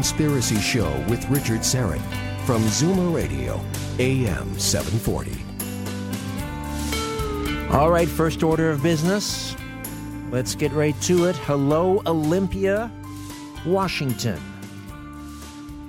[0.00, 2.00] Conspiracy Show with Richard Syrett
[2.46, 3.60] from Zoomer Radio,
[3.98, 5.30] AM 740.
[7.70, 9.54] All right, first order of business.
[10.30, 11.36] Let's get right to it.
[11.36, 12.90] Hello, Olympia,
[13.66, 14.40] Washington.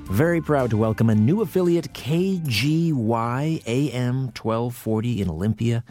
[0.09, 5.85] Very proud to welcome a new affiliate, KGY AM 1240 in Olympia.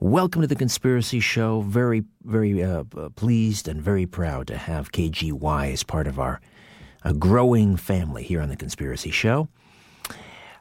[0.00, 1.60] Welcome to the Conspiracy Show.
[1.60, 6.40] Very, very uh, uh, pleased and very proud to have KGY as part of our
[7.04, 9.48] uh, growing family here on the Conspiracy Show.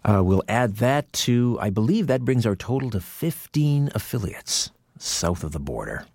[0.03, 5.43] Uh, we'll add that to, I believe that brings our total to 15 affiliates south
[5.43, 6.05] of the border.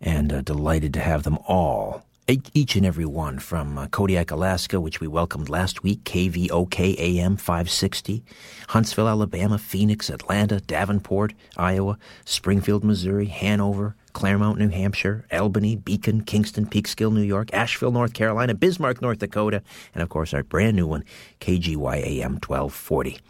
[0.00, 2.04] And uh, delighted to have them all,
[2.52, 7.36] each and every one from uh, Kodiak, Alaska, which we welcomed last week, KVOK AM
[7.36, 8.22] 560,
[8.68, 16.66] Huntsville, Alabama, Phoenix, Atlanta, Davenport, Iowa, Springfield, Missouri, Hanover, Claremont, New Hampshire, Albany, Beacon, Kingston,
[16.66, 19.62] Peekskill, New York, Asheville, North Carolina, Bismarck, North Dakota,
[19.94, 21.04] and of course our brand new one,
[21.40, 23.20] KGYAM 1240.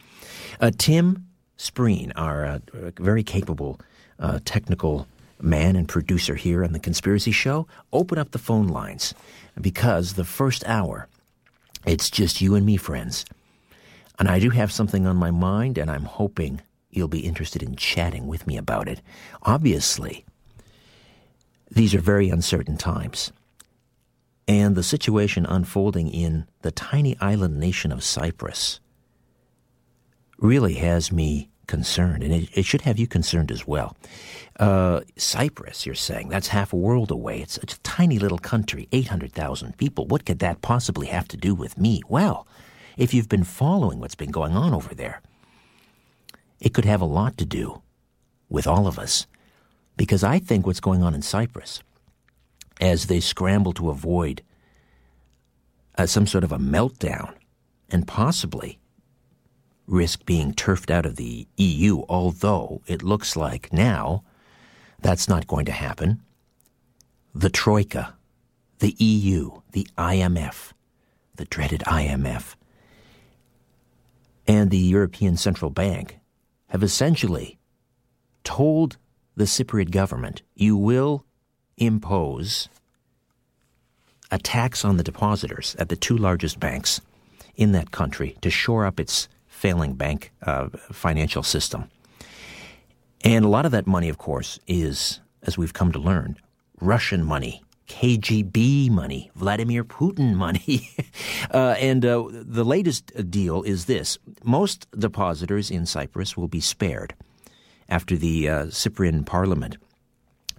[0.62, 1.26] Uh, Tim
[1.58, 2.58] Spreen, our uh,
[2.98, 3.78] very capable
[4.18, 5.06] uh, technical
[5.42, 9.12] man and producer here on The Conspiracy Show, open up the phone lines
[9.60, 11.06] because the first hour,
[11.84, 13.26] it's just you and me, friends.
[14.18, 17.76] And I do have something on my mind, and I'm hoping you'll be interested in
[17.76, 19.02] chatting with me about it.
[19.42, 20.24] Obviously,
[21.70, 23.32] these are very uncertain times.
[24.46, 28.80] And the situation unfolding in the tiny island nation of Cyprus
[30.38, 33.94] really has me concerned, and it, it should have you concerned as well.
[34.58, 37.40] Uh, Cyprus, you're saying, that's half a world away.
[37.40, 40.06] It's, it's a tiny little country, 800,000 people.
[40.06, 42.02] What could that possibly have to do with me?
[42.08, 42.48] Well,
[42.96, 45.20] if you've been following what's been going on over there,
[46.58, 47.82] it could have a lot to do
[48.48, 49.26] with all of us.
[49.98, 51.82] Because I think what's going on in Cyprus,
[52.80, 54.42] as they scramble to avoid
[55.98, 57.34] uh, some sort of a meltdown
[57.90, 58.78] and possibly
[59.88, 64.22] risk being turfed out of the EU, although it looks like now
[65.00, 66.22] that's not going to happen.
[67.34, 68.14] The Troika,
[68.78, 70.74] the EU, the IMF,
[71.34, 72.54] the dreaded IMF,
[74.46, 76.20] and the European Central Bank
[76.68, 77.58] have essentially
[78.44, 78.96] told
[79.38, 81.24] the Cypriot government you will
[81.76, 82.68] impose
[84.32, 87.00] a tax on the depositors at the two largest banks
[87.54, 91.88] in that country to shore up its failing bank uh, financial system.
[93.22, 96.36] And a lot of that money, of course, is, as we've come to learn,
[96.80, 100.90] Russian money, KGB money, Vladimir Putin money.
[101.54, 107.14] uh, and uh, the latest deal is this most depositors in Cyprus will be spared
[107.88, 109.76] after the uh, Cyprian parliament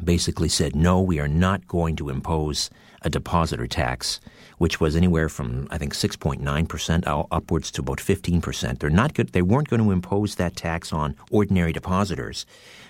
[0.03, 2.69] basically said, no, we are not going to impose
[3.01, 4.19] a depositor tax,
[4.57, 8.79] which was anywhere from I think 6.9% upwards to about 15%.
[8.79, 9.29] They're not good.
[9.29, 12.45] They weren't going to impose that tax on ordinary depositors.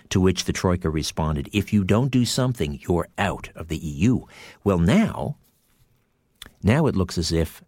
[0.10, 4.26] To which the troika responded, "If you don't do something, you're out of the EU."
[4.64, 5.36] Well, now,
[6.64, 7.62] now it looks as if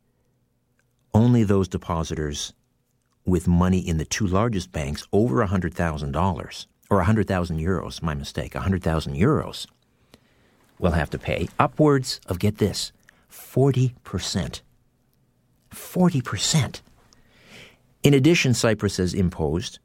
[1.14, 2.54] only those depositors
[3.26, 9.16] with money in the two largest banks over $100,000 or 100,000 euros, my mistake, 100,000
[9.16, 9.68] euros
[10.80, 12.92] will have to pay upwards of, get this,
[13.32, 14.62] 40%.
[15.72, 16.82] 40%.
[18.04, 19.80] In addition, Cyprus has imposed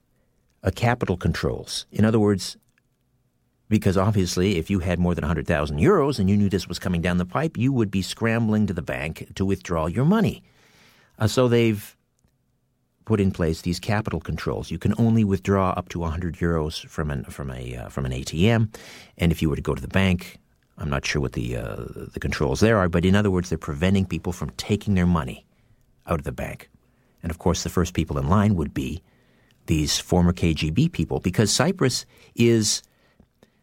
[0.65, 1.87] uh, capital controls.
[1.93, 2.57] In other words,
[3.69, 7.03] because obviously, if you had more than 100,000 euros and you knew this was coming
[7.03, 10.43] down the pipe, you would be scrambling to the bank to withdraw your money.
[11.19, 11.96] Uh, so they've
[13.07, 14.71] put in place these capital controls.
[14.71, 18.13] You can only withdraw up to 100 euros from an from a uh, from an
[18.13, 18.69] ATM,
[19.17, 20.39] and if you were to go to the bank,
[20.77, 23.57] I'm not sure what the uh, the controls there are, but in other words, they're
[23.59, 25.47] preventing people from taking their money
[26.07, 26.69] out of the bank.
[27.23, 29.03] And of course, the first people in line would be
[29.67, 32.83] these former KGB people, because Cyprus is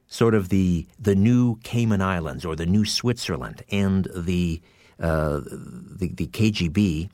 [0.07, 4.61] sort of the the new Cayman Islands or the new Switzerland, and the
[4.99, 7.09] uh, the, the, KGB,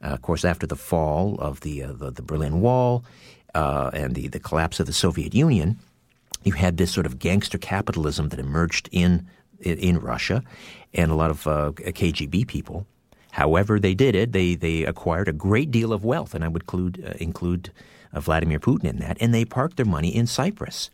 [0.00, 3.04] of course, after the fall of the uh, the, the, Berlin Wall
[3.54, 5.78] uh, and the the collapse of the Soviet Union,
[6.42, 9.26] you had this sort of gangster capitalism that emerged in
[9.60, 10.42] in Russia,
[10.94, 12.86] and a lot of uh, KGB people.
[13.32, 14.32] However, they did it.
[14.32, 17.70] They they acquired a great deal of wealth, and I would include uh, include
[18.14, 19.16] Vladimir Putin in that.
[19.20, 20.90] And they parked their money in Cyprus.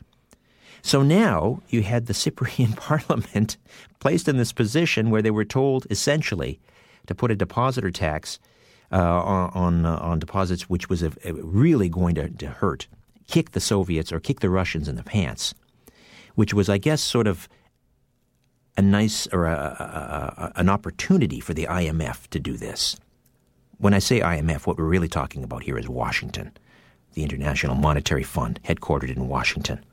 [0.82, 3.56] So now you had the Cypriot parliament
[4.00, 6.60] placed in this position where they were told essentially
[7.06, 8.38] to put a depositor tax
[8.96, 12.86] uh, on uh, on deposits, which was a, a really going to, to hurt,
[13.26, 15.52] kick the Soviets or kick the Russians in the pants,
[16.34, 17.46] which was, I guess, sort of
[18.76, 22.96] a nice or a, a, an opportunity for the IMF to do this.
[23.78, 26.56] When I say IMF, what we're really talking about here is Washington,
[27.12, 29.84] the International Monetary Fund, headquartered in Washington.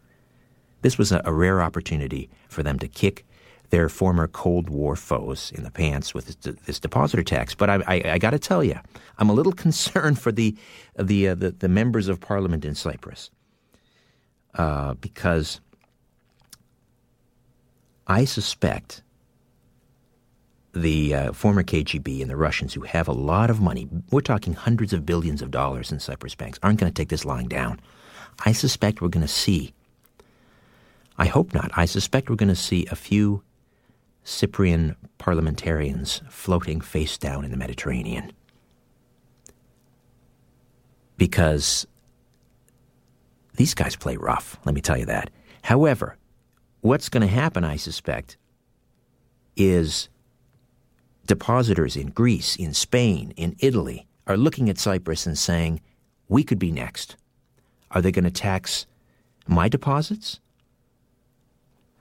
[0.82, 3.26] This was a, a rare opportunity for them to kick
[3.74, 7.56] their former Cold War foes in the pants with this, this depositor tax.
[7.56, 8.80] But I, I, I got to tell you,
[9.18, 10.56] I'm a little concerned for the
[10.96, 13.32] the, uh, the, the members of Parliament in Cyprus
[14.54, 15.60] uh, because
[18.06, 19.02] I suspect
[20.76, 24.54] the uh, former KGB and the Russians who have a lot of money, we're talking
[24.54, 27.80] hundreds of billions of dollars in Cyprus banks, aren't going to take this lying down.
[28.46, 29.74] I suspect we're going to see
[31.18, 31.72] I hope not.
[31.76, 33.44] I suspect we're going to see a few
[34.24, 38.32] Cyprian parliamentarians floating face down in the Mediterranean.
[41.18, 41.86] Because
[43.56, 45.30] these guys play rough, let me tell you that.
[45.64, 46.18] However,
[46.82, 48.38] what's going to happen, I suspect,
[49.56, 50.10] is
[51.26, 55.82] depositors in Greece, in Spain, in Italy are looking at Cyprus and saying,
[56.28, 57.16] we could be next.
[57.92, 58.86] Are they going to tax
[59.48, 60.40] my deposits?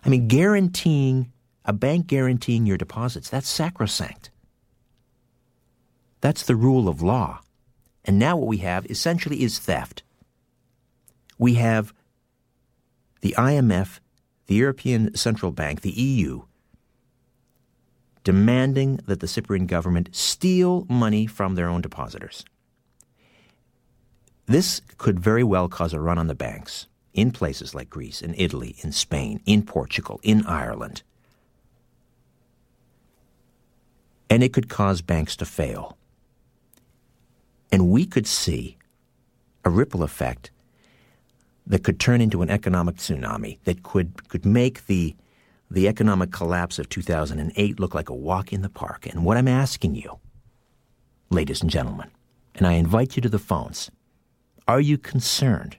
[0.04, 1.32] I mean, guaranteeing,
[1.64, 4.30] a bank guaranteeing your deposits, that's sacrosanct.
[6.20, 7.40] That's the rule of law.
[8.04, 10.02] And now what we have essentially is theft.
[11.38, 11.92] We have
[13.20, 14.00] the IMF,
[14.46, 16.42] the European Central Bank, the EU,
[18.24, 22.44] demanding that the Cypriot government steal money from their own depositors.
[24.46, 28.34] This could very well cause a run on the banks in places like Greece, in
[28.36, 31.02] Italy, in Spain, in Portugal, in Ireland.
[34.32, 35.98] And it could cause banks to fail.
[37.70, 38.78] And we could see
[39.62, 40.50] a ripple effect
[41.66, 45.14] that could turn into an economic tsunami that could, could make the,
[45.70, 49.06] the economic collapse of 2008 look like a walk in the park.
[49.06, 50.18] And what I'm asking you,
[51.28, 52.10] ladies and gentlemen,
[52.54, 53.90] and I invite you to the phones,
[54.66, 55.76] are you concerned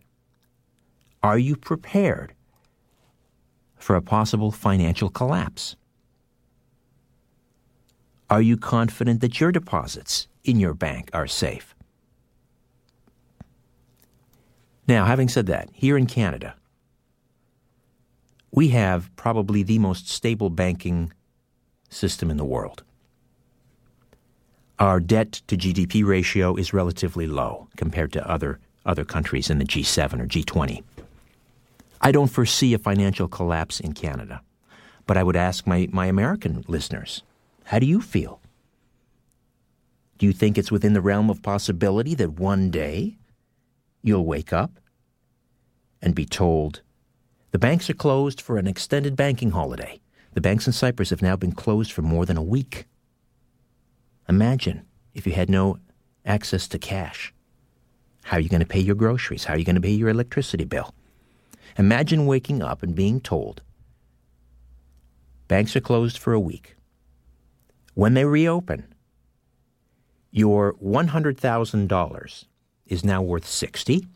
[1.23, 2.33] are you prepared
[3.77, 5.77] for a possible financial collapse?
[8.33, 11.75] Are you confident that your deposits in your bank are safe?
[14.87, 16.55] Now, having said that, here in Canada,
[18.49, 21.13] we have probably the most stable banking
[21.89, 22.81] system in the world.
[24.79, 29.65] Our debt to GDP ratio is relatively low compared to other, other countries in the
[29.65, 30.81] G7 or G20.
[32.01, 34.41] I don't foresee a financial collapse in Canada.
[35.05, 37.21] But I would ask my, my American listeners
[37.65, 38.41] how do you feel?
[40.17, 43.17] Do you think it's within the realm of possibility that one day
[44.01, 44.79] you'll wake up
[46.01, 46.81] and be told
[47.51, 49.99] the banks are closed for an extended banking holiday?
[50.33, 52.85] The banks in Cyprus have now been closed for more than a week.
[54.27, 55.77] Imagine if you had no
[56.25, 57.33] access to cash.
[58.23, 59.43] How are you going to pay your groceries?
[59.45, 60.93] How are you going to pay your electricity bill?
[61.77, 63.61] Imagine waking up and being told
[65.47, 66.75] banks are closed for a week.
[67.93, 68.93] When they reopen,
[70.31, 72.45] your $100,000
[72.87, 74.07] is now worth 60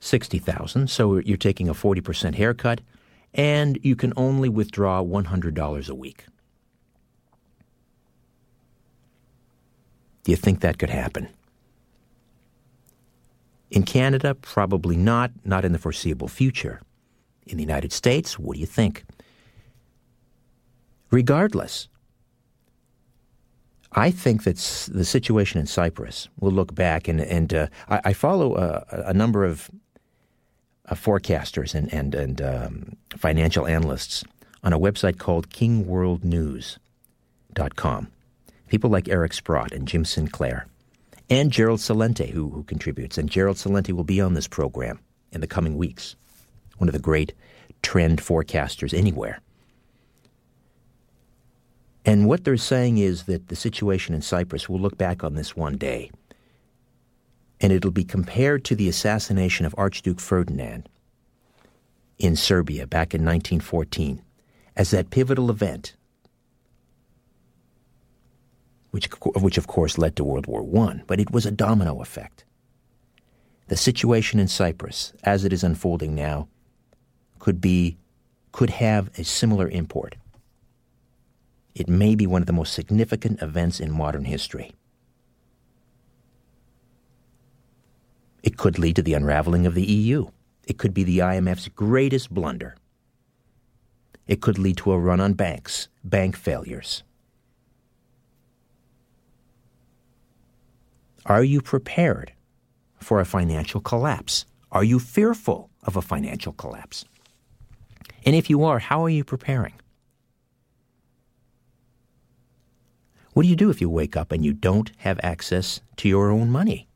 [0.00, 2.82] 60,000 so you're taking a 40% haircut
[3.32, 6.26] and you can only withdraw $100 a week.
[10.24, 11.28] Do you think that could happen?
[13.70, 16.82] In Canada, probably not, not in the foreseeable future.
[17.46, 19.04] In the United States, what do you think?
[21.14, 21.88] Regardless,
[23.92, 24.56] I think that
[24.92, 29.14] the situation in Cyprus will look back, and, and uh, I, I, follow a, a,
[29.14, 29.70] number of
[30.88, 34.24] uh, forecasters and, and, and um, financial analysts
[34.64, 38.08] on a website called kingworldnews.com.
[38.66, 40.66] People like Eric Sprott and Jim Sinclair,
[41.30, 43.18] and Gerald Celente, who, who contributes.
[43.18, 44.98] And Gerald Celente will be on this program
[45.30, 46.16] in the coming weeks,
[46.78, 47.34] one of the great
[47.82, 49.38] trend forecasters anywhere.
[52.04, 55.56] And what they're saying is that the situation in Cyprus will look back on this
[55.56, 56.10] one day,
[57.60, 60.88] and it'll be compared to the assassination of Archduke Ferdinand
[62.18, 64.22] in Serbia back in 1914
[64.76, 65.94] as that pivotal event,
[68.90, 69.08] which,
[69.40, 72.44] which of course led to World War I, but it was a domino effect.
[73.68, 76.48] The situation in Cyprus, as it is unfolding now,
[77.38, 77.96] could be
[78.52, 80.14] could have a similar import.
[81.74, 84.72] It may be one of the most significant events in modern history.
[88.42, 90.26] It could lead to the unraveling of the EU.
[90.66, 92.76] It could be the IMF's greatest blunder.
[94.26, 97.02] It could lead to a run on banks, bank failures.
[101.26, 102.32] Are you prepared
[103.00, 104.44] for a financial collapse?
[104.70, 107.04] Are you fearful of a financial collapse?
[108.26, 109.74] And if you are, how are you preparing?
[113.34, 116.30] What do you do if you wake up and you don't have access to your
[116.30, 116.88] own money?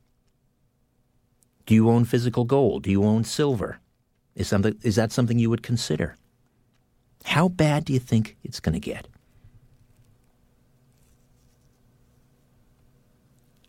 [1.67, 2.85] Do you own physical gold?
[2.85, 3.81] Do you own silver?
[4.37, 6.17] Is, something, is that something you would consider?
[7.25, 9.09] How bad do you think it's going to get?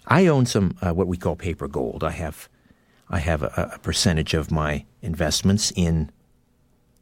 [0.05, 2.03] I own some uh, what we call paper gold.
[2.03, 2.49] I have
[3.09, 6.11] I have a, a, percentage of my investments in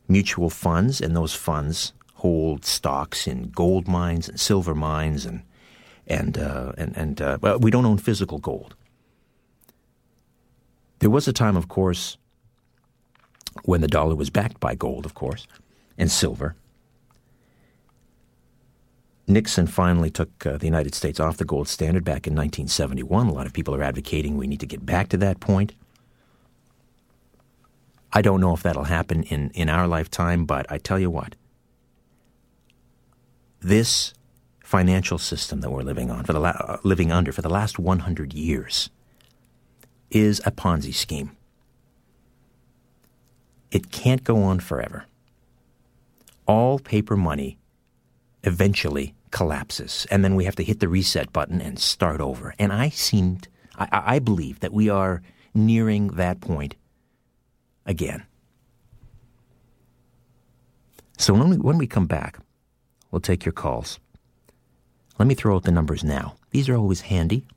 [0.07, 5.43] mutual funds, and those funds hold stocks in gold mines and silver mines and
[6.07, 8.75] and uh, and and uh, well, we don't own physical gold.
[10.99, 12.17] There was a time, of course,
[13.63, 15.47] when the dollar was backed by gold, of course,
[15.97, 16.55] and silver.
[19.27, 23.27] Nixon finally took uh, the United States off the gold standard back in 1971.
[23.27, 25.73] A lot of people are advocating we need to get back to that point.
[28.13, 31.35] I don't know if that'll happen in, in our lifetime, but I tell you what,
[33.59, 34.13] this
[34.67, 37.79] financial system that we're living on for the la- uh, living under for the last
[37.79, 38.89] 100 years
[40.11, 41.31] is a Ponzi scheme.
[43.71, 45.05] It can't go on forever.
[46.45, 47.57] All paper money
[48.43, 52.53] eventually collapses, and then we have to hit the reset button and start over.
[52.59, 53.47] And I seemed,
[53.77, 55.21] I, I believe that we are
[55.53, 56.75] nearing that point
[57.85, 58.25] again.
[61.17, 62.39] So when we, when we come back,
[63.11, 63.99] we'll take your calls.
[65.19, 66.35] Let me throw out the numbers now.
[66.51, 67.47] These are always handy.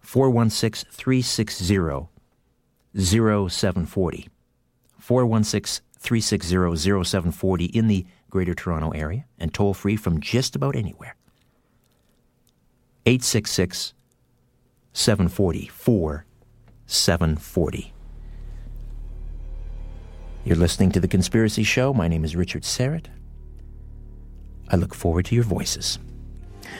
[0.00, 2.08] 416 360
[2.96, 4.28] 0740.
[4.98, 11.16] 416 360 0740 in the Greater Toronto Area and toll free from just about anywhere.
[13.06, 13.92] 866
[14.92, 17.92] 740 4740.
[20.44, 21.92] You're listening to The Conspiracy Show.
[21.92, 23.06] My name is Richard Syrett.
[24.68, 25.98] I look forward to your voices.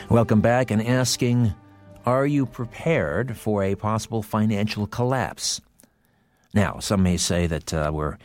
[0.09, 1.53] Welcome back and asking
[2.05, 5.61] Are you prepared for a possible financial collapse?
[6.53, 8.17] Now, some may say that uh, we're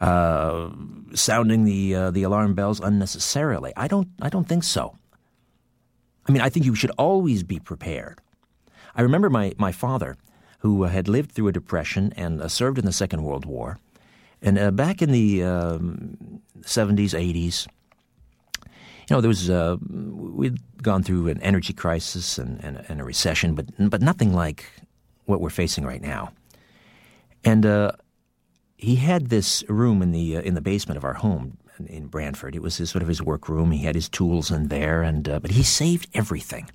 [0.00, 0.70] uh,
[1.14, 3.72] sounding the uh, the alarm bells unnecessarily.
[3.76, 4.08] I don't.
[4.20, 4.96] I don't think so.
[6.28, 8.18] I mean, I think you should always be prepared.
[8.94, 10.16] I remember my my father,
[10.60, 13.78] who had lived through a depression and uh, served in the Second World War,
[14.42, 17.68] and uh, back in the um, seventies, eighties
[19.08, 23.04] you know, there was uh, we'd gone through an energy crisis and, and, and, a
[23.04, 24.64] recession, but but nothing like
[25.26, 26.32] what we're facing right now.
[27.44, 27.92] And uh,
[28.76, 32.56] he had this room in the uh, in the basement of our home in Brantford.
[32.56, 33.70] It was his, sort of his work room.
[33.70, 36.68] He had his tools in there, and uh, but he saved everything.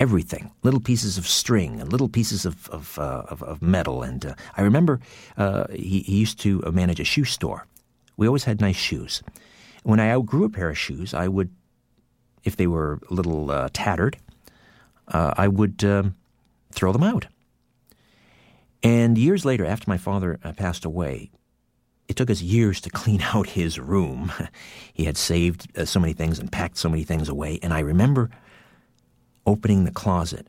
[0.00, 4.26] Everything, little pieces of string and little pieces of of, uh, of, of metal, and
[4.26, 5.00] uh, I remember
[5.72, 7.66] he, he used to manage a shoe store.
[8.16, 9.22] We always had nice shoes,
[9.84, 11.50] when I outgrew a pair of shoes, I would,
[12.42, 14.16] if they were a little uh, tattered,
[15.08, 16.16] uh, I would um,
[16.72, 17.26] throw them out.
[18.82, 21.30] And years later, after my father uh, passed away,
[22.08, 24.32] it took us years to clean out his room.
[24.92, 27.58] he had saved uh, so many things and packed so many things away.
[27.62, 28.30] And I remember
[29.46, 30.46] opening the closet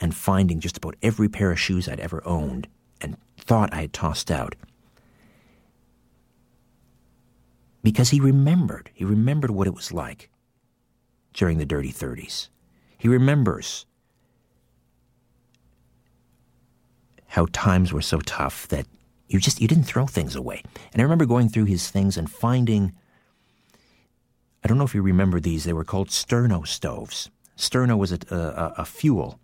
[0.00, 2.68] and finding just about every pair of shoes I'd ever owned
[3.00, 4.54] and thought I had tossed out.
[7.82, 10.30] Because he remembered, he remembered what it was like
[11.32, 12.48] during the dirty 30s.
[12.98, 13.86] He remembers
[17.28, 18.86] how times were so tough that
[19.28, 20.62] you just you didn't throw things away.
[20.92, 22.92] And I remember going through his things and finding
[24.62, 25.64] I don't know if you remember these.
[25.64, 27.30] They were called sterno stoves.
[27.56, 29.40] Sterno was a, a, a fuel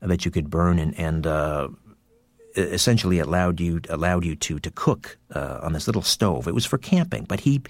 [0.00, 1.68] that you could burn and, and uh,
[2.56, 6.48] essentially allowed you allowed you to to cook uh, on this little stove.
[6.48, 7.62] It was for camping, but he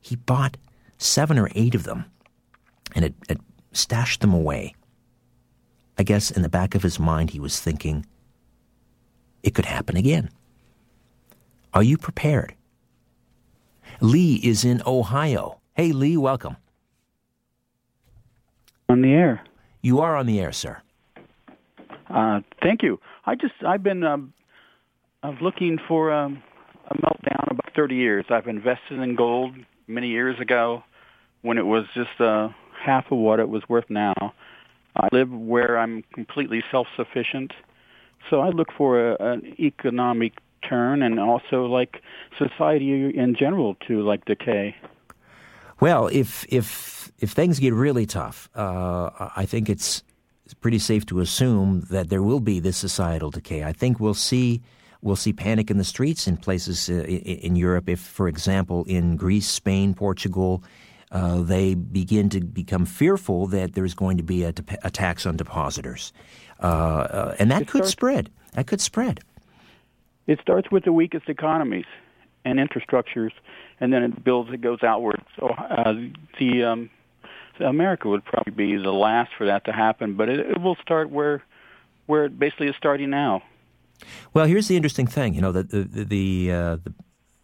[0.00, 0.56] he bought
[0.98, 2.04] seven or eight of them
[2.94, 3.40] and it, had
[3.72, 4.74] stashed them away.
[5.98, 8.06] I guess in the back of his mind he was thinking,
[9.42, 10.30] it could happen again.
[11.74, 12.54] Are you prepared?
[14.00, 15.60] Lee is in Ohio.
[15.74, 16.56] Hey, Lee, welcome.
[18.88, 19.42] On the air.
[19.80, 20.82] You are on the air, sir.
[22.12, 23.00] Uh, thank you.
[23.24, 24.34] I just I've been um,
[25.22, 26.42] I'm looking for um,
[26.88, 28.26] a meltdown about 30 years.
[28.28, 29.54] I've invested in gold
[29.86, 30.82] many years ago
[31.40, 34.34] when it was just uh, half of what it was worth now.
[34.94, 37.52] I live where I'm completely self-sufficient,
[38.28, 40.34] so I look for a, an economic
[40.68, 42.02] turn and also like
[42.36, 44.76] society in general to like decay.
[45.80, 50.02] Well, if if if things get really tough, uh, I think it's
[50.54, 53.64] pretty safe to assume that there will be this societal decay.
[53.64, 54.62] I think we'll see
[55.02, 57.88] we'll see panic in the streets in places uh, in Europe.
[57.88, 60.62] If, for example, in Greece, Spain, Portugal,
[61.10, 65.36] uh, they begin to become fearful that there's going to be a, a tax on
[65.36, 66.12] depositors,
[66.62, 68.30] uh, uh and that it could starts, spread.
[68.54, 69.20] That could spread.
[70.26, 71.84] It starts with the weakest economies
[72.44, 73.32] and infrastructures,
[73.80, 74.52] and then it builds.
[74.52, 75.22] It goes outward.
[75.36, 75.94] So uh,
[76.38, 76.90] the um,
[77.62, 81.10] America would probably be the last for that to happen, but it, it will start
[81.10, 81.42] where
[82.06, 83.42] where it basically is starting now.
[84.34, 85.34] Well, here's the interesting thing.
[85.34, 86.94] You know, the the the, uh, the,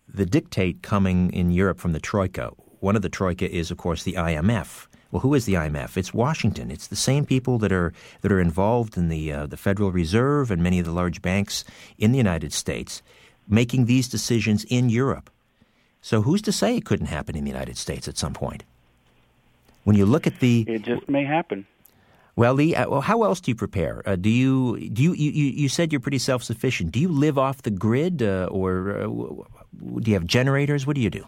[0.09, 2.51] the dictate coming in Europe from the troika.
[2.81, 4.87] One of the troika is, of course, the IMF.
[5.11, 5.97] Well, who is the IMF?
[5.97, 6.71] It's Washington.
[6.71, 10.51] It's the same people that are that are involved in the uh, the Federal Reserve
[10.51, 11.65] and many of the large banks
[11.97, 13.03] in the United States,
[13.49, 15.31] making these decisions in Europe.
[16.01, 18.65] So who's to say it couldn't happen in the United States at some point?
[19.85, 21.67] When you look at the, it just may happen.
[22.37, 24.03] Well, Lee, uh, well, how else do you prepare?
[24.07, 26.93] Uh, do you do you, you you said you're pretty self sufficient?
[26.93, 29.07] Do you live off the grid, uh, or uh,
[30.01, 30.87] do you have generators?
[30.87, 31.27] What do you do?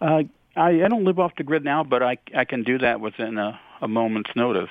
[0.00, 0.22] Uh,
[0.56, 3.38] I, I don't live off the grid now, but I I can do that within
[3.38, 4.70] a, a moment's notice.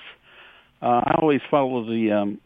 [0.81, 2.41] Uh, I always follow the um,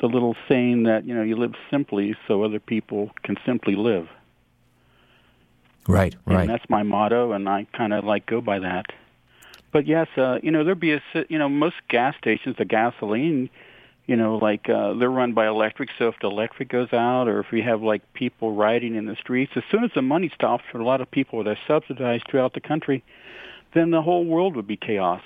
[0.00, 4.06] the little saying that you know you live simply so other people can simply live.
[5.88, 6.40] Right, right.
[6.40, 8.86] And that's my motto, and I kind of like go by that.
[9.72, 13.50] But yes, uh, you know there'd be a you know most gas stations, the gasoline,
[14.06, 15.90] you know, like uh, they're run by electric.
[15.98, 19.16] So if the electric goes out, or if we have like people riding in the
[19.16, 22.24] streets, as soon as the money stops for a lot of people that are subsidized
[22.30, 23.04] throughout the country,
[23.74, 25.22] then the whole world would be chaos.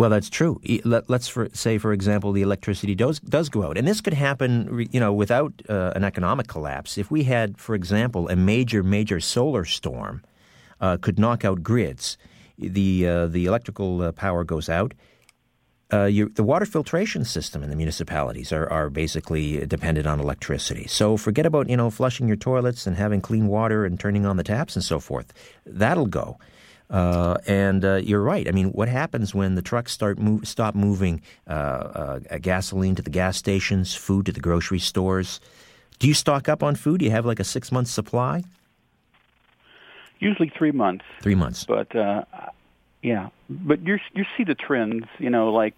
[0.00, 0.62] Well, that's true.
[0.84, 4.88] Let, us say, for example, the electricity does does go out, and this could happen,
[4.90, 6.96] you know, without uh, an economic collapse.
[6.96, 10.22] If we had, for example, a major major solar storm,
[10.80, 12.16] uh, could knock out grids
[12.56, 14.94] the uh, the electrical uh, power goes out.
[15.90, 20.86] Uh, the water filtration system in the municipalities are, are basically dependent on electricity.
[20.86, 24.38] So forget about you know flushing your toilets and having clean water and turning on
[24.38, 25.34] the taps and so forth.
[25.66, 26.38] That'll go.
[26.90, 28.48] Uh, and uh, you're right.
[28.48, 33.02] I mean, what happens when the trucks start move, stop moving uh, uh gasoline to
[33.02, 35.40] the gas stations, food to the grocery stores?
[36.00, 36.98] Do you stock up on food?
[36.98, 38.42] Do you have like a six month supply?
[40.18, 41.04] Usually three months.
[41.22, 41.64] Three months.
[41.64, 42.24] But uh,
[43.02, 45.06] yeah, but you you see the trends.
[45.18, 45.74] You know, like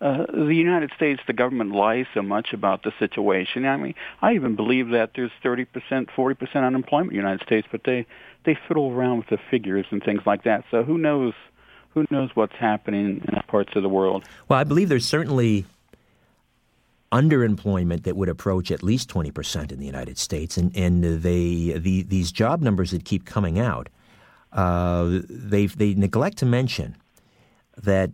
[0.00, 3.66] uh, uh, the United States, the government lies so much about the situation.
[3.66, 7.44] I mean, I even believe that there's 30 percent, 40 percent unemployment in the United
[7.44, 8.06] States, but they
[8.44, 10.64] they fiddle around with the figures and things like that.
[10.70, 11.34] So who knows?
[11.90, 14.24] Who knows what's happening in parts of the world?
[14.48, 15.64] Well, I believe there's certainly
[17.14, 20.56] underemployment that would approach at least 20% in the United States.
[20.56, 23.88] And, and they, the, these job numbers that keep coming out,
[24.54, 26.96] uh, they, they neglect to mention
[27.82, 28.10] that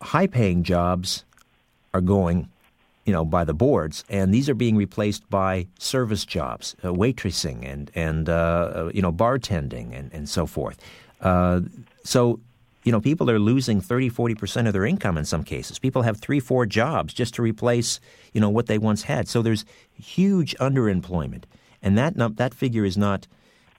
[0.00, 1.24] high paying jobs
[1.94, 2.48] are going
[3.04, 7.66] you know, by the boards, and these are being replaced by service jobs, uh, waitressing
[7.68, 10.78] and and uh, you know bartending and, and so forth.
[11.20, 11.62] Uh,
[12.04, 12.38] so
[12.84, 15.78] you know, people are losing 30, 40% of their income in some cases.
[15.78, 18.00] People have three, four jobs just to replace,
[18.32, 19.28] you know, what they once had.
[19.28, 19.64] So there's
[19.96, 21.44] huge underemployment.
[21.80, 23.28] And that, that figure is not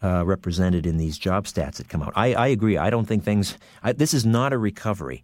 [0.03, 2.13] uh, represented in these job stats that come out.
[2.15, 2.77] I, I agree.
[2.77, 5.23] I don't think things, I, this is not a recovery.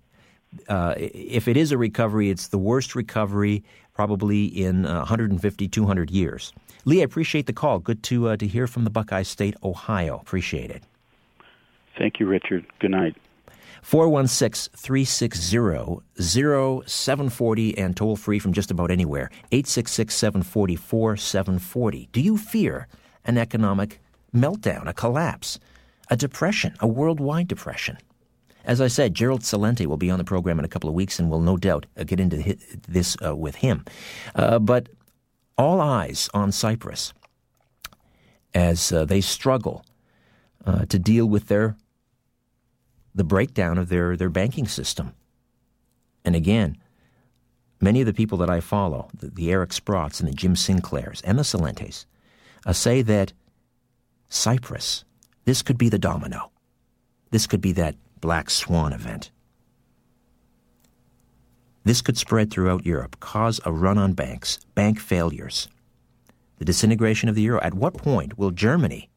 [0.68, 3.64] uh, if it is a recovery, it's the worst recovery
[3.94, 6.54] probably in uh, 150, 200 years.
[6.86, 7.80] Lee, I appreciate the call.
[7.80, 10.18] Good to uh, to hear from the Buckeye State, Ohio.
[10.20, 10.84] Appreciate it.
[11.98, 12.66] Thank you, Richard.
[12.80, 13.18] Good night.
[13.82, 16.02] 416 360
[16.88, 19.30] 0740 and toll free from just about anywhere.
[19.52, 22.10] 866 740 4740.
[22.12, 22.88] Do you fear
[23.26, 24.00] an economic
[24.34, 25.60] meltdown, a collapse,
[26.10, 27.98] a depression, a worldwide depression?
[28.66, 31.18] As I said, Gerald Celente will be on the program in a couple of weeks,
[31.18, 33.86] and we'll no doubt uh, get into this uh, with him.
[34.36, 34.90] Uh, but
[35.58, 37.14] all eyes on Cyprus
[38.54, 39.86] as uh, they struggle
[40.66, 41.76] uh, to deal with their
[43.16, 45.14] the breakdown of their, their banking system.
[46.24, 46.78] And again,
[47.82, 51.22] many of the people that I follow, the, the Eric Sprotts and the Jim Sinclairs
[51.24, 52.06] and the Celentes,
[52.66, 53.34] uh, say that
[54.30, 55.04] Cyprus,
[55.46, 56.52] this could be the domino.
[57.32, 59.32] This could be that black swan event.
[61.84, 65.68] This could spread throughout Europe, cause a run on banks, bank failures,
[66.60, 67.60] the disintegration of the euro.
[67.62, 69.10] At what point will Germany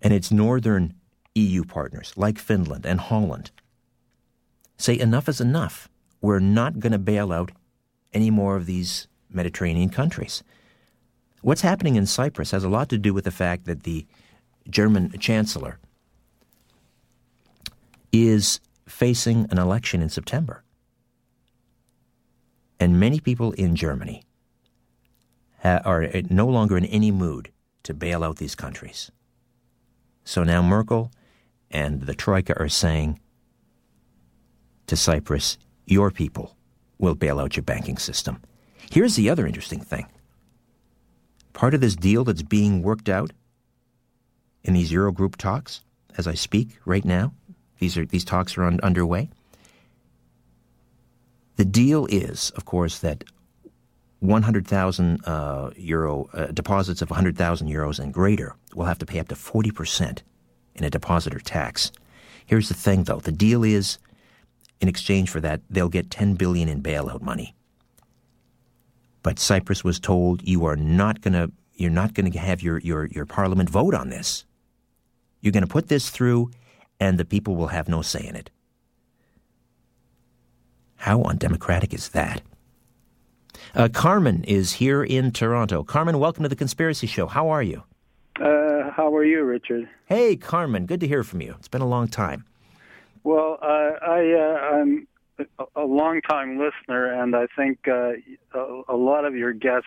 [0.00, 0.94] and its northern
[1.34, 3.50] EU partners, like Finland and Holland,
[4.78, 5.90] say enough is enough?
[6.22, 7.52] We're not going to bail out
[8.14, 10.42] any more of these Mediterranean countries.
[11.42, 14.06] What's happening in Cyprus has a lot to do with the fact that the
[14.68, 15.78] German chancellor
[18.12, 20.62] is facing an election in September.
[22.78, 24.22] And many people in Germany
[25.62, 27.50] are eh, no longer in any mood
[27.82, 29.10] to bail out these countries.
[30.24, 31.10] So now Merkel
[31.70, 33.20] and the Troika are saying
[34.86, 36.56] to Cyprus, your people
[36.98, 38.40] will bail out your banking system.
[38.90, 40.06] Here's the other interesting thing
[41.56, 43.32] part of this deal that's being worked out
[44.62, 45.80] in these Eurogroup talks,
[46.18, 47.32] as I speak right now,
[47.78, 49.30] these, are, these talks are un- underway.
[51.56, 53.24] The deal is, of course, that
[54.20, 59.28] 100,000 uh, euro uh, deposits of 100,000 euros and greater will have to pay up
[59.28, 60.18] to 40%
[60.74, 61.90] in a depositor tax.
[62.44, 63.98] Here's the thing, though: the deal is,
[64.80, 67.55] in exchange for that, they'll get 10 billion in bailout money.
[69.26, 72.78] But Cyprus was told you are not going to you're not going to have your,
[72.78, 74.44] your, your parliament vote on this.
[75.40, 76.52] You're going to put this through
[77.00, 78.50] and the people will have no say in it.
[80.94, 82.40] How undemocratic is that?
[83.74, 85.82] Uh, Carmen is here in Toronto.
[85.82, 87.26] Carmen, welcome to the Conspiracy Show.
[87.26, 87.82] How are you?
[88.40, 89.88] Uh, how are you, Richard?
[90.04, 90.86] Hey, Carmen.
[90.86, 91.56] Good to hear from you.
[91.58, 92.44] It's been a long time.
[93.24, 94.84] Well, uh, I, uh,
[95.74, 98.12] A long-time listener, and I think uh,
[98.54, 99.86] a, a, lot of your guests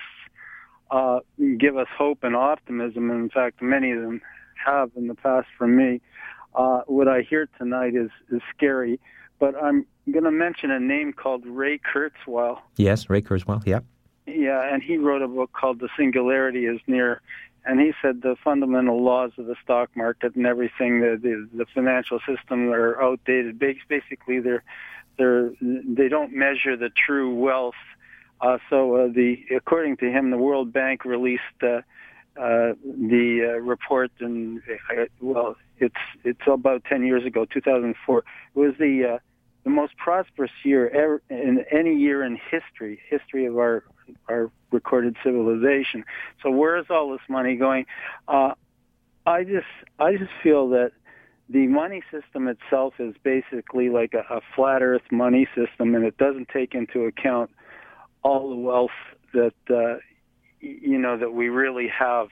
[0.91, 1.19] uh,
[1.57, 3.09] give us hope and optimism.
[3.09, 4.21] And in fact, many of them
[4.63, 6.01] have in the past from me.
[6.53, 8.99] Uh, what I hear tonight is, is scary,
[9.39, 12.59] but I'm going to mention a name called Ray Kurzweil.
[12.77, 13.79] Yes, Ray Kurzweil, yeah.
[14.25, 17.21] Yeah, and he wrote a book called The Singularity is Near.
[17.65, 21.65] And he said the fundamental laws of the stock market and everything, the, the, the
[21.73, 23.59] financial system are outdated.
[23.59, 24.63] Basically, they're,
[25.19, 27.75] they're, they don't measure the true wealth.
[28.41, 31.81] Uh, so uh, the, according to him, the World Bank released uh,
[32.39, 38.19] uh, the uh, report, and uh, well, it's it's about ten years ago, 2004.
[38.19, 38.23] It
[38.57, 39.17] was the uh,
[39.65, 43.83] the most prosperous year ever in any year in history, history of our
[44.29, 46.05] our recorded civilization.
[46.41, 47.85] So where is all this money going?
[48.27, 48.53] Uh,
[49.25, 49.67] I just
[49.99, 50.91] I just feel that
[51.49, 56.17] the money system itself is basically like a, a flat Earth money system, and it
[56.17, 57.49] doesn't take into account
[58.23, 58.91] all the wealth
[59.33, 59.97] that uh,
[60.59, 62.27] you know, that we really have.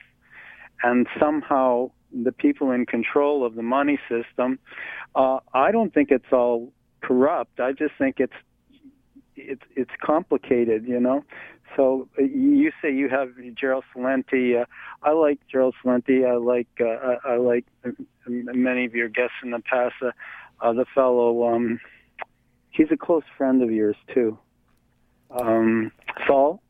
[0.82, 4.58] And somehow the people in control of the money system,
[5.14, 7.60] uh, I don't think it's all corrupt.
[7.60, 8.32] I just think it's
[9.36, 11.24] it's it's complicated, you know.
[11.76, 14.62] So you say you have Gerald Celente.
[14.62, 14.64] Uh,
[15.02, 16.26] I like Gerald Celente.
[16.26, 16.84] I like uh,
[17.24, 17.66] I, I like
[18.28, 19.94] many of your guests in the past.
[20.02, 20.10] Uh,
[20.60, 21.78] uh, the fellow, um,
[22.70, 24.38] he's a close friend of yours too.
[25.30, 25.92] Um,
[26.26, 26.60] Saul.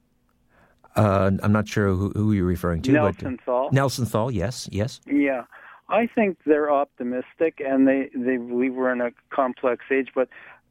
[0.97, 2.93] Uh, I'm not sure who, who, you're referring to.
[2.93, 3.71] Nelson but, Thall.
[3.73, 5.01] Nelson Thall, yes, yes.
[5.07, 5.45] Yeah.
[5.89, 10.09] I think they're optimistic, and they, they believe we're in a complex age.
[10.15, 10.29] But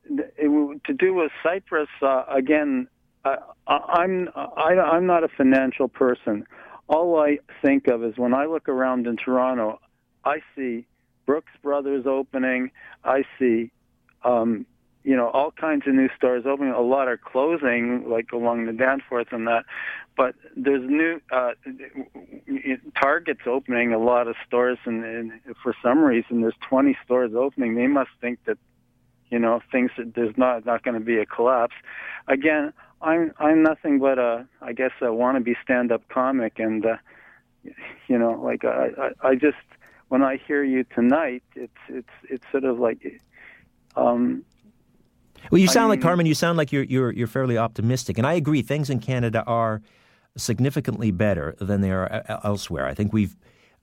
[0.10, 2.88] it, to do with Cyprus, uh, again,
[3.26, 6.46] uh, I'm I, I'm not a financial person.
[6.88, 9.80] All I think of is when I look around in Toronto,
[10.28, 10.86] I see
[11.26, 12.72] Brooks Brothers opening.
[13.04, 13.72] I see
[14.24, 14.66] um,
[15.08, 16.74] you know, all kinds of new stores opening.
[16.74, 19.64] A lot are closing, like along the Danforth and that.
[20.18, 21.52] But there's new uh,
[23.02, 25.32] Target's opening a lot of stores, and, and
[25.64, 27.76] for some reason there's 20 stores opening.
[27.76, 28.58] They must think that,
[29.30, 31.76] you know things that there's not not going to be a collapse.
[32.28, 36.98] Again, I'm I'm nothing but a I guess a wannabe stand-up comic, and uh,
[38.08, 39.58] you know, like I, I I just
[40.10, 43.22] when I hear you tonight, it's it's it's sort of like.
[43.96, 44.44] Um,
[45.52, 46.26] well, you sound I mean, like Carmen.
[46.26, 48.62] You sound like you're you're you're fairly optimistic, and I agree.
[48.62, 49.82] Things in Canada are
[50.38, 52.86] significantly better than they are elsewhere.
[52.86, 53.36] I think we've,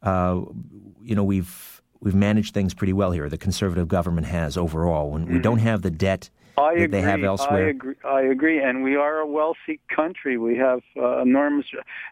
[0.03, 0.41] uh,
[1.03, 3.29] you know, we've we've managed things pretty well here.
[3.29, 5.11] The conservative government has overall.
[5.11, 5.67] When we don't mm-hmm.
[5.67, 6.87] have the debt I agree.
[6.87, 7.67] they have elsewhere.
[7.67, 7.95] I agree.
[8.05, 8.63] I agree.
[8.63, 10.39] And we are a wealthy country.
[10.39, 11.67] We have uh, enormous.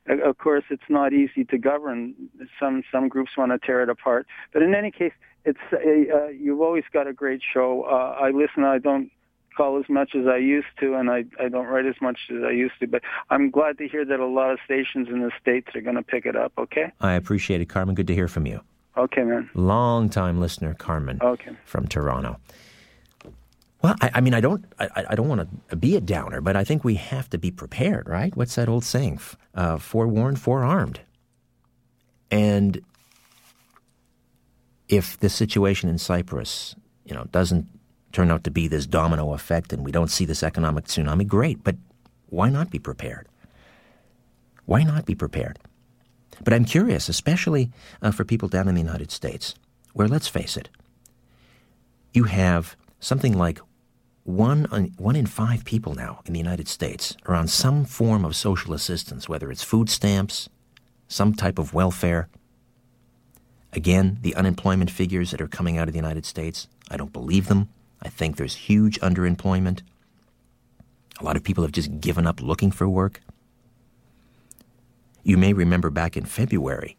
[0.09, 2.15] Uh, of course, it's not easy to govern.
[2.59, 4.27] Some some groups want to tear it apart.
[4.53, 5.13] But in any case,
[5.45, 7.85] it's uh, you've always got a great show.
[7.85, 8.65] Uh, I listen.
[8.65, 9.11] I don't
[9.57, 12.43] call as much as I used to, and I I don't write as much as
[12.45, 12.87] I used to.
[12.87, 15.97] But I'm glad to hear that a lot of stations in the states are going
[15.97, 16.53] to pick it up.
[16.59, 16.93] Okay.
[17.01, 17.95] I appreciate it, Carmen.
[17.95, 18.61] Good to hear from you.
[18.97, 19.49] Okay, man.
[19.55, 21.19] Long time listener, Carmen.
[21.23, 21.53] Okay.
[21.65, 22.39] From Toronto.
[23.83, 26.57] Well, I, I mean, I don't, I, I don't want to be a downer, but
[26.57, 28.35] I think we have to be prepared, right?
[28.37, 29.21] What's that old saying?
[29.55, 31.01] Uh, forewarned, forearmed.
[32.31, 32.81] And
[34.89, 37.67] if this situation in Cyprus, you know, doesn't
[38.13, 41.65] turn out to be this domino effect and we don't see this economic tsunami, great.
[41.65, 41.77] But
[42.29, 43.27] why not be prepared?
[44.65, 45.59] Why not be prepared?
[46.45, 49.55] But I'm curious, especially uh, for people down in the United States,
[49.93, 50.69] where, let's face it,
[52.15, 53.61] you have something like
[54.25, 58.25] one, uh, one in five people now in the United States are on some form
[58.25, 60.49] of social assistance, whether it's food stamps,
[61.09, 62.29] some type of welfare.
[63.73, 67.49] Again, the unemployment figures that are coming out of the United States, I don't believe
[67.49, 67.69] them.
[68.01, 69.81] I think there's huge underemployment.
[71.21, 73.21] A lot of people have just given up looking for work.
[75.25, 76.97] You may remember back in February,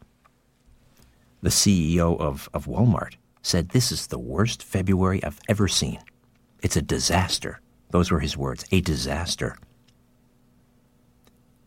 [1.41, 5.99] the CEO of, of Walmart said, This is the worst February I've ever seen.
[6.63, 7.60] It's a disaster.
[7.91, 9.58] Those were his words a disaster.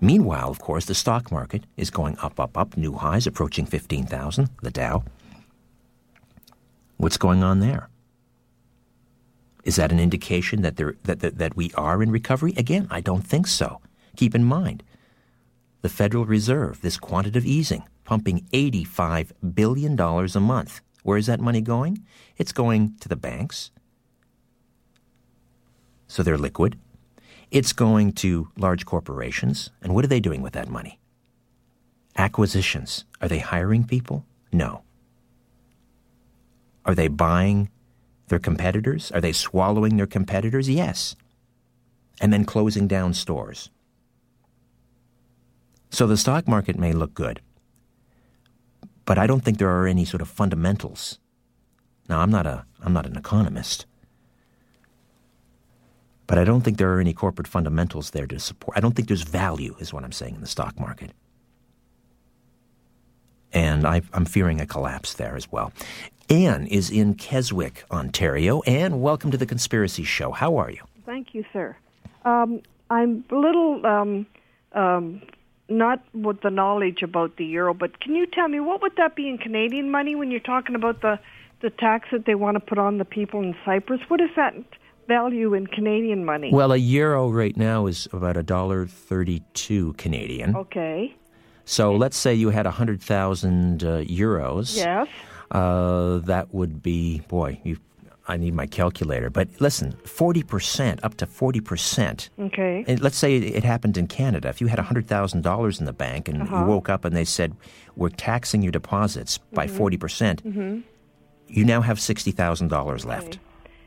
[0.00, 4.50] Meanwhile, of course, the stock market is going up, up, up, new highs approaching 15,000,
[4.62, 5.04] the Dow.
[6.96, 7.88] What's going on there?
[9.64, 12.54] Is that an indication that, there, that, that, that we are in recovery?
[12.56, 13.80] Again, I don't think so.
[14.16, 14.82] Keep in mind,
[15.82, 20.80] the Federal Reserve, this quantitative easing, pumping $85 billion a month.
[21.02, 22.04] Where is that money going?
[22.36, 23.70] It's going to the banks,
[26.08, 26.78] so they're liquid.
[27.50, 29.70] It's going to large corporations.
[29.82, 30.98] And what are they doing with that money?
[32.16, 33.04] Acquisitions.
[33.20, 34.24] Are they hiring people?
[34.52, 34.82] No.
[36.84, 37.70] Are they buying
[38.28, 39.10] their competitors?
[39.12, 40.68] Are they swallowing their competitors?
[40.68, 41.14] Yes.
[42.20, 43.70] And then closing down stores.
[45.90, 47.40] So the stock market may look good,
[49.04, 51.18] but I don't think there are any sort of fundamentals.
[52.08, 53.86] Now, I'm not, a, I'm not an economist,
[56.26, 58.76] but I don't think there are any corporate fundamentals there to support.
[58.76, 61.10] I don't think there's value, is what I'm saying, in the stock market.
[63.52, 65.72] And I, am fearing a collapse there as well.
[66.28, 68.60] Anne is in Keswick, Ontario.
[68.62, 70.32] Anne, welcome to the Conspiracy Show.
[70.32, 70.82] How are you?
[71.04, 71.76] Thank you, sir.
[72.24, 72.60] Um,
[72.90, 74.26] I'm a little um,
[74.72, 75.22] um,
[75.68, 79.14] not with the knowledge about the euro, but can you tell me what would that
[79.14, 81.18] be in Canadian money when you're talking about the
[81.62, 84.00] the tax that they want to put on the people in Cyprus?
[84.08, 84.54] What is that
[85.06, 86.50] value in Canadian money?
[86.52, 90.56] Well, a euro right now is about a dollar thirty-two Canadian.
[90.56, 91.14] Okay.
[91.64, 94.76] So let's say you had a hundred thousand uh, euros.
[94.76, 95.08] Yes.
[95.50, 97.60] Uh, that would be boy.
[97.64, 97.78] You,
[98.28, 99.30] I need my calculator.
[99.30, 102.30] But listen, forty percent, up to forty percent.
[102.38, 102.84] Okay.
[102.86, 104.48] And let's say it happened in Canada.
[104.48, 106.58] If you had hundred thousand dollars in the bank and uh-huh.
[106.58, 107.54] you woke up and they said,
[107.96, 109.76] "We're taxing your deposits by mm-hmm.
[109.76, 110.80] 40 percent," mm-hmm.
[111.48, 113.38] you now have sixty thousand dollars left.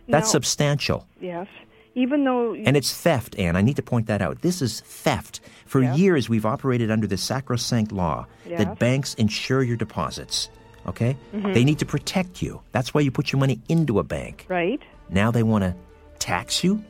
[0.10, 1.08] That's now, substantial.
[1.22, 1.48] Yes.
[1.95, 2.56] Even though.
[2.56, 3.56] And it's theft, Anne.
[3.56, 4.41] I need to point that out.
[4.41, 5.39] This is theft.
[5.65, 5.98] For yes.
[5.98, 8.60] years, we've operated under the sacrosanct law yes.
[8.60, 10.50] that banks insure your deposits.
[10.88, 11.15] Okay?
[11.34, 11.54] Mm-hmm.
[11.54, 12.62] They need to protect you.
[12.72, 14.45] That's why you put your money into a bank.
[14.50, 14.82] Right.
[15.10, 15.76] Now they want to
[16.19, 16.84] tax you?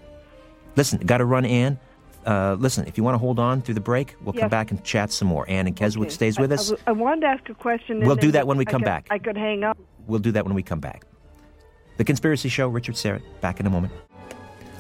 [0.76, 1.80] Listen, got to run, Anne.
[2.26, 4.42] Uh, listen, if you want to hold on through the break, we'll yes.
[4.42, 5.46] come back and chat some more.
[5.50, 6.14] Anne and Keswick okay.
[6.14, 6.72] stays with us.
[6.72, 8.02] I, I, wanted to ask a question.
[8.02, 9.08] We'll do that when we come I could, back.
[9.10, 9.78] I could hang up.
[10.06, 11.06] We'll do that when we come back.
[12.00, 13.92] The Conspiracy Show, Richard Syrett, back in a moment.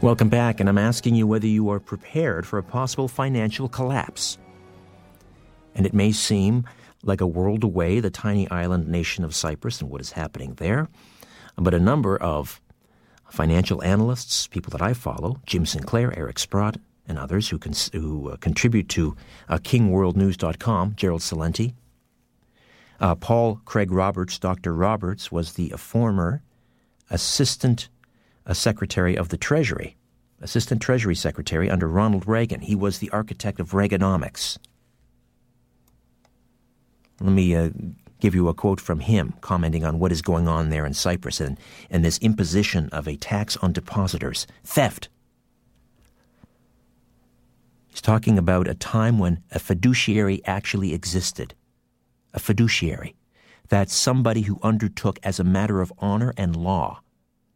[0.01, 4.37] Welcome back, and I'm asking you whether you are prepared for a possible financial collapse.
[5.75, 6.63] And it may seem
[7.03, 10.87] like a world away, the tiny island nation of Cyprus and what is happening there,
[11.57, 12.61] but a number of
[13.29, 18.29] financial analysts, people that I follow, Jim Sinclair, Eric Sprott, and others who, cons- who
[18.29, 19.17] uh, contribute to
[19.49, 21.73] uh, kingworldnews.com, Gerald Celente,
[23.01, 24.73] uh, Paul Craig Roberts, Dr.
[24.73, 26.43] Roberts, was the former
[27.09, 27.89] assistant
[28.45, 29.95] a Secretary of the Treasury,
[30.41, 32.61] Assistant Treasury Secretary under Ronald Reagan.
[32.61, 34.57] He was the architect of Reaganomics.
[37.21, 37.69] Let me uh,
[38.19, 41.39] give you a quote from him commenting on what is going on there in Cyprus
[41.39, 45.09] and, and this imposition of a tax on depositors, theft.
[47.87, 51.53] He's talking about a time when a fiduciary actually existed.
[52.33, 53.15] A fiduciary.
[53.69, 57.01] That's somebody who undertook as a matter of honor and law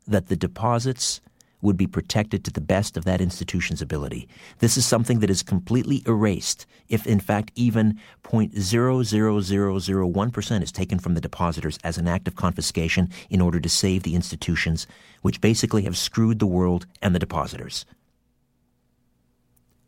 [0.07, 1.21] that the deposits
[1.63, 4.27] would be protected to the best of that institution's ability.
[4.59, 11.15] This is something that is completely erased if, in fact, even 0.00001% is taken from
[11.15, 14.85] the depositors as an act of confiscation in order to save the institutions,
[15.21, 17.85] which basically have screwed the world and the depositors.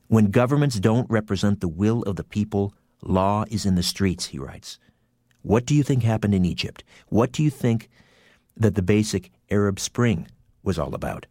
[0.08, 4.40] When governments don't represent the will of the people, law is in the streets, he
[4.40, 4.80] writes.
[5.46, 6.84] What do you think happened in Egypt?
[7.10, 7.88] What do you think
[8.58, 10.28] that the basic Arab Spring
[10.64, 11.28] was all about?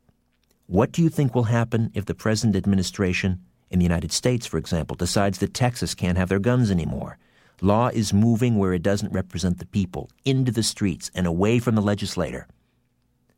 [0.67, 4.57] What do you think will happen if the present administration in the United States, for
[4.57, 7.19] example, decides that Texas can't have their guns anymore?
[7.61, 11.75] Law is moving where it doesn't represent the people, into the streets and away from
[11.75, 12.47] the legislator.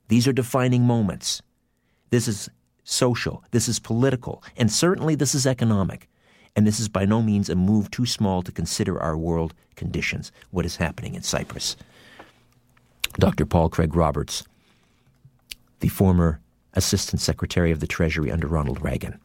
[0.08, 1.40] These are defining moments.
[2.10, 2.50] This is
[2.84, 6.06] social, this is political, and certainly this is economic.
[6.56, 10.32] And this is by no means a move too small to consider our world conditions,
[10.50, 11.76] what is happening in Cyprus.
[13.18, 13.44] Dr.
[13.44, 14.42] Paul Craig Roberts,
[15.80, 16.40] the former
[16.72, 19.20] Assistant Secretary of the Treasury under Ronald Reagan.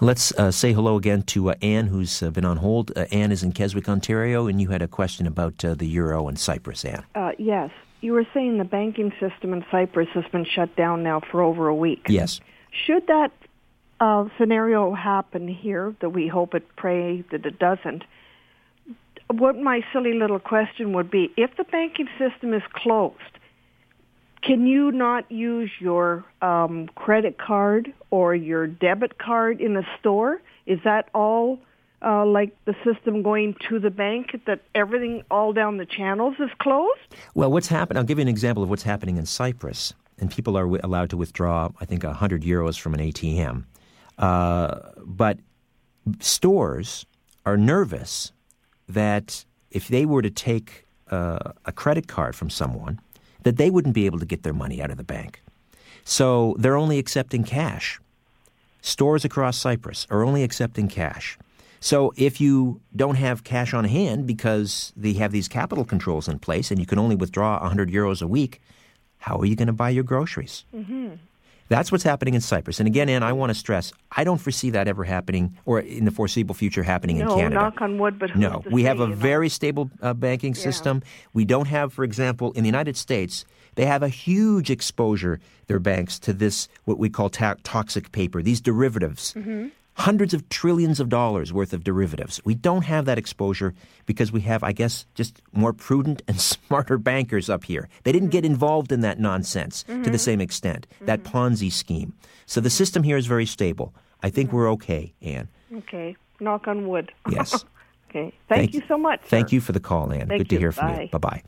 [0.00, 2.92] Let's uh, say hello again to uh, Anne, who's uh, been on hold.
[2.94, 6.28] Uh, Anne is in Keswick, Ontario, and you had a question about uh, the euro
[6.28, 7.04] and Cyprus, Anne.
[7.14, 7.70] Uh, yes.
[8.02, 11.68] You were saying the banking system in Cyprus has been shut down now for over
[11.68, 12.04] a week.
[12.08, 12.40] Yes.
[12.70, 13.32] Should that
[14.38, 18.04] scenario happen here, that we hope it, pray that it doesn't,
[19.28, 23.16] what my silly little question would be, if the banking system is closed,
[24.42, 30.40] can you not use your um, credit card or your debit card in a store?
[30.66, 31.58] Is that all
[32.02, 36.50] uh, like the system going to the bank that everything all down the channels is
[36.60, 37.00] closed?
[37.34, 37.98] Well, what's happened?
[37.98, 39.94] I'll give you an example of what's happening in Cyprus.
[40.18, 43.64] And people are w- allowed to withdraw, I think, 100 euros from an ATM.
[44.18, 45.38] Uh, but
[46.20, 47.06] stores
[47.44, 48.32] are nervous
[48.88, 53.00] that if they were to take uh, a credit card from someone,
[53.42, 55.42] that they wouldn't be able to get their money out of the bank.
[56.04, 58.00] So they're only accepting cash.
[58.80, 61.38] Stores across Cyprus are only accepting cash.
[61.80, 66.38] So if you don't have cash on hand because they have these capital controls in
[66.38, 68.60] place and you can only withdraw 100 euros a week,
[69.18, 70.64] how are you going to buy your groceries?
[70.74, 71.14] Mm-hmm.
[71.68, 72.78] That's what's happening in Cyprus.
[72.80, 76.04] And again, Ann, I want to stress, I don't foresee that ever happening or in
[76.04, 77.54] the foreseeable future happening no, in Canada.
[77.56, 79.14] knock on wood, but no, we have a know?
[79.14, 80.62] very stable uh, banking Yeah.
[80.62, 81.02] system.
[81.32, 85.80] We don't have, for example, in the United States, they have a huge exposure, their
[85.80, 89.34] banks, to this, what we call ta- toxic paper, these derivatives.
[89.34, 89.68] Mm-hmm.
[89.96, 92.38] Hundreds of trillions of dollars worth of derivatives.
[92.44, 93.72] We don't have that exposure
[94.04, 97.88] because we have, I guess, just more prudent and smarter bankers up here.
[98.04, 98.52] They didn't get mm-hmm.
[98.52, 100.16] involved in that nonsense to the mm-hmm.
[100.16, 101.36] same extent, that mm-hmm.
[101.36, 102.12] Ponzi scheme.
[102.44, 103.94] So the system here is very stable.
[104.22, 105.48] I think we're okay, Anne.
[105.74, 107.10] Okay, knock on wood.
[107.30, 107.64] Yes.
[108.10, 109.20] okay, thank, you so much.
[109.24, 109.54] Thank sir.
[109.54, 110.28] you for the call, Anne.
[110.28, 111.08] Thank Good to hear from you.
[111.08, 111.18] Bye.
[111.18, 111.42] Bye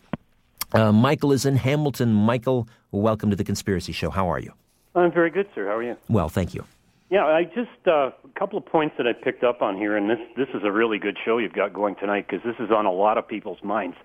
[0.73, 0.81] bye.
[0.81, 2.15] Uh, Michael is in Hamilton.
[2.15, 4.09] Michael, welcome to the Conspiracy Show.
[4.11, 4.53] How are you?
[4.95, 5.67] I'm very good, sir.
[5.67, 5.97] How are you?
[6.09, 6.65] Well, thank you.
[7.11, 10.11] Yeah, I just uh, a couple of points that I picked up on here, and
[10.11, 12.85] this this is a really good show you've got going tonight because this is on
[12.85, 13.97] a lot of people's minds.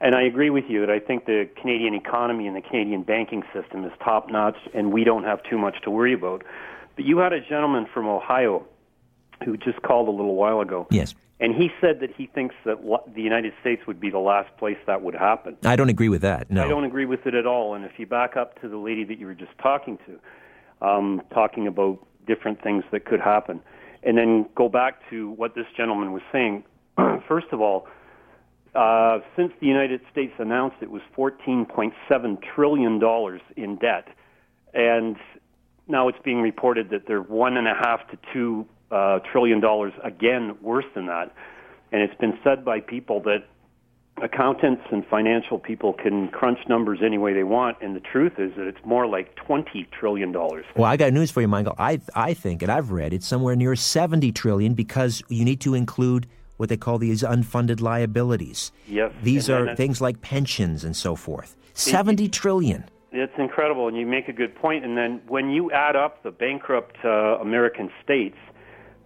[0.00, 3.42] And I agree with you that I think the Canadian economy and the Canadian banking
[3.54, 6.42] system is top notch, and we don't have too much to worry about.
[6.96, 8.66] But you had a gentleman from Ohio
[9.44, 11.14] who just called a little while ago, Yes.
[11.40, 12.76] and he said that he thinks that
[13.14, 15.56] the United States would be the last place that would happen.
[15.64, 16.50] I don't agree with that.
[16.50, 16.64] No.
[16.64, 17.74] I don't agree with it at all.
[17.74, 21.22] And if you back up to the lady that you were just talking to, um,
[21.32, 23.60] talking about different things that could happen,
[24.02, 26.64] and then go back to what this gentleman was saying,
[27.28, 27.86] first of all,
[28.74, 33.00] uh, since the United States announced it was $14.7 trillion
[33.56, 34.08] in debt,
[34.72, 35.16] and
[35.86, 39.92] now it's being reported that they're one and a half to two uh, trillion dollars
[40.02, 41.32] again worse than that.
[41.92, 43.44] And it's been said by people that
[44.22, 48.52] accountants and financial people can crunch numbers any way they want, and the truth is
[48.56, 50.64] that it's more like twenty trillion dollars.
[50.76, 51.74] Well, I got news for you, Michael.
[51.78, 55.74] I I think, and I've read, it's somewhere near seventy trillion because you need to
[55.74, 58.70] include what they call these unfunded liabilities.
[58.86, 61.56] Yes, These are things like pensions and so forth.
[61.74, 62.84] Seventy trillion.
[63.10, 64.84] It's incredible, and you make a good point.
[64.84, 68.36] And then when you add up the bankrupt uh, American states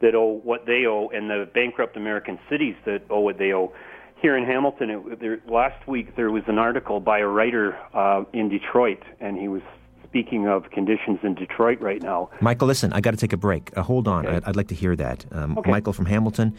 [0.00, 3.72] that owe what they owe, and the bankrupt American cities that owe what they owe,
[4.20, 8.24] here in Hamilton, it, there, last week there was an article by a writer uh,
[8.32, 9.62] in Detroit, and he was
[10.04, 12.30] speaking of conditions in Detroit right now.
[12.40, 13.76] Michael, listen, I got to take a break.
[13.76, 14.26] Uh, hold on.
[14.26, 14.36] Okay.
[14.36, 15.26] I'd, I'd, like to hear that.
[15.30, 15.70] Um, okay.
[15.70, 16.54] Michael from Hamilton,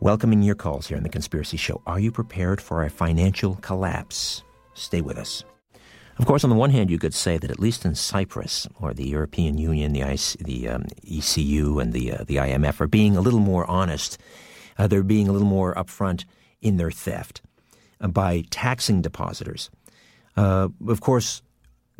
[0.00, 1.82] welcoming your calls here on The Conspiracy Show.
[1.86, 4.42] Are you prepared for a financial collapse?
[4.74, 5.44] Stay with us.
[6.16, 8.94] Of course, on the one hand, you could say that at least in Cyprus or
[8.94, 13.16] the European Union, the, IC, the um, ECU, and the, uh, the IMF are being
[13.16, 14.16] a little more honest.
[14.78, 16.24] Uh, they're being a little more upfront
[16.64, 17.40] in their theft
[18.00, 19.70] uh, by taxing depositors.
[20.36, 21.42] Uh, of course,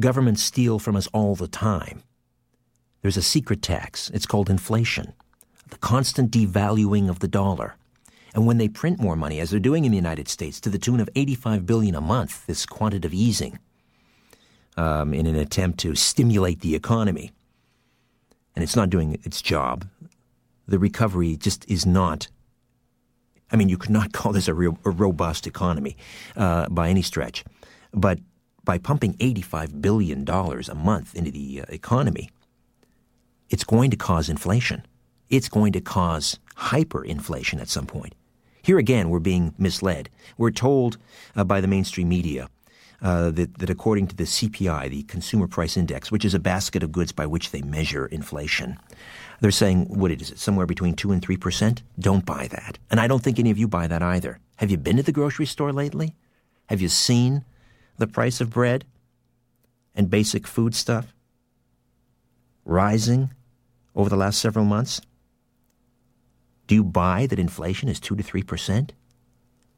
[0.00, 2.02] governments steal from us all the time.
[3.02, 4.10] There's a secret tax.
[4.10, 5.12] It's called inflation,
[5.68, 7.76] the constant devaluing of the dollar.
[8.34, 10.78] And when they print more money, as they're doing in the United States, to the
[10.78, 13.60] tune of 85 billion a month, this quantitative easing,
[14.76, 17.30] um, in an attempt to stimulate the economy,
[18.56, 19.86] and it's not doing its job,
[20.66, 22.28] the recovery just is not.
[23.50, 25.96] I mean, you could not call this a, real, a robust economy
[26.36, 27.44] uh, by any stretch.
[27.92, 28.18] But
[28.64, 32.30] by pumping $85 billion a month into the uh, economy,
[33.50, 34.84] it's going to cause inflation.
[35.28, 38.14] It's going to cause hyperinflation at some point.
[38.62, 40.08] Here again, we're being misled.
[40.38, 40.96] We're told
[41.36, 42.48] uh, by the mainstream media
[43.02, 46.82] uh, that, that according to the CPI, the Consumer Price Index, which is a basket
[46.82, 48.78] of goods by which they measure inflation,
[49.44, 51.82] they're saying, what is it, somewhere between 2 and 3%?
[51.98, 52.78] Don't buy that.
[52.90, 54.38] And I don't think any of you buy that either.
[54.56, 56.14] Have you been to the grocery store lately?
[56.70, 57.44] Have you seen
[57.98, 58.86] the price of bread
[59.94, 61.12] and basic food stuff
[62.64, 63.32] rising
[63.94, 65.02] over the last several months?
[66.66, 68.92] Do you buy that inflation is 2 to 3%?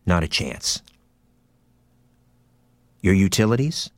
[0.06, 0.80] Not a chance.
[3.02, 3.90] Your utilities?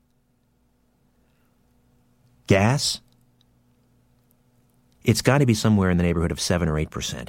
[2.46, 3.02] Gas?
[5.08, 7.28] It's got to be somewhere in the neighborhood of 7 or 8%.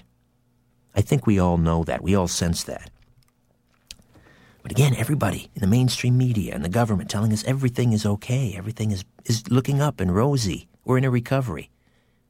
[0.96, 2.04] I think we all know that.
[2.04, 2.92] We all sense that.
[4.62, 8.54] But again, everybody in the mainstream media and the government telling us everything is okay,
[8.58, 10.68] everything is, is looking up and rosy.
[10.84, 11.70] We're in a recovery.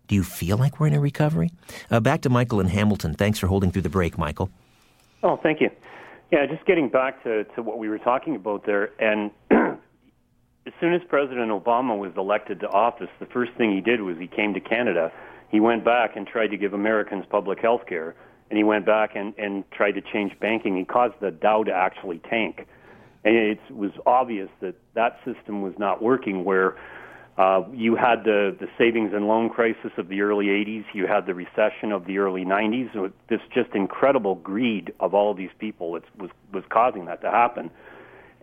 [0.08, 1.50] Do you feel like we're in a recovery?
[1.90, 3.16] Uh, back to Michael in Hamilton.
[3.16, 4.52] Thanks for holding through the break, Michael.
[5.24, 5.72] Oh, thank you.
[6.32, 8.92] Yeah, just getting back to, to what we were talking about there.
[9.00, 14.02] And as soon as President Obama was elected to office, the first thing he did
[14.02, 15.12] was he came to Canada.
[15.50, 18.16] He went back and tried to give Americans public health care
[18.50, 20.76] and he went back and, and tried to change banking.
[20.76, 22.68] He caused the Dow to actually tank.
[23.24, 26.78] And it was obvious that that system was not working where
[27.38, 31.26] uh, you had the, the savings and loan crisis of the early 80s, you had
[31.26, 32.92] the recession of the early 90s.
[32.94, 37.22] So this just incredible greed of all of these people that was, was causing that
[37.22, 37.70] to happen.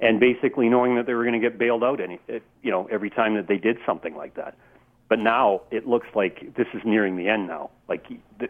[0.01, 2.21] And basically knowing that they were going to get bailed out any,
[2.63, 4.55] you know, every time that they did something like that.
[5.09, 7.71] But now it looks like this is nearing the end now.
[7.89, 8.07] Like
[8.39, 8.49] the,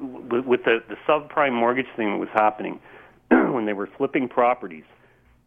[0.00, 2.80] with the, the subprime mortgage thing that was happening
[3.30, 4.84] when they were flipping properties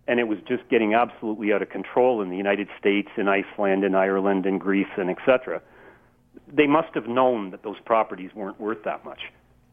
[0.10, 3.84] and it was just getting absolutely out of control in the United States, in Iceland,
[3.84, 5.62] in Ireland, in Greece, and etc.
[6.52, 9.20] They must have known that those properties weren't worth that much,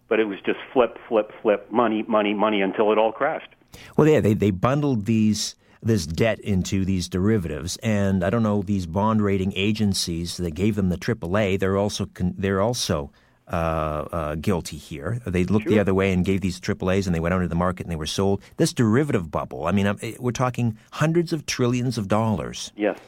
[0.08, 3.48] but it was just flip, flip, flip, money, money, money until it all crashed.
[3.96, 8.62] Well, yeah, they they bundled these this debt into these derivatives, and I don't know
[8.62, 11.58] these bond rating agencies that gave them the AAA.
[11.58, 13.10] They're also they're also
[13.48, 15.20] uh, uh, guilty here.
[15.24, 15.72] They looked sure.
[15.72, 17.92] the other way and gave these AAAs and they went out into the market and
[17.92, 18.42] they were sold.
[18.56, 22.72] This derivative bubble, I mean, eh, we're talking hundreds of trillions of dollars.
[22.76, 22.98] Yes.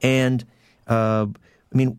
[0.00, 0.44] And,
[0.86, 1.26] uh,
[1.72, 1.98] I mean,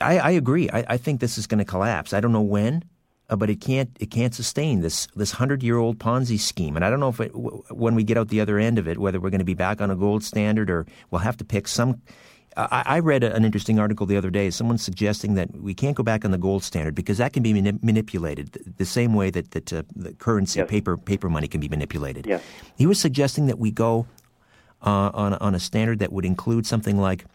[0.00, 0.68] I, I agree.
[0.70, 2.12] I, I, think this is going to collapse.
[2.12, 2.84] I don't know when.
[3.28, 6.84] Uh, but it can't it can't sustain this this hundred year old Ponzi scheme, and
[6.84, 8.98] I don't know if it, w- when we get out the other end of it,
[8.98, 11.66] whether we're going to be back on a gold standard or we'll have to pick
[11.66, 12.00] some
[12.56, 14.50] I, I read an interesting article the other day.
[14.50, 17.52] Someone suggesting that we can't go back on the gold standard because that can be
[17.52, 20.68] mani- manipulated the same way that that uh, the currency yes.
[20.68, 22.26] paper paper money can be manipulated.
[22.26, 22.42] Yes.
[22.76, 24.06] He was suggesting that we go
[24.82, 27.26] uh, on on a standard that would include something like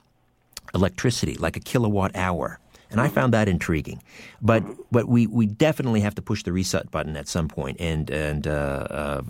[0.73, 2.59] electricity, like a kilowatt hour.
[2.91, 4.03] And I found that intriguing,
[4.41, 8.09] but but we, we definitely have to push the reset button at some point and
[8.09, 9.21] and uh, uh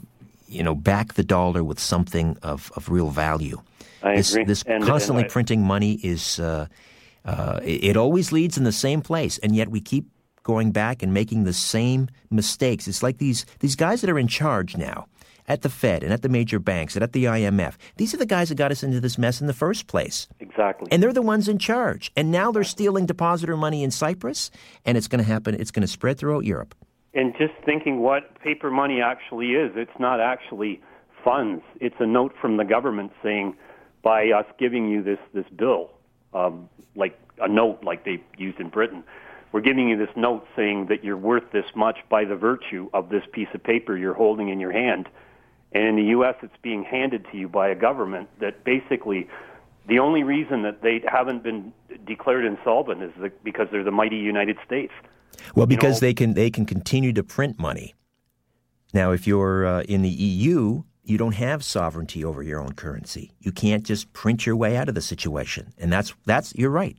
[0.47, 3.61] you know back the dollar with something of, of real value.
[4.03, 4.45] I this, agree.
[4.45, 6.67] This and, constantly and I, printing money is uh,
[7.23, 10.09] uh, it, it always leads in the same place, and yet we keep
[10.43, 12.87] going back and making the same mistakes.
[12.87, 15.07] It's like these these guys that are in charge now
[15.51, 17.75] at the Fed and at the major banks and at the IMF.
[17.97, 20.27] These are the guys that got us into this mess in the first place.
[20.39, 20.87] Exactly.
[20.91, 22.11] And they're the ones in charge.
[22.15, 24.49] And now they're stealing depositor money in Cyprus,
[24.85, 25.55] and it's going to happen.
[25.55, 26.73] It's going to spread throughout Europe.
[27.13, 30.81] And just thinking what paper money actually is, it's not actually
[31.23, 31.61] funds.
[31.81, 33.55] It's a note from the government saying
[34.01, 35.91] by us giving you this this bill,
[36.33, 39.03] um, like a note like they used in Britain.
[39.51, 43.09] We're giving you this note saying that you're worth this much by the virtue of
[43.09, 45.09] this piece of paper you're holding in your hand.
[45.73, 49.27] And in the U.S., it's being handed to you by a government that basically
[49.87, 51.73] The only reason that they haven't been
[52.05, 54.93] declared insolvent is the, because they're the mighty United States.
[55.55, 57.95] Well, because you know, they can they can continue to print money.
[58.93, 63.31] Now, if you're uh, in the EU, you don't have sovereignty over your own currency.
[63.39, 66.97] You can't just print your way out of the situation, and that's that's you're right.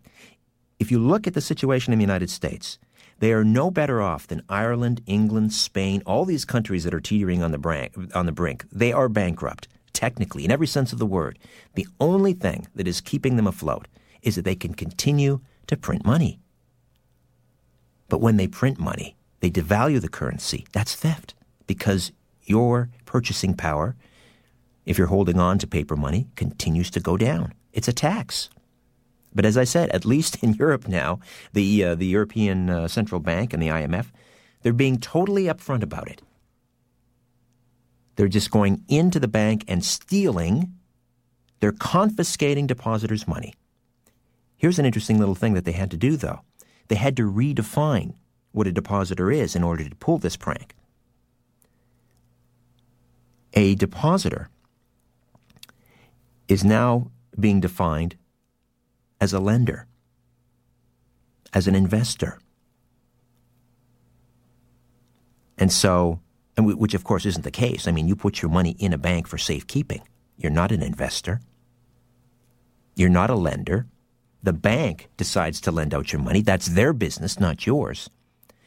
[0.78, 2.78] If you look at the situation in the United States,
[3.22, 7.40] they are no better off than Ireland, England, Spain, all these countries that are teetering
[7.40, 7.94] on the brink.
[8.16, 11.38] On the brink, they are bankrupt technically, in every sense of the word.
[11.74, 13.86] The only thing that is keeping them afloat
[14.22, 16.40] is that they can continue to print money.
[18.08, 20.66] But when they print money, they devalue the currency.
[20.72, 21.34] That's theft
[21.68, 22.10] because
[22.42, 23.94] your purchasing power,
[24.84, 27.54] if you're holding on to paper money, continues to go down.
[27.72, 28.50] It's a tax.
[29.34, 31.20] But as I said, at least in Europe now,
[31.52, 34.06] the, uh, the European uh, Central Bank and the IMF,
[34.62, 36.22] they're being totally upfront about it.
[38.16, 40.74] They're just going into the bank and stealing.
[41.60, 43.54] They're confiscating depositors' money.
[44.56, 46.40] Here's an interesting little thing that they had to do, though.
[46.88, 48.14] They had to redefine
[48.52, 50.74] what a depositor is in order to pull this prank.
[53.54, 54.48] A depositor
[56.48, 58.16] is now being defined
[59.22, 59.86] as a lender,
[61.54, 62.40] as an investor.
[65.56, 66.18] And so,
[66.56, 67.86] and which of course isn't the case.
[67.86, 70.02] I mean, you put your money in a bank for safekeeping.
[70.36, 71.40] You're not an investor.
[72.96, 73.86] You're not a lender.
[74.42, 76.42] The bank decides to lend out your money.
[76.42, 78.10] That's their business, not yours.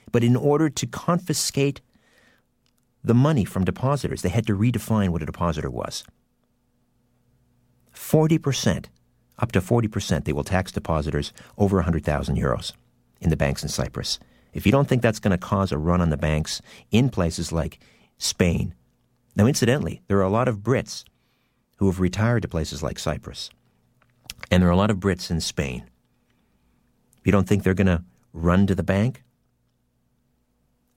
[0.09, 1.81] But in order to confiscate
[3.03, 6.05] the money from depositors, they had to redefine what a depositor was.
[7.93, 8.85] 40%
[9.39, 12.73] up to 40% they will tax depositors over 100,000 euros
[13.21, 14.19] in the banks in Cyprus.
[14.53, 16.61] If you don't think that's going to cause a run on the banks
[16.91, 17.79] in places like
[18.17, 18.73] Spain,
[19.35, 21.03] now incidentally, there are a lot of Brits
[21.77, 23.49] who have retired to places like Cyprus.
[24.49, 25.83] And there are a lot of Brits in Spain.
[27.19, 29.23] If you don't think they're going to run to the bank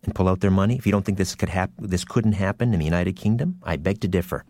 [0.04, 2.72] and pull out their money, if you don't think this could hap- this couldn't happen
[2.72, 4.44] in the United Kingdom, I beg to differ.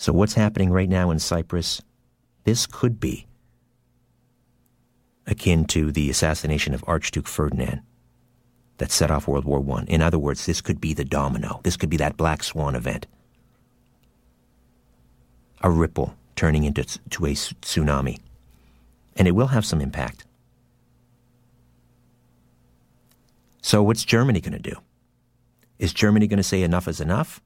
[0.00, 1.82] So, what's happening right now in Cyprus?
[2.44, 3.26] This could be
[5.26, 7.82] akin to the assassination of Archduke Ferdinand
[8.78, 9.84] that set off World War I.
[9.88, 11.60] In other words, this could be the domino.
[11.64, 13.08] This could be that black swan event.
[15.60, 18.20] A ripple turning into to a tsunami.
[19.16, 20.24] And it will have some impact.
[23.60, 24.76] So, what's Germany going to do?
[25.78, 27.42] Is Germany going to say enough is enough?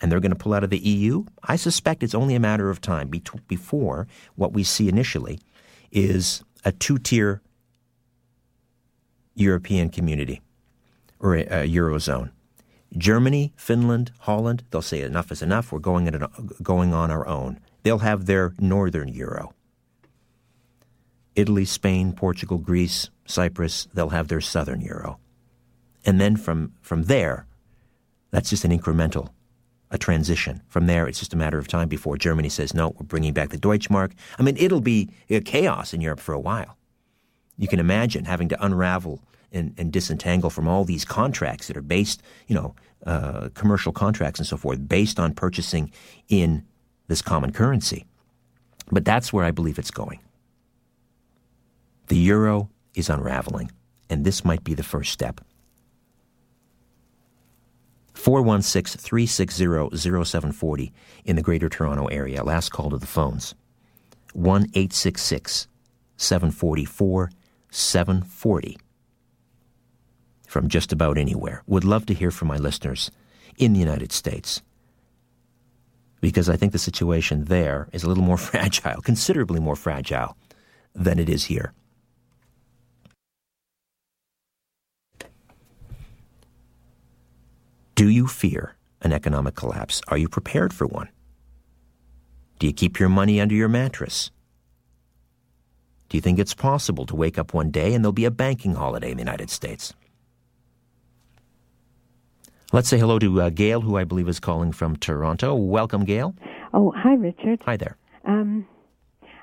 [0.00, 2.70] And they're going to pull out of the EU, I suspect it's only a matter
[2.70, 3.10] of time
[3.48, 5.40] before what we see initially
[5.90, 7.40] is a two tier
[9.34, 10.40] European community
[11.20, 12.30] or a, a, Eurozone.
[12.96, 16.24] Germany, Finland, Holland, they'll say enough is enough, we're going, an,
[16.62, 17.60] going on our own.
[17.82, 19.54] They'll have their northern euro.
[21.34, 25.18] Italy, Spain, Portugal, Greece, Cyprus, they'll have their southern euro.
[26.04, 27.46] And then from, from there,
[28.30, 29.30] that's just an incremental
[29.90, 30.62] a transition.
[30.68, 33.50] From there, it's just a matter of time before Germany says, no, we're bringing back
[33.50, 34.12] the Deutschmark.
[34.38, 35.10] I mean, it'll be
[35.44, 36.76] chaos in Europe for a while.
[37.56, 39.20] You can imagine having to unravel
[39.50, 42.74] and, and disentangle from all these contracts that are based, you know,
[43.06, 45.90] uh, commercial contracts and so forth, based on purchasing
[46.28, 46.64] in
[47.06, 48.04] this common currency.
[48.90, 50.20] But that's where I believe it's going.
[52.08, 53.70] The euro is unraveling,
[54.10, 55.40] and this might be the first step.
[58.18, 60.92] 416 360 0740
[61.24, 62.42] in the Greater Toronto Area.
[62.42, 63.54] Last call to the phones.
[64.32, 65.68] 1 866
[66.16, 67.30] 744
[67.70, 68.78] 740
[70.48, 71.62] from just about anywhere.
[71.66, 73.10] Would love to hear from my listeners
[73.56, 74.62] in the United States
[76.20, 80.36] because I think the situation there is a little more fragile, considerably more fragile
[80.92, 81.72] than it is here.
[87.98, 90.00] Do you fear an economic collapse?
[90.06, 91.08] Are you prepared for one?
[92.60, 94.30] Do you keep your money under your mattress?
[96.08, 98.76] Do you think it's possible to wake up one day and there'll be a banking
[98.76, 99.94] holiday in the United States?
[102.72, 105.56] Let's say hello to uh, Gail, who I believe is calling from Toronto.
[105.56, 106.36] Welcome, Gail.
[106.72, 107.62] Oh, hi, Richard.
[107.64, 107.96] Hi there.
[108.24, 108.64] Um,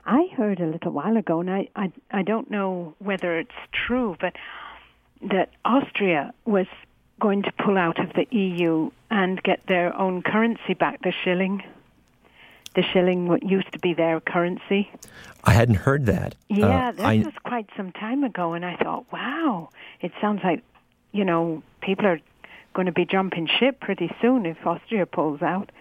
[0.05, 3.51] I heard a little while ago, and I, I, I don't know whether it's
[3.85, 4.31] true, but
[5.29, 6.67] that Austria was
[7.19, 11.63] going to pull out of the EU and get their own currency back, the shilling.
[12.75, 14.91] The shilling what used to be their currency.
[15.45, 16.35] I hadn't heard that.
[16.49, 17.17] Yeah, uh, that I...
[17.19, 19.69] was quite some time ago, and I thought, wow,
[20.01, 20.61] it sounds like,
[21.13, 22.19] you know, people are
[22.73, 25.71] going to be jumping ship pretty soon if Austria pulls out.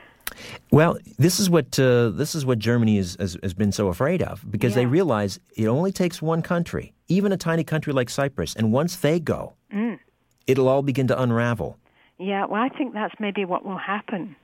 [0.70, 4.22] Well, this is what uh, this is what Germany is, has, has been so afraid
[4.22, 4.82] of because yeah.
[4.82, 8.96] they realize it only takes one country, even a tiny country like Cyprus, and once
[8.96, 9.98] they go, mm.
[10.46, 11.78] It'll all begin to unravel.
[12.18, 14.36] Yeah, well, I think that's maybe what will happen.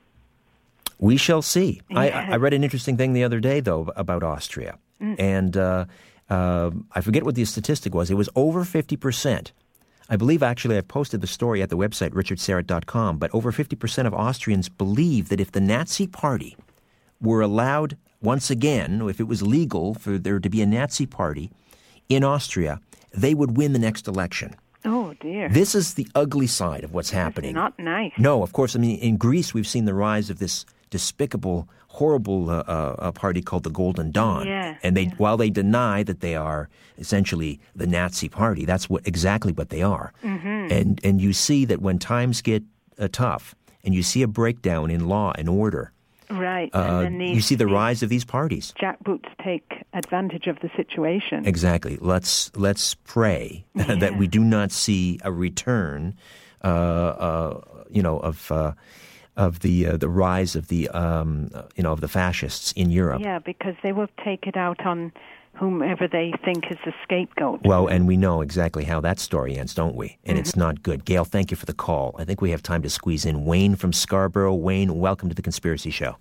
[0.99, 1.81] We shall see.
[1.89, 1.99] Yeah.
[1.99, 4.77] I, I, read an interesting thing the other day, though, about Austria.
[5.01, 5.19] Mm.
[5.19, 5.85] And uh,
[6.29, 8.11] uh, I forget what the statistic was.
[8.11, 9.51] It was over 50%.
[10.09, 14.13] I believe actually I've posted the story at the website, richardsyrett.com, but over 50% of
[14.13, 16.57] Austrians believe that if the Nazi Party
[17.21, 21.49] were allowed once again, if it was legal for there to be a Nazi Party
[22.09, 22.79] in Austria,
[23.13, 24.55] they would win the next election.
[24.85, 25.49] Oh dear.
[25.49, 27.53] This is the ugly side of what's happening.
[27.53, 28.13] Not nice.
[28.17, 28.75] No, of course.
[28.75, 33.41] I mean, in Greece, we've seen the rise of this despicable, horrible uh, uh, party
[33.41, 34.47] called the Golden Dawn.
[34.47, 35.13] Yeah, and they, yeah.
[35.17, 39.81] while they deny that they are essentially the Nazi Party, that's what exactly what they
[39.81, 40.13] are.
[40.23, 40.71] Mm-hmm.
[40.71, 42.63] And and you see that when times get
[42.99, 45.91] uh, tough, and you see a breakdown in law and order.
[46.31, 46.69] Right.
[46.73, 48.73] Uh, these, you see the rise of these parties.
[48.81, 51.45] Jackboots take advantage of the situation.
[51.45, 51.97] Exactly.
[51.99, 53.95] Let's let's pray yeah.
[53.99, 56.15] that we do not see a return,
[56.63, 58.73] uh, uh, you know, of uh,
[59.35, 63.21] of the uh, the rise of the um, you know of the fascists in Europe.
[63.21, 65.11] Yeah, because they will take it out on
[65.55, 67.61] whomever they think is the scapegoat.
[67.63, 70.17] Well, and we know exactly how that story ends, don't we?
[70.23, 70.41] And mm-hmm.
[70.41, 71.05] it's not good.
[71.05, 72.15] Gail, thank you for the call.
[72.17, 74.55] I think we have time to squeeze in Wayne from Scarborough.
[74.55, 76.17] Wayne, welcome to the Conspiracy Show.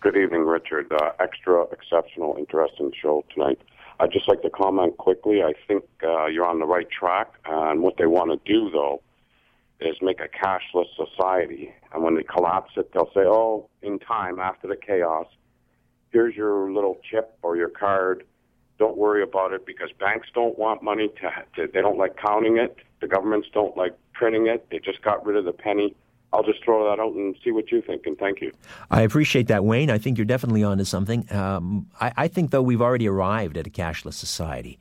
[0.00, 0.92] Good evening, Richard.
[0.92, 3.58] Uh, extra exceptional, interesting show tonight.
[4.00, 5.42] I'd just like to comment quickly.
[5.42, 9.02] I think uh, you're on the right track, and what they want to do, though,
[9.80, 11.72] is make a cashless society.
[11.92, 15.26] And when they collapse it, they'll say, "Oh, in time, after the chaos,
[16.10, 18.24] here's your little chip or your card."
[18.78, 22.58] Don't worry about it because banks don't want money to, to they don't like counting
[22.58, 22.76] it.
[23.00, 24.66] The governments don't like printing it.
[24.70, 25.94] They just got rid of the penny.
[26.32, 28.50] I'll just throw that out and see what you think, and thank you.
[28.90, 29.88] I appreciate that, Wayne.
[29.88, 31.32] I think you're definitely onto something.
[31.32, 34.80] Um, I, I think, though, we've already arrived at a cashless society.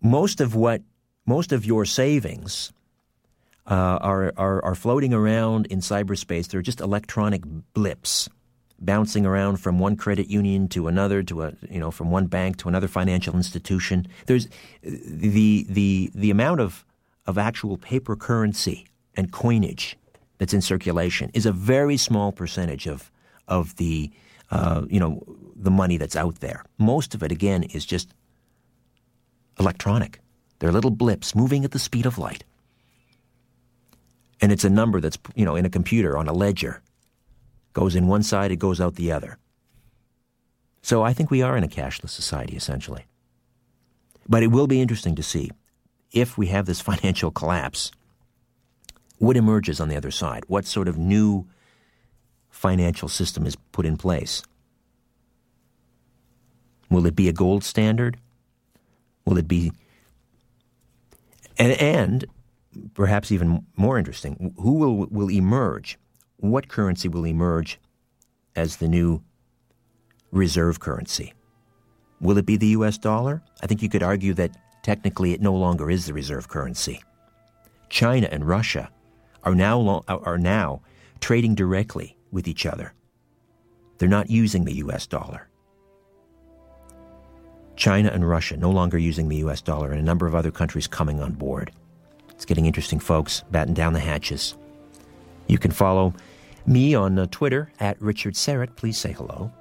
[0.00, 0.82] Most of what,
[1.26, 2.72] most of your savings
[3.66, 6.46] uh, are, are, are floating around in cyberspace.
[6.46, 7.42] They're just electronic
[7.74, 8.28] blips
[8.80, 12.56] bouncing around from one credit union to another to a you know from one bank
[12.58, 14.06] to another financial institution.
[14.26, 14.48] There's
[14.82, 16.84] the the the amount of
[17.26, 19.96] of actual paper currency and coinage
[20.38, 23.10] that's in circulation is a very small percentage of
[23.46, 24.10] of the
[24.50, 25.22] uh, you know
[25.54, 26.64] the money that's out there.
[26.78, 28.08] Most of it again is just
[29.58, 30.20] electronic.
[30.58, 32.44] They're little blips moving at the speed of light.
[34.42, 36.80] And it's a number that's you know in a computer on a ledger
[37.72, 39.38] goes in one side, it goes out the other.
[40.82, 43.06] So I think we are in a cashless society, essentially.
[44.28, 45.50] But it will be interesting to see
[46.12, 47.90] if we have this financial collapse,
[49.18, 50.44] what emerges on the other side?
[50.48, 51.46] What sort of new
[52.50, 54.42] financial system is put in place?
[56.90, 58.16] Will it be a gold standard?
[59.24, 59.72] Will it be.
[61.58, 62.24] And, and
[62.94, 65.98] perhaps even more interesting, who will, will emerge
[66.40, 67.78] what currency will emerge
[68.56, 69.22] as the new
[70.32, 71.34] reserve currency?
[72.20, 73.42] Will it be the US dollar?
[73.62, 77.02] I think you could argue that technically it no longer is the reserve currency.
[77.88, 78.90] China and Russia
[79.42, 80.82] are now, are now
[81.20, 82.92] trading directly with each other.
[83.98, 85.48] They're not using the US dollar.
[87.76, 90.86] China and Russia no longer using the US dollar, and a number of other countries
[90.86, 91.72] coming on board.
[92.30, 93.42] It's getting interesting, folks.
[93.50, 94.56] Batten down the hatches.
[95.46, 96.14] You can follow
[96.66, 98.76] me on uh, Twitter at Richard Syrett.
[98.76, 99.52] Please say hello.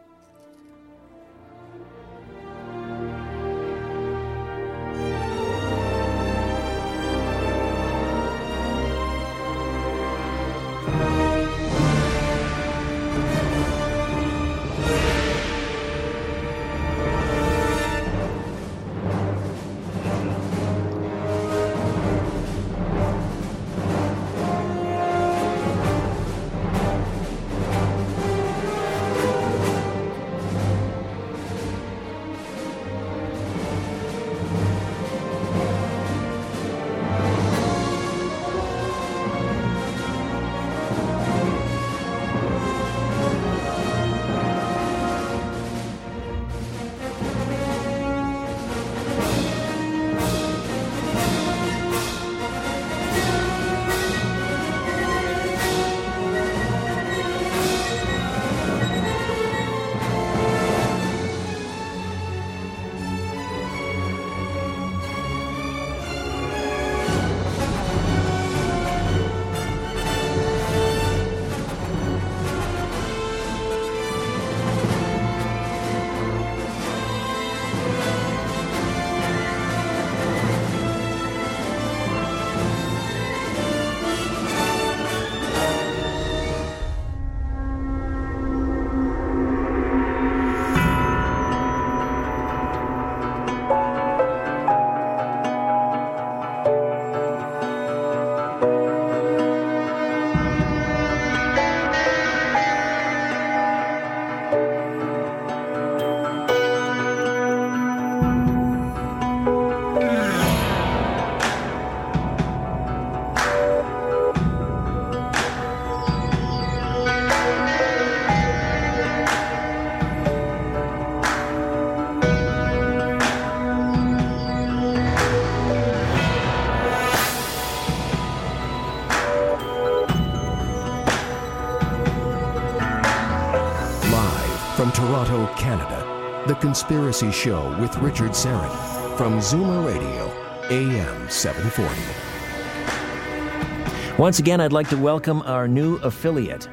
[136.49, 140.33] The Conspiracy Show with Richard Syrett from Zoomer Radio,
[140.71, 144.17] AM 740.
[144.17, 146.67] Once again, I'd like to welcome our new affiliate,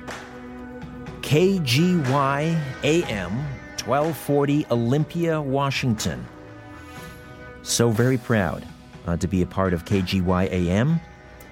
[1.21, 3.33] KGY AM
[3.85, 6.27] 1240 Olympia, Washington.
[7.63, 8.67] So very proud
[9.07, 10.99] uh, to be a part of KGY AM,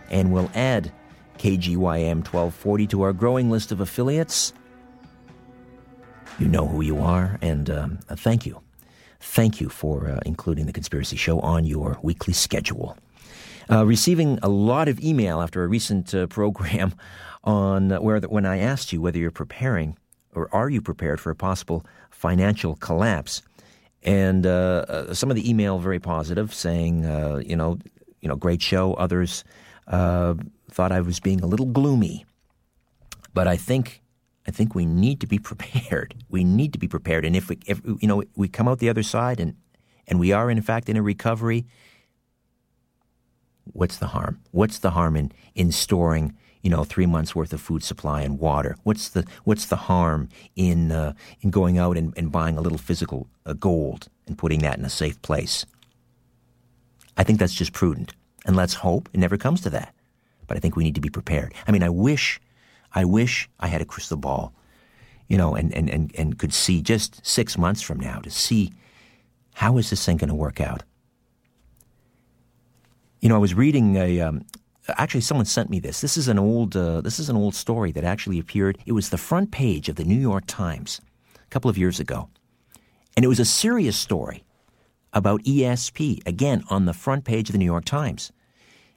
[0.08, 0.90] and we'll add
[1.36, 4.54] KGY AM 1240 to our growing list of affiliates.
[6.38, 8.60] You know who you are, and um, uh, thank you.
[9.20, 12.98] Thank you for uh, including the Conspiracy Show on your weekly schedule.
[13.70, 16.92] Uh, receiving a lot of email after a recent uh, program
[17.44, 19.96] on uh, where the, when I asked you whether you're preparing
[20.34, 23.42] or are you prepared for a possible financial collapse,
[24.02, 27.04] and uh, some of the email very positive, saying
[27.46, 27.78] you know
[28.20, 28.94] you know great show.
[28.94, 29.44] Others
[29.88, 32.26] thought I was being a little gloomy,
[33.32, 34.02] but I think
[34.46, 36.14] I think we need to be prepared.
[36.28, 37.24] We need to be prepared.
[37.24, 39.56] And if we, if you know, we come out the other side and
[40.06, 41.64] and we are in fact in a recovery,
[43.64, 44.40] what's the harm?
[44.50, 48.38] What's the harm in in storing you know three months worth of food supply and
[48.38, 48.76] water?
[48.82, 52.78] What's the what's the harm in uh, in going out and, and buying a little
[52.78, 55.66] physical uh, gold and putting that in a safe place?
[57.16, 58.12] I think that's just prudent.
[58.46, 59.94] And let's hope it never comes to that.
[60.46, 61.54] But I think we need to be prepared.
[61.66, 62.40] I mean, I wish
[62.94, 64.54] I wish I had a crystal ball,
[65.28, 68.72] you know, and, and, and, and could see just six months from now to see
[69.54, 70.82] how is this thing going to work out.
[73.20, 74.20] You know, I was reading a.
[74.20, 74.44] Um,
[74.88, 76.02] actually, someone sent me this.
[76.02, 76.76] This is an old.
[76.76, 78.78] Uh, this is an old story that actually appeared.
[78.84, 81.00] It was the front page of the New York Times
[81.34, 82.28] a couple of years ago,
[83.16, 84.44] and it was a serious story
[85.14, 86.26] about ESP.
[86.26, 88.30] Again, on the front page of the New York Times.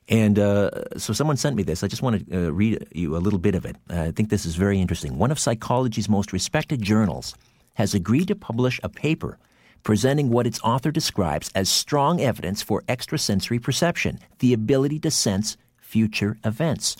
[0.10, 1.84] And uh, so someone sent me this.
[1.84, 3.76] I just want to uh, read you a little bit of it.
[3.89, 5.18] Uh, I think this is very interesting.
[5.18, 7.36] One of psychology's most respected journals
[7.74, 9.38] has agreed to publish a paper
[9.84, 15.55] presenting what its author describes as strong evidence for extrasensory perception, the ability to sense
[15.78, 16.97] future events.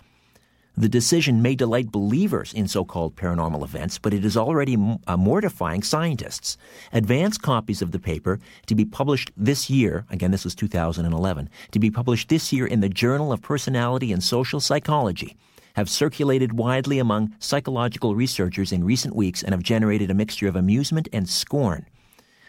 [0.80, 5.18] The decision may delight believers in so called paranormal events, but it is already uh,
[5.18, 6.56] mortifying scientists.
[6.94, 11.80] Advance copies of the paper to be published this year, again, this was 2011, to
[11.80, 15.36] be published this year in the Journal of Personality and Social Psychology,
[15.78, 20.56] have circulated widely among psychological researchers in recent weeks and have generated a mixture of
[20.56, 21.88] amusement and scorn.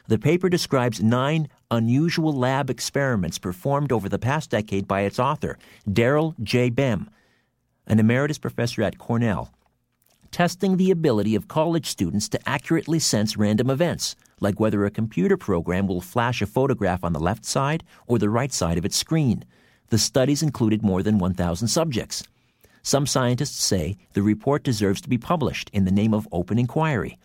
[0.07, 5.57] The paper describes nine unusual lab experiments performed over the past decade by its author,
[5.89, 6.69] Daryl J.
[6.69, 7.09] Bem
[7.89, 9.51] an emeritus professor at Cornell,
[10.31, 15.37] testing the ability of college students to accurately sense random events, like whether a computer
[15.37, 18.97] program will flash a photograph on the left side or the right side of its
[18.97, 19.45] screen.
[19.89, 22.23] The studies included more than 1,000 subjects.
[22.83, 27.19] Some scientists say the report deserves to be published in the name of open inquiry.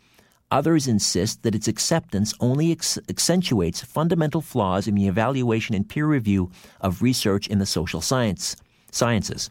[0.51, 6.05] Others insist that its acceptance only ex- accentuates fundamental flaws in the evaluation and peer
[6.05, 8.55] review of research in the social science,
[8.91, 9.49] sciences.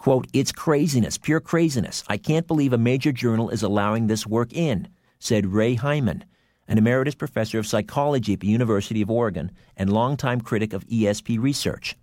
[0.00, 2.04] Quote, it's craziness, pure craziness.
[2.08, 4.88] I can't believe a major journal is allowing this work in,
[5.18, 6.24] said Ray Hyman,
[6.66, 11.38] an emeritus professor of psychology at the University of Oregon and longtime critic of ESP
[11.38, 11.98] research.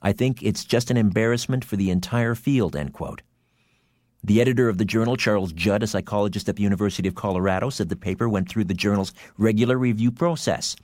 [0.00, 3.20] I think it's just an embarrassment for the entire field, end quote.
[4.22, 7.90] The editor of the journal, Charles Judd, a psychologist at the University of Colorado, said
[7.90, 10.76] the paper went through the journal's regular review process.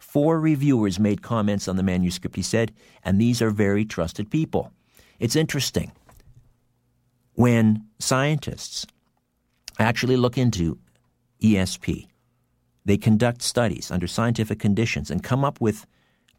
[0.00, 2.72] Four reviewers made comments on the manuscript, he said,
[3.04, 4.72] and these are very trusted people.
[5.20, 5.92] It's interesting
[7.40, 8.86] when scientists
[9.78, 10.78] actually look into
[11.42, 12.06] ESP,
[12.84, 15.86] they conduct studies under scientific conditions and come up with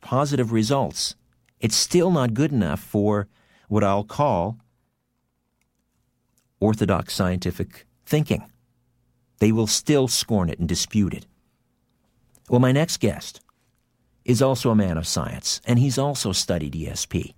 [0.02, 1.16] positive results,
[1.60, 3.28] it's still not good enough for
[3.68, 4.60] what I'll call
[6.60, 8.46] orthodox scientific thinking.
[9.40, 11.26] They will still scorn it and dispute it.
[12.48, 13.42] Well, my next guest
[14.24, 17.34] is also a man of science, and he's also studied ESP.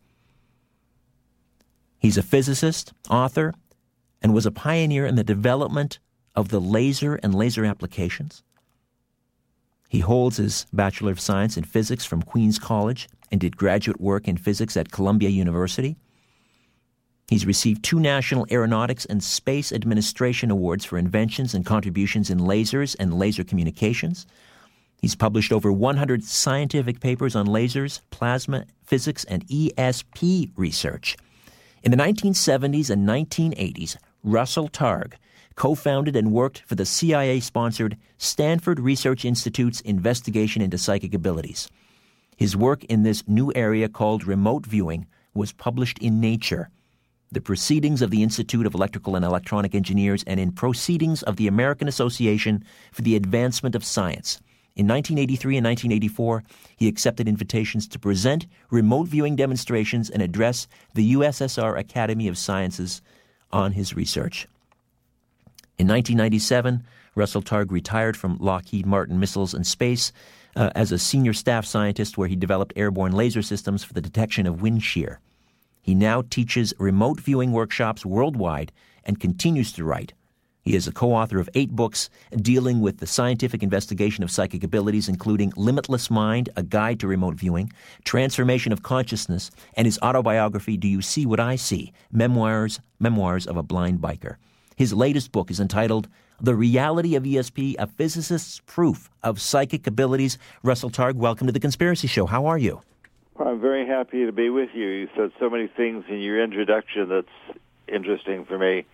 [2.03, 3.53] He's a physicist, author,
[4.21, 5.99] and was a pioneer in the development
[6.35, 8.43] of the laser and laser applications.
[9.87, 14.27] He holds his Bachelor of Science in Physics from Queens College and did graduate work
[14.27, 15.95] in physics at Columbia University.
[17.29, 22.97] He's received two National Aeronautics and Space Administration Awards for inventions and contributions in lasers
[22.99, 24.27] and laser communications.
[25.01, 31.15] He's published over 100 scientific papers on lasers, plasma physics, and ESP research.
[31.83, 35.15] In the 1970s and 1980s, Russell Targ
[35.55, 41.69] co founded and worked for the CIA sponsored Stanford Research Institute's investigation into psychic abilities.
[42.37, 46.69] His work in this new area called remote viewing was published in Nature.
[47.29, 51.47] the Proceedings of the Institute of Electrical and Electronic Engineers, and in Proceedings of the
[51.47, 52.63] American Association
[52.93, 54.39] for the Advancement of Science.
[54.75, 56.43] In 1983 and 1984,
[56.75, 63.01] he accepted invitations to present remote viewing demonstrations and address the USSR Academy of Sciences
[63.51, 64.47] on his research.
[65.77, 70.11] In 1997, Russell Targ retired from Lockheed Martin Missiles and Space
[70.55, 74.47] uh, as a senior staff scientist, where he developed airborne laser systems for the detection
[74.47, 75.19] of wind shear.
[75.81, 78.71] He now teaches remote viewing workshops worldwide
[79.03, 80.13] and continues to write.
[80.63, 84.63] He is a co author of eight books dealing with the scientific investigation of psychic
[84.63, 87.73] abilities, including Limitless Mind, A Guide to Remote Viewing,
[88.05, 91.91] Transformation of Consciousness, and his autobiography, Do You See What I See?
[92.13, 94.37] Memoirs, Memoirs of a Blind Biker.
[94.77, 96.07] His latest book is entitled
[96.39, 100.37] The Reality of ESP, A Physicist's Proof of Psychic Abilities.
[100.63, 102.25] Russell Targ, welcome to The Conspiracy Show.
[102.25, 102.81] How are you?
[103.37, 104.87] I'm very happy to be with you.
[104.87, 107.59] You said so many things in your introduction that's
[107.89, 108.85] interesting for me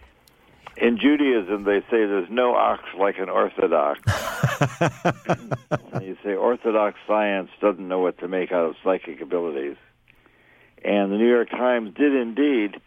[0.78, 4.00] in Judaism, they say there's no ox like an orthodox.
[6.02, 9.78] you say orthodox science doesn't know what to make out of psychic abilities.
[10.84, 12.80] And the New York Times did indeed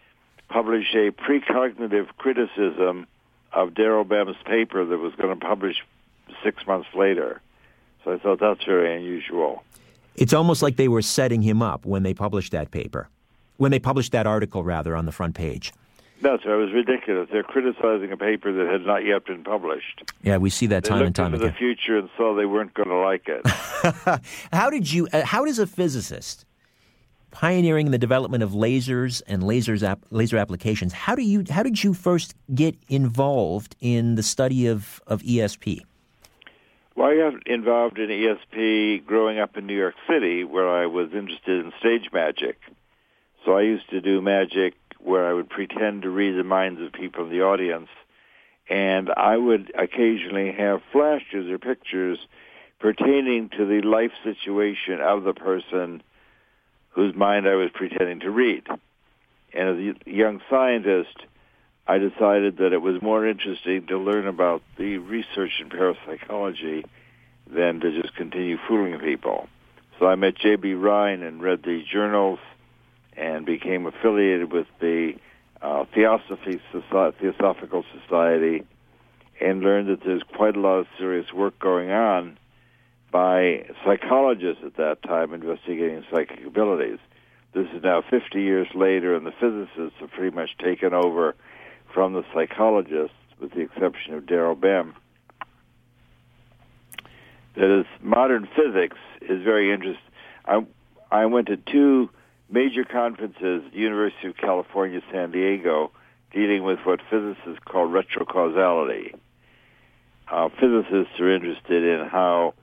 [0.49, 3.07] publish a precognitive criticism
[3.53, 5.77] of Daryl Bem's paper that was going to publish
[6.43, 7.41] six months later.
[8.05, 9.63] So I thought that's very unusual.
[10.15, 13.09] It's almost like they were setting him up when they published that paper,
[13.57, 15.73] when they published that article, rather, on the front page.
[16.23, 16.55] That's right.
[16.55, 17.29] It was ridiculous.
[17.33, 20.05] They're criticizing a paper that had not yet been published.
[20.23, 21.53] Yeah, we see that they time and time into again.
[21.53, 23.45] the future and saw they weren't going to like it.
[24.53, 25.09] how did you?
[25.13, 26.47] Uh, how does a physicist
[27.33, 30.93] pioneering the development of lasers and lasers ap- laser applications?
[30.93, 31.45] How do you?
[31.51, 35.81] How did you first get involved in the study of of ESP?
[36.95, 41.13] Well, I got involved in ESP growing up in New York City, where I was
[41.13, 42.61] interested in stage magic.
[43.45, 46.93] So I used to do magic where I would pretend to read the minds of
[46.93, 47.89] people in the audience,
[48.69, 52.19] and I would occasionally have flashes or pictures
[52.79, 56.03] pertaining to the life situation of the person
[56.91, 58.67] whose mind I was pretending to read.
[59.55, 61.17] And as a young scientist,
[61.87, 66.85] I decided that it was more interesting to learn about the research in parapsychology
[67.51, 69.49] than to just continue fooling people.
[69.99, 70.75] So I met J.B.
[70.75, 72.39] Rhine and read the journals
[73.17, 75.15] and became affiliated with the
[75.61, 78.65] uh, Theosophy Society, Theosophical Society
[79.43, 82.39] and learned that there's quite a lot of serious work going on
[83.11, 86.99] by psychologists at that time investigating psychic abilities.
[87.53, 91.35] This is now 50 years later, and the physicists have pretty much taken over
[91.93, 94.95] from the psychologists, with the exception of Daryl Bem.
[97.57, 100.03] That is, modern physics is very interesting.
[100.47, 100.65] I,
[101.11, 102.09] I went to two
[102.53, 105.91] major conferences University of California, San Diego,
[106.33, 109.15] dealing with what physicists call retrocausality.
[110.31, 112.55] Uh, physicists are interested in how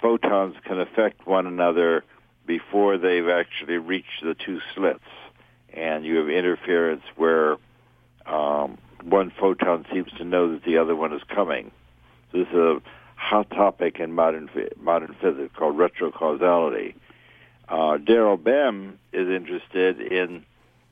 [0.00, 2.04] photons can affect one another
[2.46, 5.00] before they've actually reached the two slits.
[5.72, 7.56] And you have interference where
[8.26, 11.70] um, one photon seems to know that the other one is coming.
[12.30, 12.82] So this is a
[13.16, 16.94] hot topic in modern modern physics called retrocausality.
[17.72, 20.44] Uh, Daryl Bem is interested in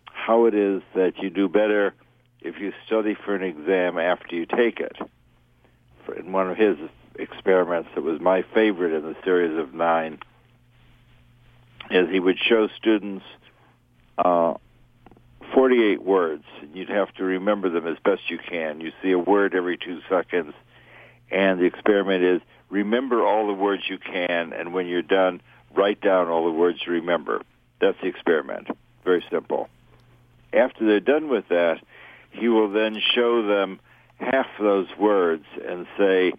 [0.07, 1.93] how it is that you do better
[2.41, 4.97] if you study for an exam after you take it.
[6.07, 6.79] For, in one of his
[7.17, 10.21] experiments that was my favorite in the series of nine,
[11.91, 13.27] is he would show students
[14.17, 14.55] uh,
[15.53, 16.45] 48 words.
[16.63, 18.81] And you'd have to remember them as best you can.
[18.81, 20.55] You see a word every two seconds,
[21.31, 25.43] and the experiment is remember all the words you can, and when you're done,
[25.75, 27.43] write down all the words you remember.
[27.81, 28.69] That's the experiment.
[29.05, 29.69] Very simple.
[30.53, 31.81] After they're done with that,
[32.33, 33.81] he will then show them
[34.19, 36.33] half those words and say,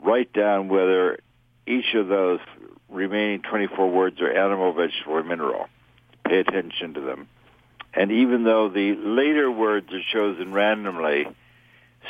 [0.00, 1.18] write down whether
[1.66, 2.40] each of those
[2.88, 5.66] remaining 24 words are animal, vegetable, or mineral.
[6.26, 7.28] Pay attention to them.
[7.94, 11.26] And even though the later words are chosen randomly,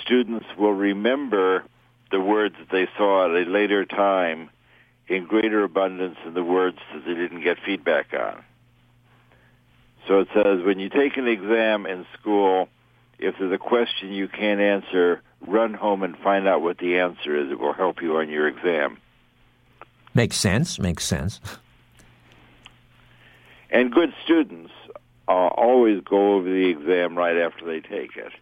[0.02, 1.64] students will remember
[2.10, 4.50] the words that they saw at a later time
[5.08, 8.42] in greater abundance than the words that they didn't get feedback on.
[10.06, 12.68] So it says when you take an exam in school,
[13.18, 17.36] if there's a question you can't answer, run home and find out what the answer
[17.36, 17.50] is.
[17.50, 18.98] It will help you on your exam.
[20.14, 20.78] Makes sense.
[20.78, 21.40] Makes sense.
[23.70, 24.72] And good students
[25.28, 28.32] uh, always go over the exam right after they take it.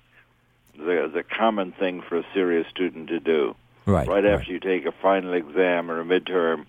[0.74, 3.54] It's a common thing for a serious student to do.
[3.90, 4.08] Right.
[4.08, 4.32] Right right.
[4.32, 6.66] after you take a final exam or a midterm,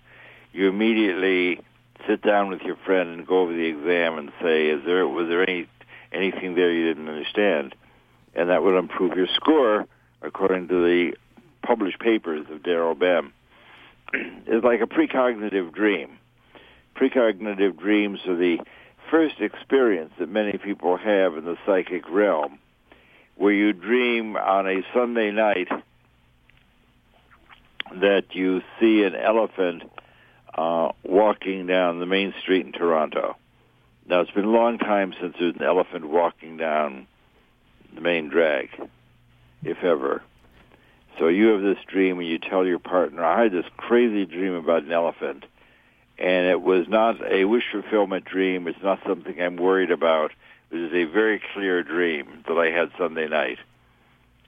[0.52, 1.60] you immediately
[2.06, 5.28] sit down with your friend and go over the exam and say, "Is there was
[5.28, 5.68] there any
[6.12, 7.74] anything there you didn't understand.
[8.34, 9.86] And that would improve your score
[10.22, 11.16] according to the
[11.62, 13.32] published papers of Daryl Bem.
[14.46, 16.18] It's like a precognitive dream.
[16.96, 18.58] Precognitive dreams are the
[19.10, 22.58] first experience that many people have in the psychic realm,
[23.36, 25.68] where you dream on a Sunday night
[28.00, 29.82] that you see an elephant
[30.54, 33.36] uh, walking down the main street in Toronto.
[34.06, 37.06] Now, it's been a long time since there's an elephant walking down
[37.94, 38.68] the main drag,
[39.62, 40.22] if ever.
[41.18, 44.54] So you have this dream and you tell your partner, I had this crazy dream
[44.54, 45.44] about an elephant.
[46.18, 48.68] And it was not a wish fulfillment dream.
[48.68, 50.32] It's not something I'm worried about.
[50.70, 53.58] It was a very clear dream that I had Sunday night.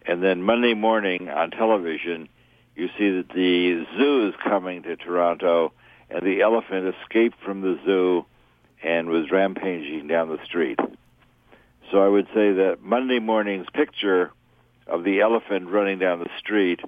[0.06, 2.28] And then Monday morning on television,
[2.76, 5.72] you see that the zoo is coming to Toronto
[6.10, 8.24] and the elephant escaped from the zoo
[8.82, 10.78] and was rampaging down the street.
[11.90, 14.32] So I would say that Monday morning's picture
[14.86, 16.80] of the elephant running down the street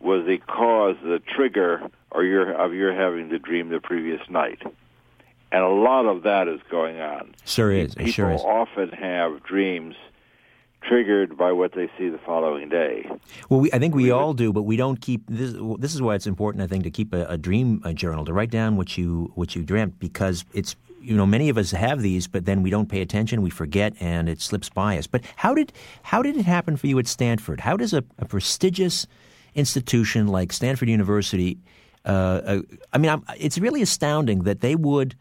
[0.00, 4.62] was the cause, the trigger, or your of your having the dream the previous night.
[5.52, 7.34] And a lot of that is going on.
[7.44, 7.94] Sure is.
[7.94, 8.40] People sure is.
[8.40, 9.94] often have dreams
[10.88, 13.08] triggered by what they see the following day.
[13.48, 15.54] Well, we, I think we all do, but we don't keep this.
[15.78, 18.32] This is why it's important, I think, to keep a, a dream a journal to
[18.32, 22.02] write down what you what you dreamt because it's you know many of us have
[22.02, 25.06] these, but then we don't pay attention, we forget, and it slips by us.
[25.06, 25.72] But how did
[26.02, 27.60] how did it happen for you at Stanford?
[27.60, 29.06] How does a, a prestigious
[29.54, 31.58] institution like Stanford University?
[32.04, 32.62] Uh, uh,
[32.92, 35.16] I mean, I'm, it's really astounding that they would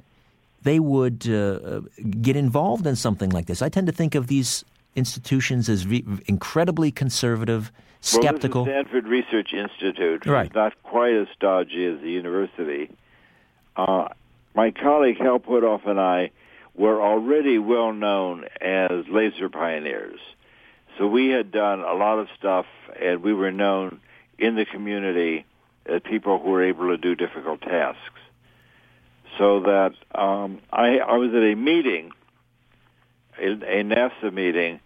[0.62, 1.82] they would uh,
[2.22, 3.62] get involved in something like this.
[3.62, 7.72] I tend to think of these institutions as re- incredibly conservative,
[8.02, 8.66] skeptical.
[8.66, 10.26] Well, Stanford Research Institute.
[10.26, 10.54] Right.
[10.54, 12.90] Not quite as dodgy as the university.
[13.76, 14.10] Uh,
[14.54, 16.32] my colleague Hal Puthoff and I
[16.76, 20.20] were already well known as laser pioneers.
[20.98, 22.66] So we had done a lot of stuff,
[23.02, 24.00] and we were known
[24.38, 25.46] in the community
[25.86, 28.00] as people who were able to do difficult tasks.
[29.38, 32.12] So that um, I, I was at a meeting,
[33.38, 34.80] a, a NASA meeting,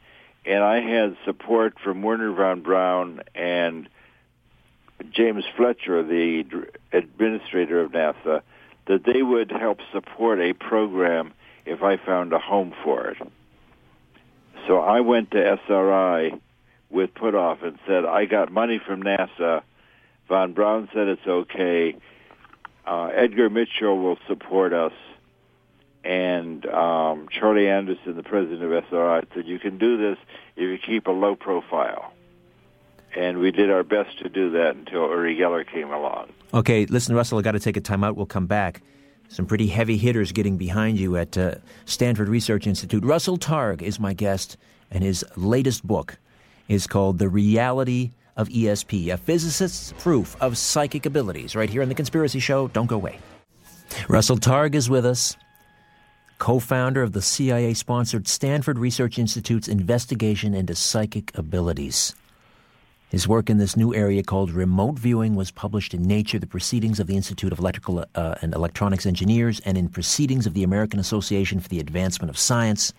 [0.45, 3.89] and I had support from Wernher von Braun and
[5.11, 6.45] James Fletcher, the
[6.91, 8.41] administrator of NASA,
[8.87, 11.33] that they would help support a program
[11.65, 13.17] if I found a home for it.
[14.67, 16.39] So I went to SRI
[16.89, 19.61] with Puthoff and said, I got money from NASA.
[20.27, 21.95] Von Braun said it's okay.
[22.85, 24.93] Uh, Edgar Mitchell will support us
[26.09, 30.17] and um, Charlie Anderson, the president of SRI, said, you can do this
[30.55, 32.11] if you keep a low profile.
[33.15, 36.33] And we did our best to do that until Uri Geller came along.
[36.51, 38.15] Okay, listen, Russell, i got to take a time out.
[38.15, 38.81] We'll come back.
[39.27, 41.55] Some pretty heavy hitters getting behind you at uh,
[41.85, 43.05] Stanford Research Institute.
[43.05, 44.57] Russell Targ is my guest,
[44.89, 46.17] and his latest book
[46.67, 51.89] is called The Reality of ESP, a physicist's proof of psychic abilities, right here on
[51.89, 52.67] The Conspiracy Show.
[52.69, 53.19] Don't go away.
[54.07, 55.37] Russell Targ is with us
[56.39, 62.15] co founder of the CIA sponsored Stanford Research Institute's investigation into psychic abilities.
[63.09, 66.99] His work in this new area called remote viewing was published in Nature, the Proceedings
[66.99, 70.99] of the Institute of Electrical uh, and Electronics Engineers, and in Proceedings of the American
[70.99, 72.93] Association for the Advancement of Science.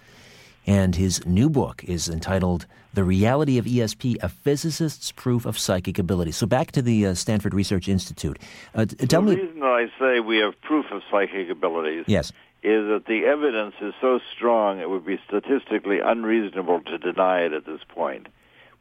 [0.67, 5.99] And his new book is entitled The Reality of ESP A Physicist's Proof of Psychic
[5.99, 6.33] Ability.
[6.33, 8.39] So back to the uh, Stanford Research Institute.
[8.75, 9.35] Uh, tell the me.
[9.37, 12.33] The reason I say we have proof of psychic abilities yes
[12.63, 17.53] is that the evidence is so strong it would be statistically unreasonable to deny it
[17.53, 18.29] at this point.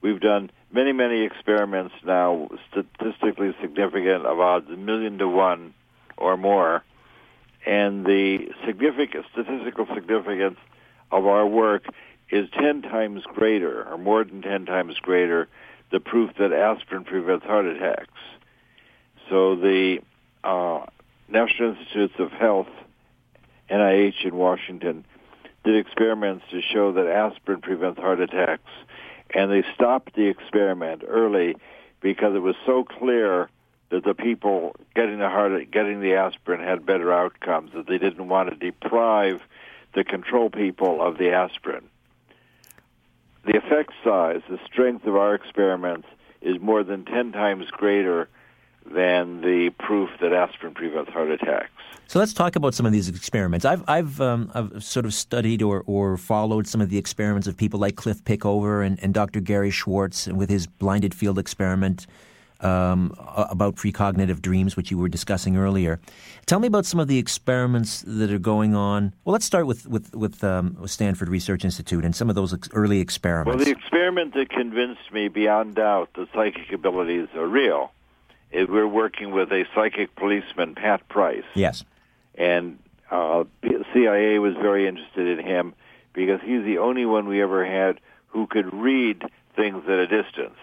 [0.01, 5.73] We've done many, many experiments now, statistically significant of odds a million to one
[6.17, 6.83] or more,
[7.65, 10.57] and the significant statistical significance
[11.11, 11.85] of our work
[12.31, 15.47] is 10 times greater, or more than 10 times greater,
[15.91, 18.19] the proof that aspirin prevents heart attacks.
[19.29, 19.99] So the
[20.43, 20.85] uh,
[21.27, 22.67] National Institutes of Health
[23.69, 25.05] NIH in Washington
[25.63, 28.71] did experiments to show that aspirin prevents heart attacks,
[29.33, 31.55] and they stopped the experiment early
[32.01, 33.49] because it was so clear
[33.89, 38.27] that the people getting the heart getting the aspirin had better outcomes that they didn't
[38.27, 39.41] want to deprive
[39.93, 41.83] the control people of the aspirin.
[43.45, 46.07] The effect size, the strength of our experiments
[46.41, 48.29] is more than 10 times greater
[48.85, 51.69] than the proof that aspirin prevents heart attacks.
[52.07, 53.65] So let's talk about some of these experiments.
[53.65, 57.55] I've I've, um, I've sort of studied or, or followed some of the experiments of
[57.55, 59.39] people like Cliff Pickover and, and Dr.
[59.39, 62.07] Gary Schwartz with his blinded field experiment.
[62.61, 65.99] um, about precognitive dreams, which you were discussing earlier.
[66.45, 69.13] Tell me about some of the experiments that are going on.
[69.23, 72.69] Well, let's start with with with, um, Stanford Research Institute and some of those ex-
[72.73, 73.55] early experiments.
[73.55, 77.91] Well, the experiment that convinced me beyond doubt that psychic abilities are real
[78.53, 81.43] we're working with a psychic policeman, Pat Price.
[81.55, 81.83] Yes,
[82.35, 82.79] and
[83.11, 83.43] uh,
[83.93, 85.73] CIA was very interested in him
[86.13, 89.23] because he's the only one we ever had who could read
[89.55, 90.57] things at a distance.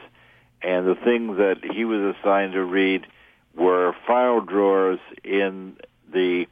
[0.63, 3.07] And the things that he was assigned to read
[3.55, 5.77] were file drawers in
[6.13, 6.47] the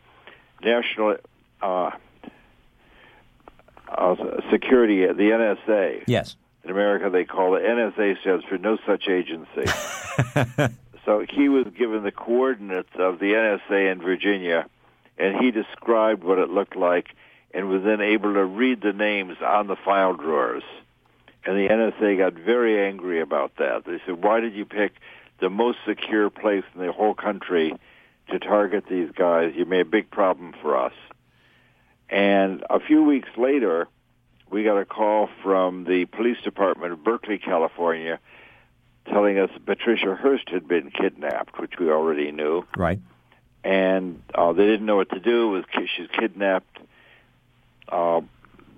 [0.62, 1.16] National
[1.62, 1.90] uh,
[3.88, 4.16] uh,
[4.50, 6.04] Security, the NSA.
[6.06, 6.36] Yes.
[6.64, 9.64] In America, they call it NSA stands for No Such Agency.
[11.04, 14.66] so he was given the coordinates of the NSA in Virginia,
[15.18, 17.14] and he described what it looked like
[17.52, 20.64] and was then able to read the names on the file drawers.
[21.46, 23.84] And the NSA got very angry about that.
[23.84, 24.92] They said, why did you pick
[25.40, 27.76] the most secure place in the whole country
[28.30, 29.52] to target these guys?
[29.54, 30.94] You made a big problem for us.
[32.08, 33.88] And a few weeks later,
[34.50, 38.18] we got a call from the police department of Berkeley, California,
[39.08, 42.64] telling us Patricia Hearst had been kidnapped, which we already knew.
[42.76, 43.00] Right.
[43.62, 45.50] And uh, they didn't know what to do.
[45.50, 45.64] With
[45.96, 46.78] she's kidnapped
[47.88, 48.20] uh,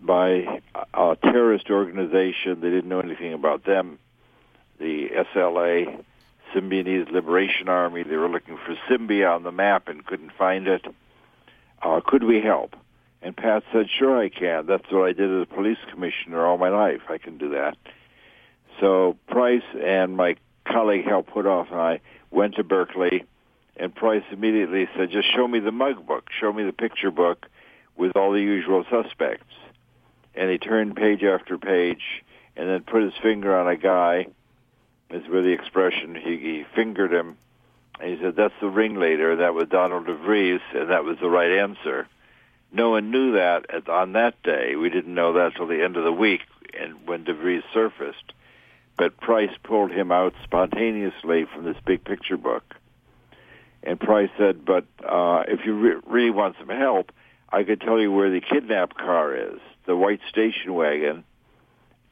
[0.03, 0.61] by
[0.95, 2.61] a terrorist organization.
[2.61, 3.99] They didn't know anything about them.
[4.79, 6.05] The SLA,
[6.55, 8.03] Symbionese Liberation Army.
[8.03, 10.85] They were looking for Symbia on the map and couldn't find it.
[11.83, 12.77] Uh, could we help?
[13.23, 14.67] And Pat said, sure I can.
[14.67, 17.03] That's what I did as a police commissioner all my life.
[17.09, 17.77] I can do that.
[18.81, 22.01] So Price and my colleague Hal Puthoff and I
[22.31, 23.25] went to Berkeley,
[23.77, 27.47] and Price immediately said, just show me the mug book, show me the picture book
[27.97, 29.45] with all the usual suspects
[30.37, 32.23] and he turned page after page
[32.57, 34.27] and then put his finger on a guy.
[35.09, 37.39] Is where the expression he, he fingered him,
[38.01, 41.53] and he said, "That's the ringleader." That was Donald DeFreeze, and that was the right
[41.53, 42.09] answer.
[42.73, 44.75] No one knew that at, on that day.
[44.75, 46.41] We didn't know that till the end of the week,
[46.79, 48.33] and when DeFreeze surfaced.
[48.97, 52.75] But Price pulled him out spontaneously from this big picture book.
[53.83, 57.13] And Price said, "But uh, if you re- really want some help,
[57.51, 61.25] I could tell you where the kidnap car is." the white station wagon,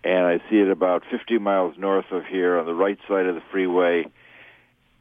[0.02, 3.34] and I see it about 50 miles north of here on the right side of
[3.34, 4.06] the freeway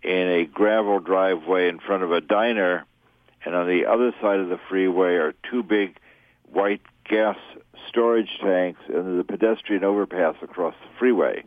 [0.02, 2.86] in a gravel driveway in front of a diner,
[3.46, 5.98] and on the other side of the freeway are two big
[6.52, 7.38] white gas
[7.88, 11.44] storage tanks, and there's a pedestrian overpass across the freeway.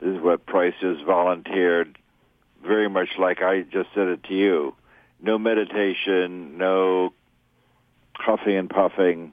[0.00, 1.98] This is what Price has volunteered,
[2.64, 4.74] very much like I just said it to you.
[5.22, 7.12] No meditation, no
[8.14, 9.32] huffing and puffing,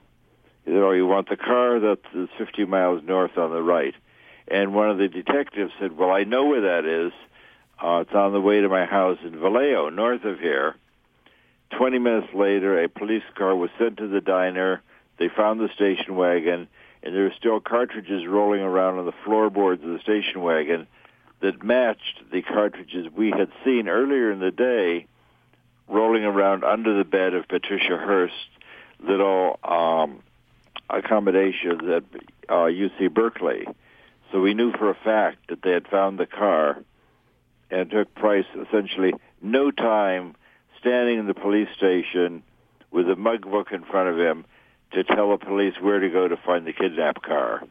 [0.68, 3.94] you know, you want the car that's 50 miles north on the right.
[4.48, 7.12] And one of the detectives said, well, I know where that is.
[7.82, 10.74] Uh, it's on the way to my house in Vallejo, north of here.
[11.78, 14.82] 20 minutes later, a police car was sent to the diner.
[15.18, 16.68] They found the station wagon,
[17.02, 20.86] and there were still cartridges rolling around on the floorboards of the station wagon
[21.40, 25.06] that matched the cartridges we had seen earlier in the day
[25.86, 28.36] rolling around under the bed of Patricia Hearst's
[29.00, 30.22] little um,
[30.90, 32.04] accommodations at
[32.48, 33.66] uh, UC Berkeley.
[34.32, 36.82] So we knew for a fact that they had found the car
[37.70, 40.34] and took Price essentially no time
[40.80, 42.42] standing in the police station
[42.90, 44.44] with a mug book in front of him
[44.92, 47.62] to tell the police where to go to find the kidnap car.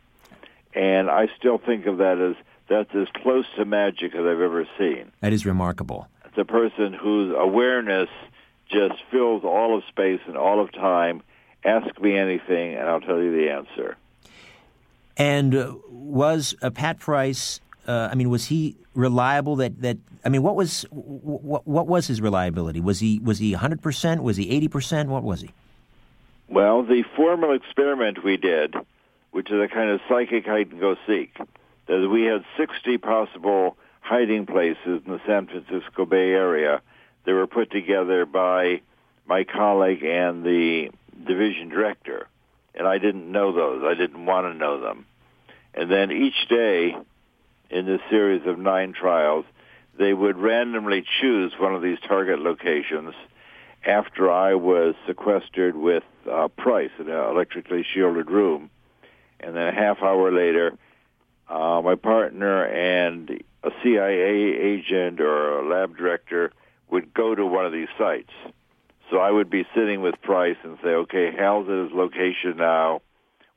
[0.73, 2.35] And I still think of that as
[2.69, 5.11] that's as close to magic as I've ever seen.
[5.22, 6.07] That is remarkable.
[6.26, 8.10] It's a person whose awareness
[8.69, 11.23] just fills all of space and all of time
[11.68, 13.98] Ask me anything, and I'll tell you the answer.
[15.18, 17.60] And uh, was uh, Pat Price?
[17.88, 19.56] Uh, I mean, was he reliable?
[19.57, 22.80] That that I mean, what was what, what was his reliability?
[22.80, 24.23] Was he was he 100 percent?
[24.23, 25.10] Was he 80 percent?
[25.10, 25.49] What was he?
[26.49, 28.74] Well, the formal experiment we did,
[29.32, 31.38] which is a kind of psychic hide and go seek,
[31.88, 36.82] that we had 60 possible hiding places in the San Francisco Bay Area.
[37.26, 38.82] They were put together by
[39.26, 40.90] my colleague and the
[41.26, 42.28] division director,
[42.74, 43.84] and I didn't know those.
[43.86, 45.06] I didn't want to know them.
[45.74, 46.95] And then each day
[47.69, 49.45] in this series of nine trials,
[49.99, 53.14] they would randomly choose one of these target locations
[53.86, 58.70] after I was sequestered with uh, Price in an electrically shielded room.
[59.40, 60.74] And then a half hour later,
[61.48, 66.52] uh, my partner and a CIA agent or a lab director
[66.90, 68.32] would go to one of these sites
[69.10, 73.02] so I would be sitting with Price and say, okay, Hal's at his location now.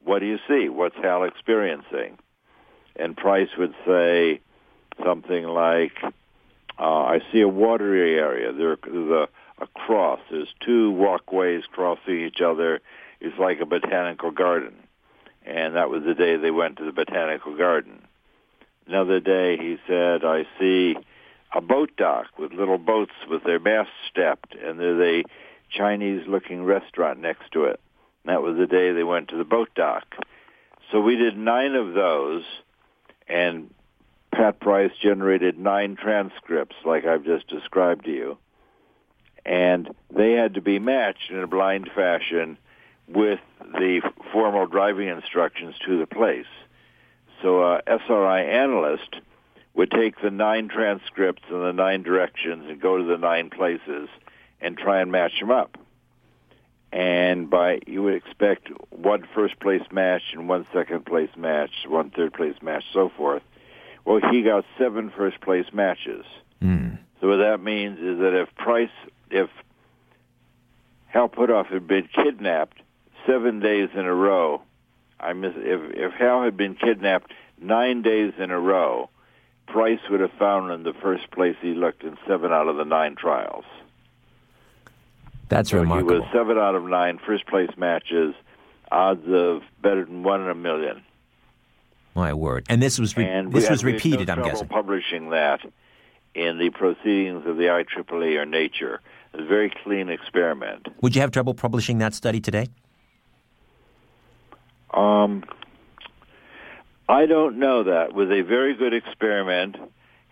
[0.04, 0.68] What do you see?
[0.68, 2.18] What's Hal experiencing?
[2.96, 4.40] And Price would say
[5.04, 5.92] something like,
[6.78, 8.52] uh, I see a watery area.
[8.52, 9.28] There, there's a,
[9.60, 10.20] a cross.
[10.30, 12.80] There's two walkways crossing each other.
[13.20, 14.74] It's like a botanical garden.
[15.44, 18.02] And that was the day they went to the botanical garden.
[18.86, 20.96] Another day, he said, I see
[21.54, 25.24] a boat dock with little boats with their masts stepped, and there's a
[25.70, 27.80] Chinese-looking restaurant next to it.
[28.24, 30.04] And that was the day they went to the boat dock.
[30.90, 32.44] So we did nine of those,
[33.28, 33.72] and
[34.32, 38.38] Pat Price generated nine transcripts, like I've just described to you.
[39.44, 42.58] And they had to be matched in a blind fashion
[43.08, 44.02] with the
[44.32, 46.46] formal driving instructions to the place.
[47.42, 49.16] So a SRI analyst
[49.74, 54.08] would take the nine transcripts and the nine directions and go to the nine places
[54.60, 55.78] and try and match them up.
[56.92, 62.10] And by you would expect one first place match and one second place match, one
[62.10, 63.42] third place match, so forth.
[64.04, 66.24] Well, he got seven first place matches.
[66.60, 66.98] Mm.
[67.20, 68.90] So what that means is that if Price,
[69.30, 69.48] if
[71.06, 72.80] Hal Puthoff had been kidnapped
[73.26, 74.62] seven days in a row,
[75.18, 79.10] I miss, if if Hal had been kidnapped nine days in a row,
[79.66, 82.84] Price would have found in the first place he looked in seven out of the
[82.84, 83.64] nine trials.
[85.48, 86.12] That's so remarkable.
[86.14, 88.34] He was seven out of nine first place matches,
[88.90, 91.02] odds of better than one in a million.
[92.14, 92.66] My word!
[92.68, 94.28] And this was re- and this was had- we had repeated.
[94.28, 94.68] no I'm guessing.
[94.68, 95.60] publishing that
[96.34, 99.00] in the proceedings of the IEEE or Nature.
[99.32, 100.88] It was a very clean experiment.
[101.02, 102.68] Would you have trouble publishing that study today?
[104.92, 105.44] Um,
[107.08, 108.10] I don't know that.
[108.10, 109.76] It was a very good experiment.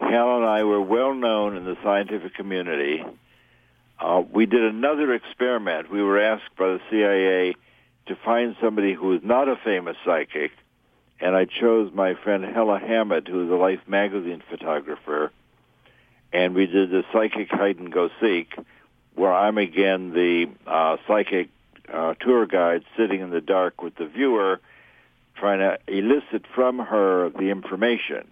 [0.00, 3.04] Hal and I were well known in the scientific community.
[4.00, 5.90] Uh, we did another experiment.
[5.90, 7.54] We were asked by the CIA
[8.06, 10.52] to find somebody who was not a famous psychic,
[11.20, 15.32] and I chose my friend Hella Hammid, who is a Life magazine photographer,
[16.32, 18.54] and we did the psychic hide and go seek,
[19.19, 21.49] where I'm again the uh, psychic
[21.93, 24.61] uh, tour guide sitting in the dark with the viewer,
[25.36, 28.28] trying to elicit from her the information.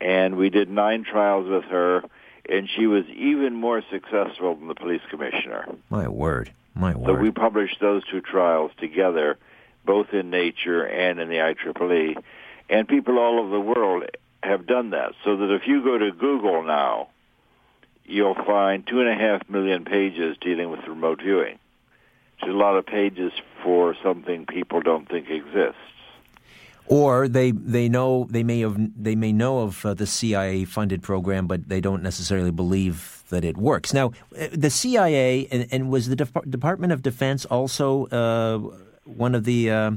[0.00, 2.02] And we did nine trials with her,
[2.48, 5.66] and she was even more successful than the police commissioner.
[5.88, 6.52] My word!
[6.74, 7.06] My word.
[7.06, 9.38] So we published those two trials together,
[9.86, 12.16] both in Nature and in the IEEE.
[12.68, 14.04] And people all over the world
[14.42, 15.12] have done that.
[15.24, 17.08] So that if you go to Google now,
[18.04, 21.58] you'll find two and a half million pages dealing with remote viewing.
[22.38, 25.78] It's a lot of pages for something people don't think exists.
[26.86, 31.02] Or they they know they may have they may know of uh, the CIA funded
[31.02, 33.94] program, but they don't necessarily believe that it works.
[33.94, 38.58] Now, uh, the CIA and, and was the Dep- Department of Defense also uh,
[39.04, 39.92] one of the uh,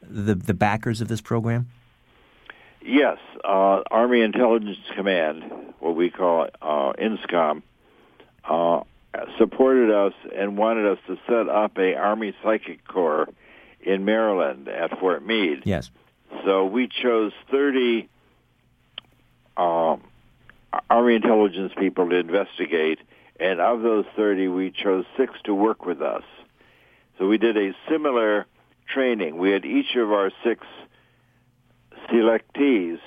[0.00, 1.68] the the backers of this program?
[2.88, 5.44] Yes, uh, Army Intelligence Command,
[5.78, 7.62] what we call uh, INSCOM,
[8.48, 8.80] uh,
[9.36, 13.28] supported us and wanted us to set up a Army Psychic Corps
[13.80, 15.64] in Maryland at Fort Meade.
[15.66, 15.90] Yes.
[16.46, 18.08] So we chose 30
[19.58, 20.02] um,
[20.88, 23.00] Army intelligence people to investigate,
[23.38, 26.24] and of those 30, we chose six to work with us.
[27.18, 28.46] So we did a similar
[28.86, 29.36] training.
[29.36, 30.64] We had each of our six
[32.10, 32.98] selectees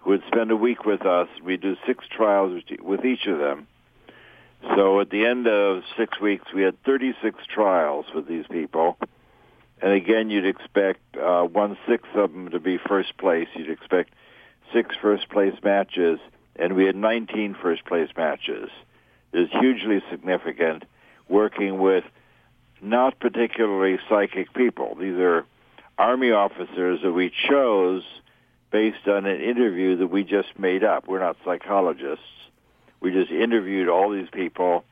[0.00, 1.28] who would spend a week with us.
[1.42, 3.66] We do six trials with each of them.
[4.76, 8.98] So at the end of six weeks, we had 36 trials with these people.
[9.82, 13.48] And again, you'd expect uh, one sixth of them to be first place.
[13.54, 14.12] You'd expect
[14.72, 16.20] six first place matches,
[16.56, 18.68] and we had 19 first place matches.
[19.32, 20.84] It's hugely significant
[21.28, 22.04] working with
[22.82, 24.96] not particularly psychic people.
[24.98, 25.46] These are
[25.98, 28.02] Army officers that we chose
[28.70, 31.08] based on an interview that we just made up.
[31.08, 32.24] We're not psychologists.
[33.00, 34.84] We just interviewed all these people,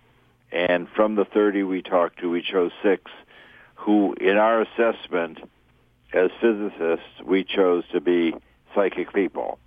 [0.51, 3.11] and from the 30 we talked to, we chose six
[3.75, 5.39] who, in our assessment
[6.13, 8.35] as physicists, we chose to be
[8.75, 9.59] psychic people.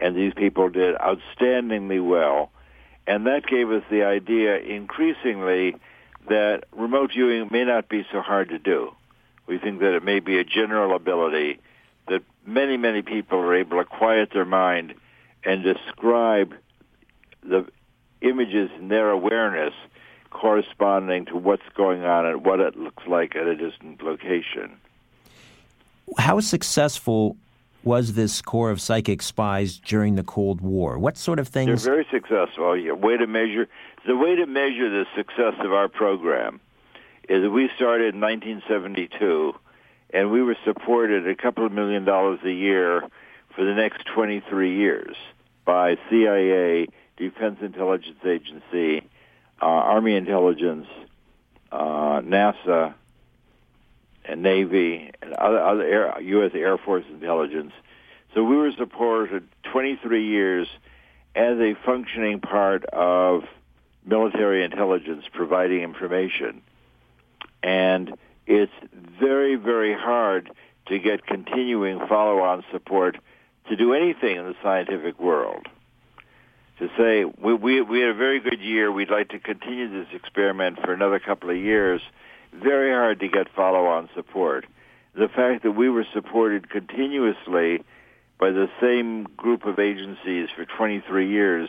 [0.00, 2.50] And these people did outstandingly well.
[3.06, 5.76] And that gave us the idea increasingly
[6.28, 8.92] that remote viewing may not be so hard to do.
[9.46, 11.58] We think that it may be a general ability
[12.08, 14.94] that many, many people are able to quiet their mind
[15.44, 16.54] and describe
[17.42, 17.66] the
[18.20, 19.74] images in their awareness
[20.30, 24.76] corresponding to what's going on and what it looks like at a distant location.
[26.18, 27.36] How successful
[27.84, 30.98] was this Corps of Psychic Spies during the Cold War?
[30.98, 31.84] What sort of things?
[31.84, 32.76] They're very successful.
[32.76, 33.68] Yeah, way to measure
[34.06, 36.60] the way to measure the success of our program
[37.28, 39.54] is we started in 1972,
[40.10, 43.02] and we were supported a couple of million dollars a year
[43.54, 45.16] for the next 23 years
[45.64, 46.86] by CIA,
[47.16, 49.06] Defense Intelligence Agency,
[49.60, 50.86] uh, Army Intelligence,
[51.70, 52.94] uh, NASA,
[54.24, 56.52] and Navy, and other, other Air, U.S.
[56.54, 57.72] Air Force Intelligence.
[58.34, 60.68] So we were supported 23 years
[61.34, 63.44] as a functioning part of
[64.04, 66.62] military intelligence providing information.
[67.62, 68.14] And
[68.48, 68.72] it's
[69.20, 70.50] very, very hard
[70.86, 73.18] to get continuing follow-on support
[73.68, 75.66] to do anything in the scientific world.
[76.78, 80.08] To say, we, we, we had a very good year, we'd like to continue this
[80.14, 82.00] experiment for another couple of years,
[82.54, 84.64] very hard to get follow-on support.
[85.14, 87.84] The fact that we were supported continuously
[88.40, 91.68] by the same group of agencies for 23 years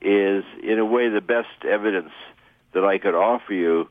[0.00, 2.12] is, in a way, the best evidence
[2.72, 3.90] that I could offer you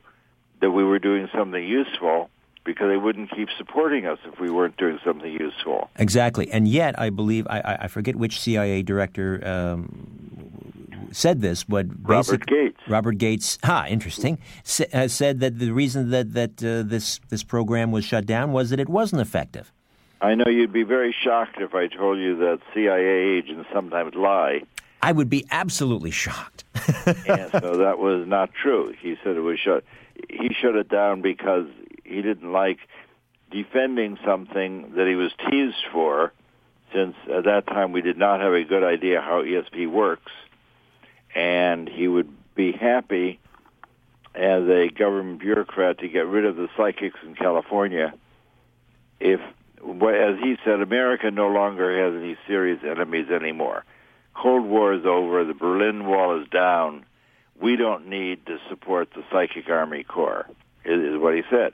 [0.60, 2.30] that we were doing something useful
[2.64, 5.88] because they wouldn't keep supporting us if we weren't doing something useful.
[5.96, 6.50] Exactly.
[6.50, 12.46] And yet, I believe, I, I forget which CIA director um, said this, but Robert
[12.46, 12.80] Gates.
[12.86, 14.38] Robert Gates, ha, interesting,
[14.92, 18.70] has said that the reason that, that uh, this, this program was shut down was
[18.70, 19.72] that it wasn't effective.
[20.20, 24.62] I know you'd be very shocked if I told you that CIA agents sometimes lie.
[25.00, 26.64] I would be absolutely shocked.
[26.74, 28.92] so that was not true.
[29.00, 29.84] He said it was shut.
[30.28, 31.66] He shut it down because
[32.04, 32.78] he didn't like
[33.50, 36.32] defending something that he was teased for,
[36.92, 40.32] since at that time we did not have a good idea how ESP works,
[41.34, 43.38] and he would be happy
[44.34, 48.12] as a government bureaucrat to get rid of the psychics in California
[49.20, 49.40] if
[49.80, 53.84] as he said, America no longer has any serious enemies anymore.
[54.34, 55.44] Cold War is over.
[55.44, 57.04] The Berlin Wall is down.
[57.60, 60.46] We don't need to support the Psychic Army Corps.
[60.84, 61.72] Is, what he said.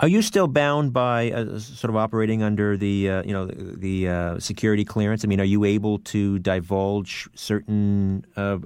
[0.00, 3.76] Are you still bound by uh, sort of operating under the uh, you know the,
[3.76, 5.24] the uh, security clearance?
[5.24, 8.58] I mean, are you able to divulge certain uh,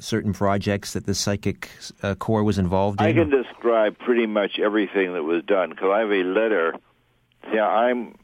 [0.00, 1.70] certain projects that the Psychic
[2.02, 3.06] uh, Corps was involved in?
[3.06, 6.74] I can describe pretty much everything that was done because I have a letter
[7.52, 8.16] yeah, I'm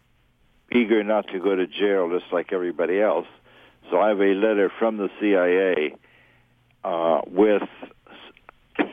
[0.71, 3.27] eager not to go to jail just like everybody else.
[3.91, 5.95] So I have a letter from the CIA
[6.85, 7.63] uh, with
[8.79, 8.87] uh,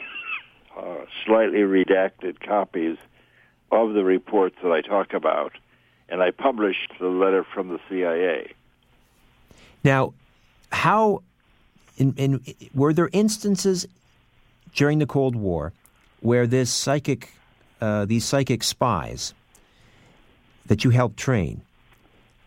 [1.26, 2.98] slightly redacted copies
[3.72, 5.54] of the reports that I talk about,
[6.08, 8.54] and I published the letter from the CIA.
[9.84, 10.14] Now,
[10.72, 11.24] how
[11.98, 12.44] in, in,
[12.74, 13.88] were there instances
[14.74, 15.74] during the Cold War
[16.22, 17.34] where this psychic,
[17.82, 19.34] uh, these psychic spies
[20.66, 21.62] that you helped train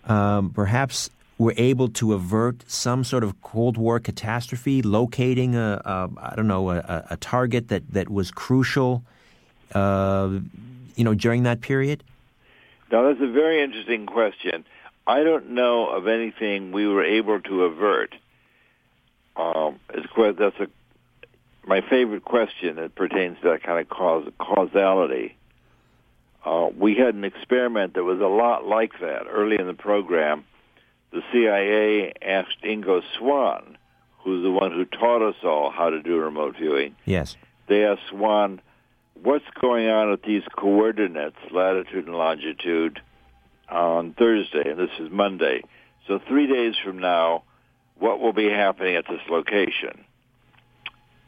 [0.05, 1.11] um, perhaps
[1.43, 6.49] were able to avert some sort of Cold War catastrophe, locating a, a I don't
[6.49, 9.03] know a, a, target that, that was crucial,
[9.75, 10.39] uh,
[10.97, 12.03] you know, during that period?
[12.91, 14.65] Now that's a very interesting question.
[15.07, 18.15] I don't know of anything we were able to avert.
[19.37, 20.69] Um, it's quite, that's a
[21.67, 25.37] my favorite question that pertains to that kind of cause, causality.
[26.45, 30.45] Uh, we had an experiment that was a lot like that early in the program.
[31.13, 33.77] The CIA asked Ingo Swann,
[34.19, 36.97] who's the one who taught us all how to do remote viewing.
[37.05, 37.37] Yes.
[37.69, 38.61] They asked Swann,
[39.23, 43.01] what's going on at these coordinates, latitude and longitude,
[43.69, 45.63] on Thursday, and this is Monday.
[46.07, 47.43] So three days from now,
[47.99, 50.05] what will be happening at this location?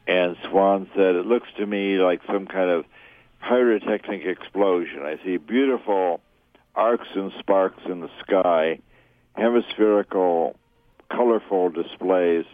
[0.07, 2.85] And Swann said, it looks to me like some kind of
[3.41, 5.01] pyrotechnic explosion.
[5.03, 6.21] I see beautiful
[6.75, 8.79] arcs and sparks in the sky,
[9.35, 10.55] hemispherical,
[11.09, 12.45] colorful displays,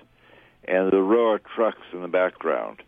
[0.66, 2.82] and the row of trucks in the background.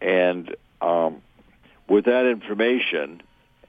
[0.00, 1.22] And um,
[1.88, 3.22] with that information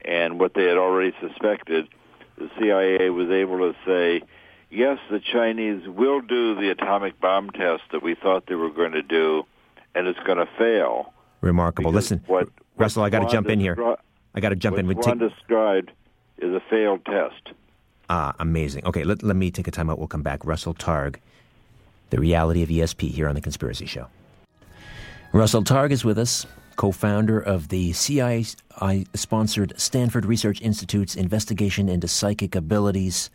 [0.04, 1.88] and what they had already suspected,
[2.36, 4.22] the CIA was able to say,
[4.70, 8.92] yes, the Chinese will do the atomic bomb test that we thought they were going
[8.92, 9.44] to do,
[9.94, 11.12] and it's going to fail.
[11.40, 11.92] Remarkable.
[11.92, 13.76] Listen, what, Russell, I got to jump in here.
[14.34, 14.86] I got to jump in.
[14.88, 15.92] What Ron described
[16.38, 17.52] is a failed test.
[18.10, 18.84] Ah, amazing.
[18.86, 19.98] Okay, let, let me take a time out.
[19.98, 20.44] We'll come back.
[20.44, 21.16] Russell Targ,
[22.10, 24.06] the reality of ESP here on The Conspiracy Show.
[25.32, 28.44] Russell Targ is with us, co founder of the CIA
[29.14, 33.30] sponsored Stanford Research Institute's investigation into psychic abilities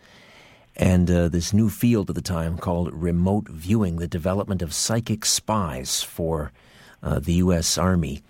[0.80, 5.26] and uh, this new field at the time called remote viewing, the development of psychic
[5.26, 6.54] spies for
[7.04, 7.78] uh, the U.S.
[7.78, 8.22] Army.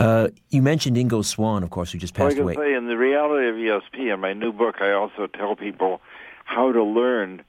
[0.00, 2.54] Uh, you mentioned Ingo Swann, of course, who just passed well, away.
[2.54, 6.00] Say in the reality of ESP, in my new book, I also tell people
[6.44, 7.42] how to learn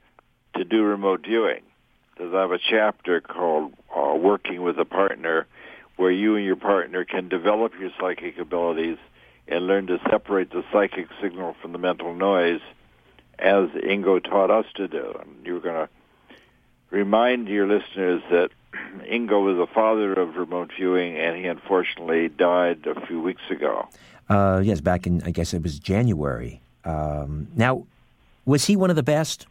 [0.56, 1.62] to do remote viewing.
[2.10, 5.46] Because I have a chapter called uh, "Working with a Partner,"
[5.96, 8.98] where you and your partner can develop your psychic abilities
[9.48, 12.60] and learn to separate the psychic signal from the mental noise,
[13.38, 15.14] as Ingo taught us to do.
[15.20, 15.88] And you're going to
[16.90, 18.50] remind your listeners that
[19.10, 23.88] Ingo was the father of remote viewing, and he unfortunately died a few weeks ago.
[24.28, 26.60] Uh, yes, back in I guess it was January.
[26.84, 27.84] Um, now,
[28.44, 29.46] was he one of the best?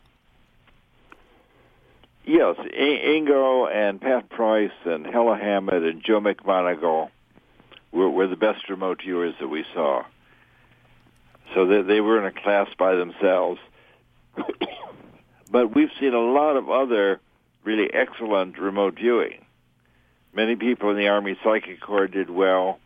[2.26, 7.10] Yes, Ingo and Pat Price and Hella Hammid and Joe McMoneagle
[7.92, 10.04] were, were the best remote viewers that we saw.
[11.54, 13.60] So they, they were in a class by themselves.
[15.52, 17.20] but we've seen a lot of other
[17.64, 19.46] really excellent remote viewing.
[20.34, 22.80] Many people in the Army Psychic Corps did well,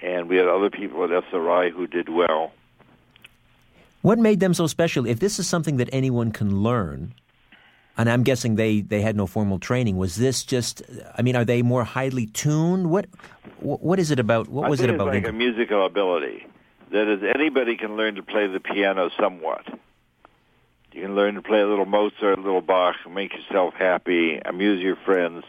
[0.00, 2.52] and we had other people at SRI who did well.
[4.02, 5.06] What made them so special?
[5.06, 7.14] If this is something that anyone can learn,
[7.98, 9.98] and I'm guessing they, they had no formal training.
[9.98, 10.82] Was this just?
[11.18, 12.88] I mean, are they more highly tuned?
[12.90, 13.06] What
[13.58, 14.48] what is it about?
[14.48, 15.14] What was it about?
[15.14, 16.46] It's like a musical ability.
[16.92, 19.66] That is, anybody can learn to play the piano somewhat.
[20.92, 24.82] You can learn to play a little Mozart, a little Bach, make yourself happy, amuse
[24.82, 25.44] your friends.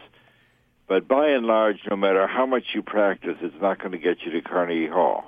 [0.86, 4.22] But by and large, no matter how much you practice, it's not going to get
[4.22, 5.24] you to Carnegie Hall.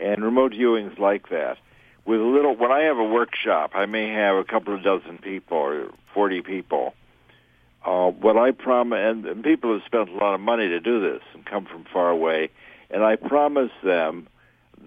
[0.00, 1.58] And remote viewing's like that
[2.06, 5.18] with a little when I have a workshop, I may have a couple of dozen
[5.18, 6.94] people or forty people.
[7.84, 11.00] Uh, what I promise, and, and people have spent a lot of money to do
[11.00, 12.50] this and come from far away,
[12.90, 14.28] and I promise them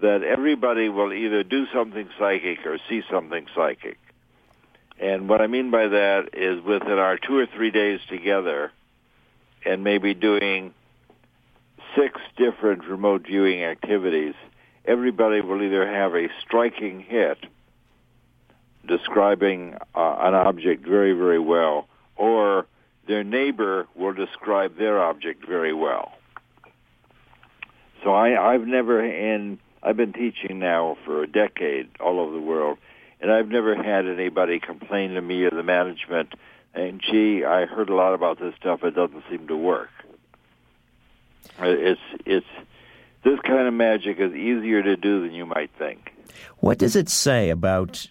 [0.00, 3.98] that everybody will either do something psychic or see something psychic.
[4.98, 8.70] And what I mean by that is within our two or three days together,
[9.64, 10.74] and maybe doing
[11.96, 14.34] six different remote viewing activities,
[14.84, 17.38] everybody will either have a striking hit
[18.86, 22.66] describing uh, an object very, very well, or
[23.06, 26.12] their neighbor will describe their object very well.
[28.02, 32.40] So I, I've never, in I've been teaching now for a decade all over the
[32.40, 32.78] world,
[33.20, 36.34] and I've never had anybody complain to me or the management,
[36.74, 38.84] and gee, I heard a lot about this stuff.
[38.84, 39.90] It doesn't seem to work.
[41.60, 42.46] Uh, it's it's
[43.24, 46.12] this kind of magic is easier to do than you might think.
[46.58, 48.06] What does it say about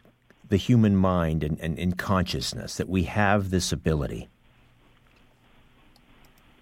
[0.47, 4.27] the human mind and, and, and consciousness that we have this ability?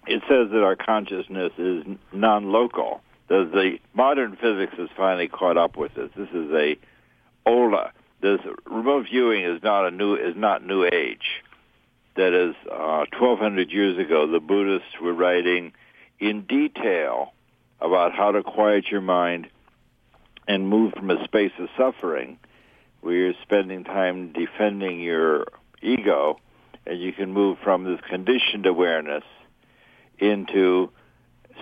[0.06, 3.02] It says that our consciousness is non-local.
[3.28, 6.10] The, the modern physics has finally caught up with this.
[6.16, 6.78] This is a
[7.46, 7.92] older.
[8.20, 11.42] This remote viewing is not a new is not new age.
[12.16, 15.72] That is, uh, 1,200 years ago, the Buddhists were writing
[16.18, 17.32] in detail
[17.80, 19.48] about how to quiet your mind
[20.48, 22.38] and move from a space of suffering
[23.02, 25.46] where you're spending time defending your
[25.80, 26.40] ego
[26.86, 29.22] and you can move from this conditioned awareness
[30.18, 30.90] into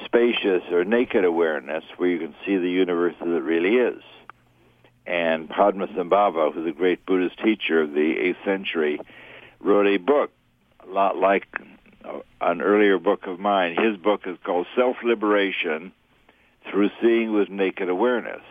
[0.04, 4.02] spacious or naked awareness where you can see the universe as it really is.
[5.06, 9.00] And Padmasambhava, who's a great Buddhist teacher of the 8th century,
[9.60, 10.30] wrote a book,
[10.80, 11.46] a lot like
[12.04, 13.76] uh, an earlier book of mine.
[13.78, 15.92] His book is called Self-Liberation
[16.70, 18.42] through seeing with naked awareness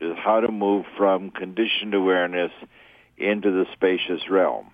[0.00, 2.52] is how to move from conditioned awareness
[3.16, 4.70] into the spacious realm.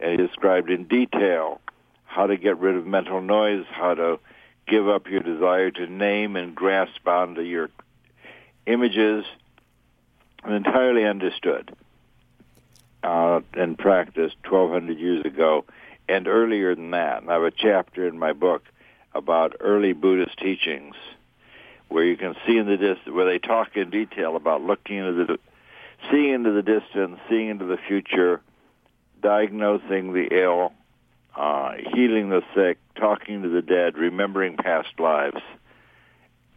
[0.00, 1.60] And he described in detail
[2.04, 4.18] how to get rid of mental noise, how to
[4.66, 7.70] give up your desire to name and grasp onto your
[8.66, 9.24] images,
[10.46, 11.74] entirely understood
[13.02, 15.64] uh, and practiced 1,200 years ago
[16.08, 17.22] and earlier than that.
[17.22, 18.64] And I have a chapter in my book
[19.14, 20.94] about early Buddhist teachings
[21.88, 25.24] where you can see in the distance, where they talk in detail about looking into
[25.24, 25.38] the,
[26.10, 28.40] seeing into the distance, seeing into the future,
[29.22, 30.72] diagnosing the ill,
[31.36, 35.40] uh, healing the sick, talking to the dead, remembering past lives.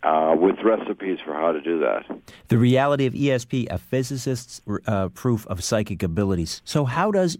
[0.01, 2.05] Uh, with recipes for how to do that.
[2.47, 6.61] The reality of ESP, a physicist's uh, proof of psychic abilities.
[6.63, 7.37] So, how does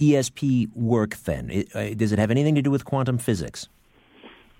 [0.00, 1.50] ESP work then?
[1.50, 3.68] It, uh, does it have anything to do with quantum physics?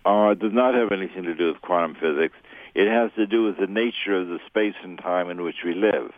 [0.09, 2.35] uh, does not have anything to do with quantum physics.
[2.75, 5.75] It has to do with the nature of the space and time in which we
[5.75, 6.13] live.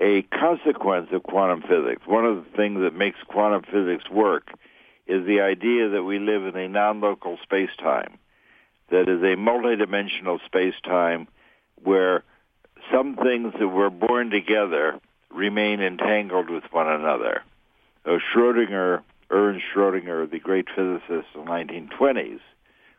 [0.00, 4.50] A consequence of quantum physics, one of the things that makes quantum physics work,
[5.08, 8.18] is the idea that we live in a non-local space-time,
[8.90, 11.26] that is a multidimensional space-time
[11.82, 12.22] where
[12.92, 17.42] some things that were born together remain entangled with one another.
[18.04, 22.40] So Schrodinger, Ernst Schrodinger, the great physicist of the 1920s,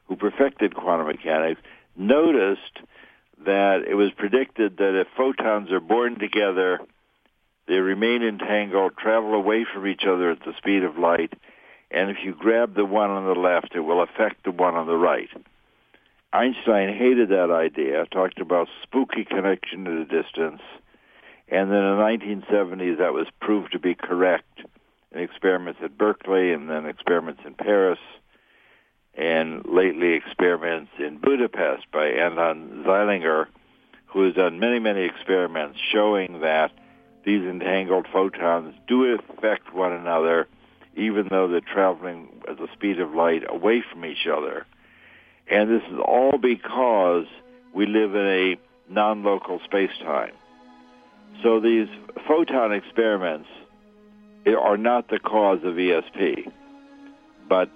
[0.08, 1.62] who perfected quantum mechanics,
[1.96, 2.80] noticed
[3.46, 6.80] that it was predicted that if photons are born together,
[7.68, 11.34] they remain entangled, travel away from each other at the speed of light,
[11.92, 14.88] and if you grab the one on the left, it will affect the one on
[14.88, 15.30] the right.
[16.32, 20.62] Einstein hated that idea, talked about spooky connection at a distance,
[21.48, 24.62] and then in the 1970s that was proved to be correct,
[25.12, 28.00] and experiments at Berkeley, and then experiments in Paris,
[29.16, 33.48] and lately experiments in Budapest by Anton Zeilinger,
[34.06, 36.72] who has done many, many experiments showing that
[37.26, 40.48] these entangled photons do affect one another
[41.00, 44.66] even though they're traveling at the speed of light away from each other.
[45.50, 47.26] And this is all because
[47.74, 48.58] we live in a
[48.92, 50.34] non-local space-time.
[51.42, 51.88] So these
[52.28, 53.48] photon experiments
[54.46, 56.52] are not the cause of ESP,
[57.48, 57.70] but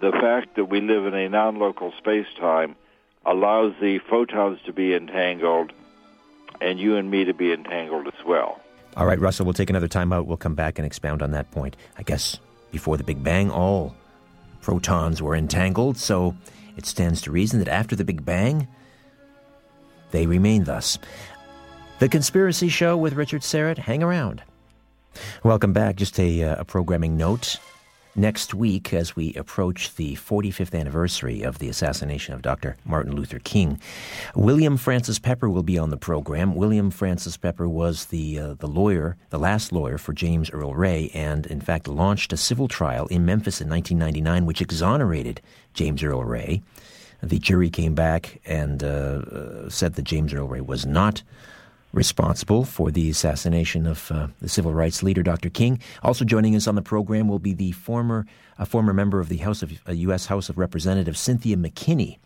[0.00, 2.76] the fact that we live in a non-local space-time
[3.26, 5.72] allows the photons to be entangled
[6.60, 8.60] and you and me to be entangled as well.
[8.96, 10.26] All right, Russell, we'll take another time out.
[10.26, 11.76] We'll come back and expound on that point.
[11.96, 12.38] I guess
[12.70, 13.94] before the Big Bang, all
[14.60, 16.36] protons were entangled, so
[16.76, 18.68] it stands to reason that after the Big Bang,
[20.10, 20.98] they remain thus.
[21.98, 23.78] The Conspiracy Show with Richard Syrett.
[23.78, 24.42] Hang around.
[25.42, 25.96] Welcome back.
[25.96, 27.58] Just a, uh, a programming note
[28.14, 32.76] next week as we approach the 45th anniversary of the assassination of Dr.
[32.84, 33.80] Martin Luther King.
[34.34, 36.54] William Francis Pepper will be on the program.
[36.54, 41.10] William Francis Pepper was the uh, the lawyer, the last lawyer for James Earl Ray,
[41.14, 45.40] and in fact launched a civil trial in Memphis in 1999, which exonerated
[45.74, 46.62] James Earl Ray.
[47.22, 51.22] The jury came back and uh, uh said that James Earl Ray was not
[51.92, 55.50] responsible for the assassination of uh, the civil rights leader, Dr.
[55.50, 55.80] King.
[56.02, 58.26] Also joining us on the program will be the former
[58.58, 60.26] a former member of the House of uh, U.S.
[60.26, 62.18] House of Representatives, Cynthia McKinney,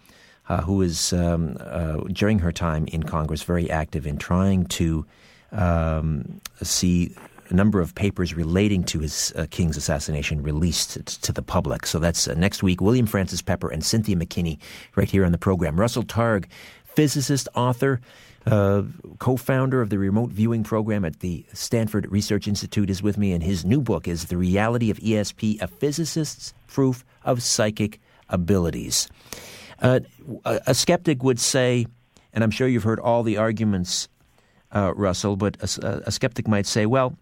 [0.49, 5.07] uh, who is um, uh, during her time in Congress very active in trying to
[5.53, 7.15] um, see
[7.51, 11.87] a number of papers relating to his uh, King's assassination released t- to the public.
[11.87, 12.81] So that's uh, next week.
[12.81, 14.59] William Francis Pepper and Cynthia McKinney
[14.97, 15.79] right here on the program.
[15.79, 16.47] Russell Targ,
[16.85, 18.01] physicist, author
[18.47, 18.83] uh,
[19.19, 23.33] co founder of the remote viewing program at the Stanford Research Institute, is with me,
[23.33, 29.09] and his new book is The Reality of ESP A Physicist's Proof of Psychic Abilities.
[29.81, 30.01] Uh,
[30.45, 31.87] a, skeptic would say,
[32.33, 34.09] and I'm sure you've heard all the arguments,
[34.75, 37.17] uh, Russell, but a, a skeptic might say, well,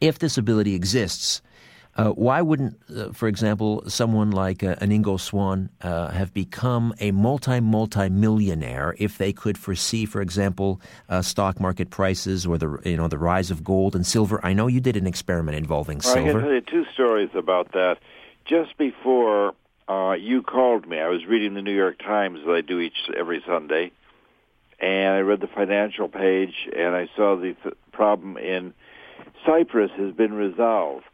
[0.00, 1.42] if this ability exists,
[1.94, 6.94] uh, why wouldn't, uh, for example, someone like uh, an Ingo Swann uh, have become
[7.00, 12.56] a multi multi millionaire if they could foresee, for example, uh, stock market prices or
[12.56, 14.40] the you know the rise of gold and silver?
[14.42, 16.30] I know you did an experiment involving well, silver.
[16.30, 17.98] I can tell you two stories about that.
[18.46, 19.54] Just before
[19.86, 22.96] uh, you called me, I was reading the New York Times as I do each
[23.14, 23.92] every Sunday,
[24.80, 28.72] and I read the financial page, and I saw the th- problem in
[29.44, 31.11] Cyprus has been resolved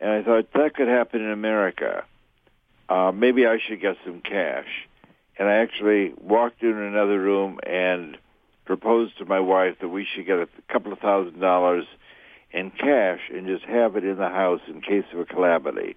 [0.00, 2.04] and I thought that could happen in America.
[2.88, 4.66] Uh, maybe I should get some cash.
[5.38, 8.16] And I actually walked in another room and
[8.64, 11.84] proposed to my wife that we should get a couple of thousand dollars
[12.52, 15.96] in cash and just have it in the house in case of a calamity.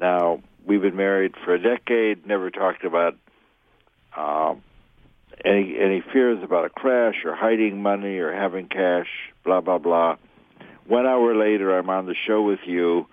[0.00, 3.16] Now, we've been married for a decade, never talked about
[4.16, 4.54] uh,
[5.44, 9.08] any any fears about a crash or hiding money or having cash,
[9.44, 10.16] blah blah blah.
[10.86, 13.06] One hour later, I'm on the show with you,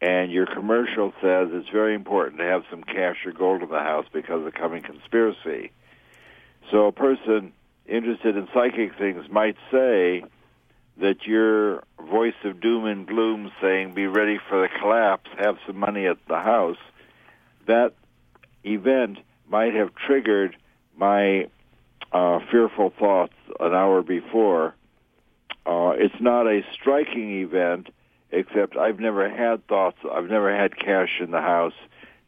[0.00, 3.78] and your commercial says it's very important to have some cash or gold in the
[3.78, 5.72] house because of the coming conspiracy.
[6.70, 7.52] So a person
[7.86, 10.24] interested in psychic things might say
[11.00, 15.78] that your voice of doom and gloom saying be ready for the collapse, have some
[15.78, 16.78] money at the house,
[17.66, 17.92] that
[18.64, 19.18] event
[19.48, 20.56] might have triggered
[20.96, 21.48] my
[22.12, 24.74] uh, fearful thoughts an hour before.
[25.66, 27.88] Uh, it's not a striking event,
[28.30, 31.74] except I've never had thoughts, I've never had cash in the house,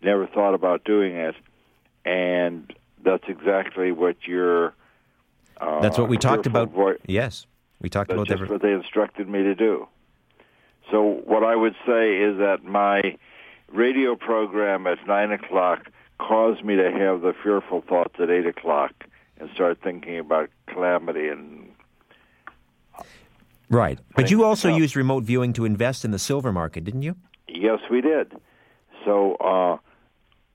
[0.03, 1.35] never thought about doing it,
[2.05, 2.73] and
[3.05, 4.75] that's exactly what you're.
[5.61, 6.71] Uh, that's what we talked about.
[7.07, 7.47] Yes,
[7.81, 8.51] we talked that's about just that.
[8.51, 9.87] what they instructed me to do.
[10.91, 13.17] So what I would say is that my
[13.73, 18.93] radio program at nine o'clock caused me to have the fearful thoughts at eight o'clock
[19.39, 21.60] and start thinking about calamity and
[23.71, 24.01] Right.
[24.17, 27.15] But you also used remote viewing to invest in the silver market, didn't you?
[27.47, 28.33] Yes, we did.
[29.05, 29.79] So, uh,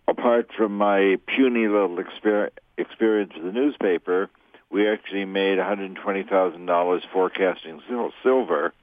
[0.07, 4.29] apart from my puny little exper- experience with the newspaper,
[4.69, 7.81] we actually made $120,000 forecasting
[8.21, 8.73] silver.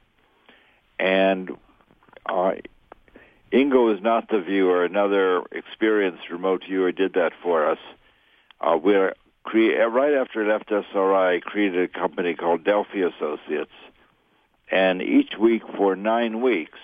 [0.97, 1.51] And
[2.25, 2.53] uh,
[3.51, 4.83] Ingo is not the viewer.
[4.83, 7.79] Another experienced remote viewer did that for us.
[8.59, 13.71] Uh, we're cre- right after it left SRI, I created a company called Delphi Associates
[14.73, 16.79] and each week for nine weeks,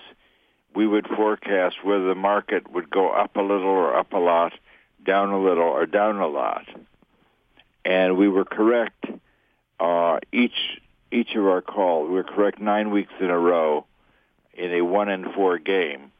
[0.76, 4.52] we would forecast whether the market would go up a little or up a lot,
[5.04, 6.66] down a little or down a lot.
[7.84, 9.06] And we were correct
[9.80, 10.80] uh, each
[11.10, 12.08] each of our calls.
[12.08, 13.86] We were correct nine weeks in a row,
[14.54, 16.12] in a one in four game,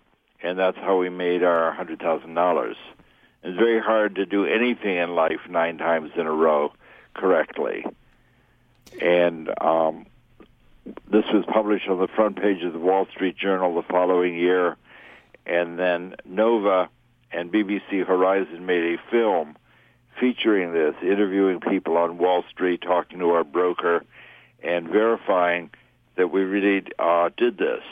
[0.43, 2.77] and that's how we made our hundred thousand dollars.
[3.45, 6.73] It's very hard to do anything in life nine times in a row
[7.15, 7.87] correctly.
[9.01, 10.07] And um,
[11.11, 14.77] this was published on the front page of the Wall Street Journal the following year,
[15.47, 16.89] and then Nova
[17.33, 19.57] and BBC Horizon made a film
[20.19, 24.05] featuring this, interviewing people on Wall Street, talking to our broker,
[24.63, 25.71] and verifying
[26.17, 27.83] that we really uh, did this.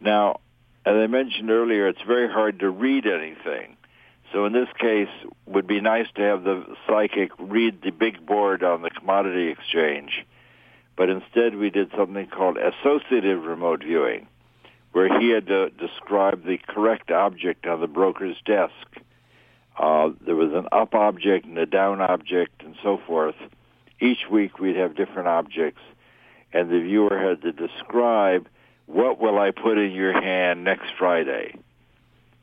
[0.00, 0.40] Now,
[0.84, 3.76] as I mentioned earlier, it's very hard to read anything.
[4.32, 5.08] So in this case,
[5.46, 10.24] would be nice to have the psychic read the big board on the commodity exchange.
[10.96, 14.26] But instead, we did something called associative remote viewing,
[14.92, 18.74] where he had to describe the correct object on the broker's desk.
[19.78, 23.36] Uh, there was an up object and a down object and so forth.
[24.00, 25.80] Each week we'd have different objects,
[26.52, 28.48] and the viewer had to describe
[28.86, 31.54] what will I put in your hand next Friday.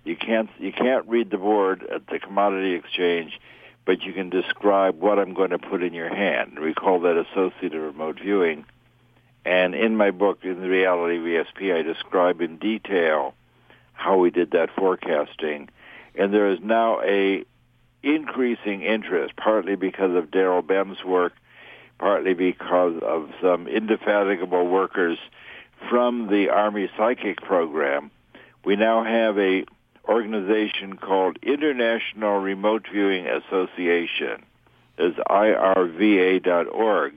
[0.04, 3.40] You can't you can't read the board at the commodity exchange,
[3.90, 6.60] but you can describe what I'm going to put in your hand.
[6.61, 8.66] We call that associative remote viewing.
[9.45, 13.34] And in my book, in the reality of ESP, I describe in detail
[13.94, 15.70] how we did that forecasting.
[16.14, 17.44] And there is now a
[18.03, 21.34] increasing interest, partly because of Daryl Bem's work,
[21.98, 25.18] partly because of some indefatigable workers
[25.90, 28.11] from the Army Psychic Program.
[28.64, 29.66] We now have a
[30.10, 34.44] organization called International Remote Viewing Association.
[34.98, 37.14] It's irva.org.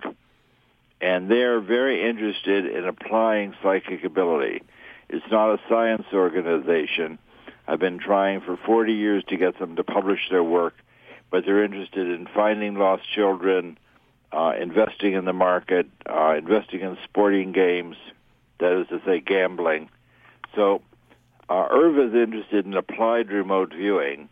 [1.01, 4.62] And they're very interested in applying psychic ability.
[5.09, 7.19] It's not a science organization.
[7.66, 10.74] I've been trying for 40 years to get them to publish their work,
[11.31, 13.78] but they're interested in finding lost children,
[14.32, 17.97] uh, investing in the market, uh, investing in sporting games,
[18.59, 19.89] that is to say, gambling.
[20.55, 20.82] So
[21.48, 24.28] uh, IRVA is interested in applied remote viewing,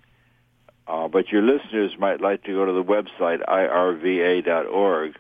[0.87, 5.17] uh, but your listeners might like to go to the website irva.org,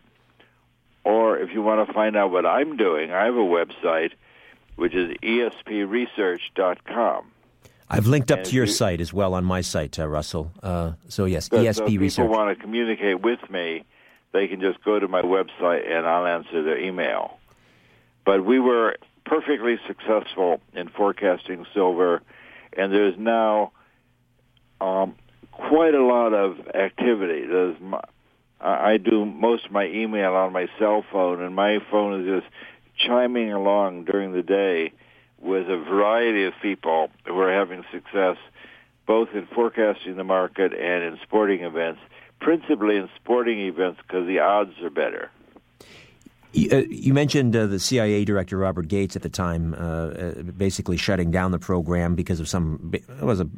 [1.04, 4.12] or if you want to find out what I'm doing, I have a website
[4.76, 7.32] which is espresearch.com.
[7.92, 10.52] I've linked up and to your you, site as well on my site, uh, Russell.
[10.62, 12.24] Uh, so yes, so, ESP so if Research.
[12.24, 13.84] people want to communicate with me,
[14.32, 17.38] they can just go to my website and I'll answer their email.
[18.24, 18.96] But we were
[19.30, 22.20] perfectly successful in forecasting silver,
[22.76, 23.70] and there's now
[24.80, 25.14] um,
[25.52, 27.46] quite a lot of activity.
[27.46, 28.00] There's my,
[28.60, 32.52] I do most of my email on my cell phone, and my phone is just
[33.06, 34.92] chiming along during the day
[35.40, 38.36] with a variety of people who are having success
[39.06, 42.00] both in forecasting the market and in sporting events,
[42.40, 45.30] principally in sporting events because the odds are better.
[46.52, 50.42] You, uh, you mentioned uh, the CIA director Robert Gates at the time, uh, uh,
[50.42, 52.90] basically shutting down the program because of some.
[52.92, 53.48] It was a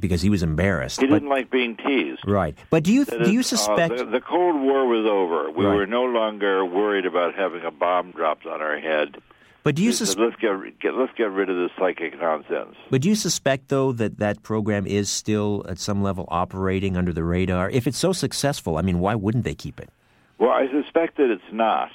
[0.00, 1.00] because he was embarrassed.
[1.00, 2.22] He didn't like being teased.
[2.26, 5.50] Right, but do you do you uh, suspect the, the, Cold War was over?
[5.50, 5.74] We right.
[5.74, 9.16] were no longer worried about having a bomb dropped on our head.
[9.62, 10.20] But do you suspect?
[10.20, 12.76] Let's get, get let's get rid of this psychic nonsense.
[12.90, 17.14] But do you suspect, though, that that program is still at some level operating under
[17.14, 17.70] the radar?
[17.70, 19.88] If it's so successful, I mean, why wouldn't they keep it?
[20.38, 21.90] Well, I suspect that it's not.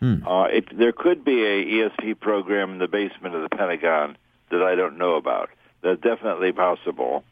[0.00, 0.26] Hmm.
[0.26, 4.16] Uh, it, there could be a ESP program in the basement of the Pentagon
[4.50, 5.50] that I don't know about.
[5.82, 7.24] That's definitely possible.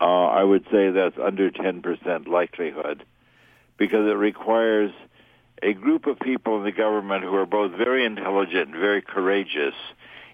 [0.00, 3.04] Uh, I would say that's under 10% likelihood
[3.76, 4.92] because it requires
[5.62, 9.74] a group of people in the government who are both very intelligent and very courageous,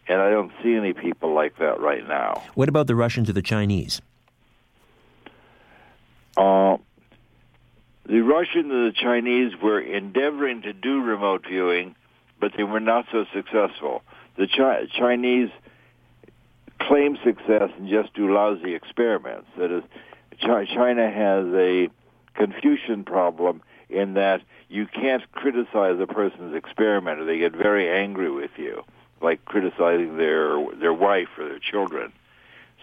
[0.08, 2.42] and I don't see any people like that right now.
[2.54, 4.00] What about the Russians or the Chinese?
[6.36, 6.78] Uh,
[8.10, 11.94] the Russians and the Chinese were endeavoring to do remote viewing,
[12.40, 14.02] but they were not so successful.
[14.36, 15.50] The Chi- Chinese
[16.80, 19.46] claim success and just do lousy experiments.
[19.56, 19.84] That is,
[20.40, 21.88] China has a
[22.34, 28.30] Confucian problem in that you can't criticize a person's experiment or they get very angry
[28.30, 28.82] with you,
[29.20, 32.12] like criticizing their their wife or their children.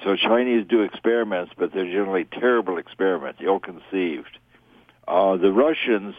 [0.03, 4.37] So Chinese do experiments, but they're generally terrible experiments, ill-conceived.
[5.07, 6.15] Uh, the Russians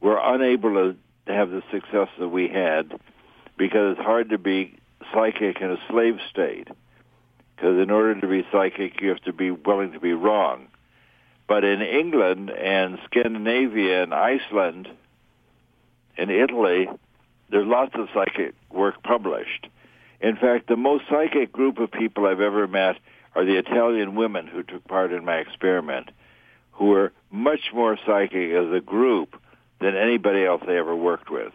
[0.00, 0.96] were unable to,
[1.26, 2.92] to have the success that we had
[3.56, 4.74] because it's hard to be
[5.12, 6.68] psychic in a slave state.
[7.54, 10.68] Because in order to be psychic, you have to be willing to be wrong.
[11.46, 14.88] But in England and Scandinavia and Iceland
[16.16, 16.88] and Italy,
[17.50, 19.66] there's lots of psychic work published.
[20.20, 22.96] In fact, the most psychic group of people I've ever met
[23.34, 26.10] are the Italian women who took part in my experiment
[26.72, 29.40] who were much more psychic as a group
[29.80, 31.52] than anybody else they ever worked with.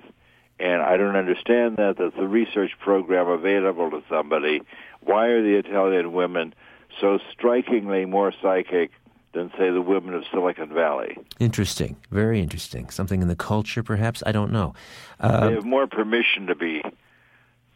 [0.59, 1.97] And I don't understand that.
[1.97, 4.61] That's a research program available to somebody.
[5.01, 6.53] Why are the Italian women
[7.01, 8.91] so strikingly more psychic
[9.33, 11.17] than, say, the women of Silicon Valley?
[11.39, 11.97] Interesting.
[12.09, 12.89] Very interesting.
[12.89, 14.23] Something in the culture, perhaps?
[14.25, 14.73] I don't know.
[15.19, 16.81] Uh, they have more permission to be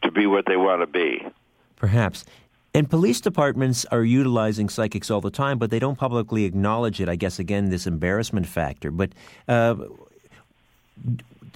[0.02, 1.26] to be what they want to be.
[1.76, 2.24] Perhaps.
[2.72, 7.08] And police departments are utilizing psychics all the time, but they don't publicly acknowledge it.
[7.08, 8.92] I guess, again, this embarrassment factor.
[8.92, 9.10] But
[9.48, 9.74] uh,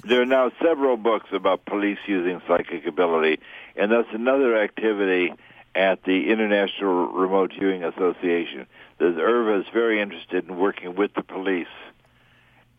[0.03, 3.41] there are now several books about police using psychic ability,
[3.77, 5.33] and that's another activity
[5.75, 8.67] at the International Remote Viewing Association.
[8.99, 11.67] The IRVA is very interested in working with the police,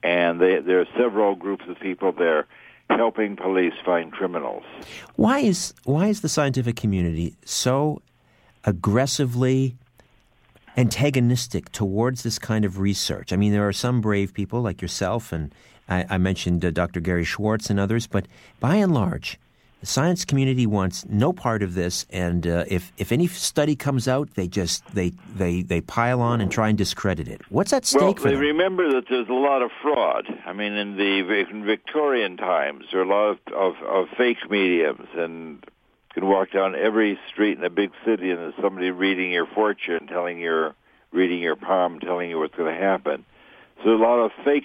[0.04, 2.48] and they, there are several groups of people there
[2.90, 4.64] helping police find criminals.
[5.16, 8.02] Why is why is the scientific community so
[8.66, 9.76] aggressively
[10.78, 13.32] antagonistic towards this kind of research?
[13.32, 15.54] I mean, there are some brave people like yourself and
[15.88, 17.00] I, I mentioned uh, Dr.
[17.00, 18.28] Gary Schwartz and others, but
[18.60, 19.40] by and large,
[19.82, 24.08] the science community wants no part of this, and uh, if if any study comes
[24.08, 27.42] out, they just they they they pile on and try and discredit it.
[27.50, 28.40] What's at stake well, for them?
[28.40, 30.26] remember that there's a lot of fraud.
[30.46, 34.50] I mean, in the in Victorian times, there are a lot of, of, of fake
[34.50, 35.64] mediums, and
[36.16, 40.08] can walk down every street in a big city, and there's somebody reading your fortune,
[40.08, 40.74] telling your
[41.12, 43.26] reading your palm, telling you what's going to happen.
[43.84, 44.64] So a lot of fake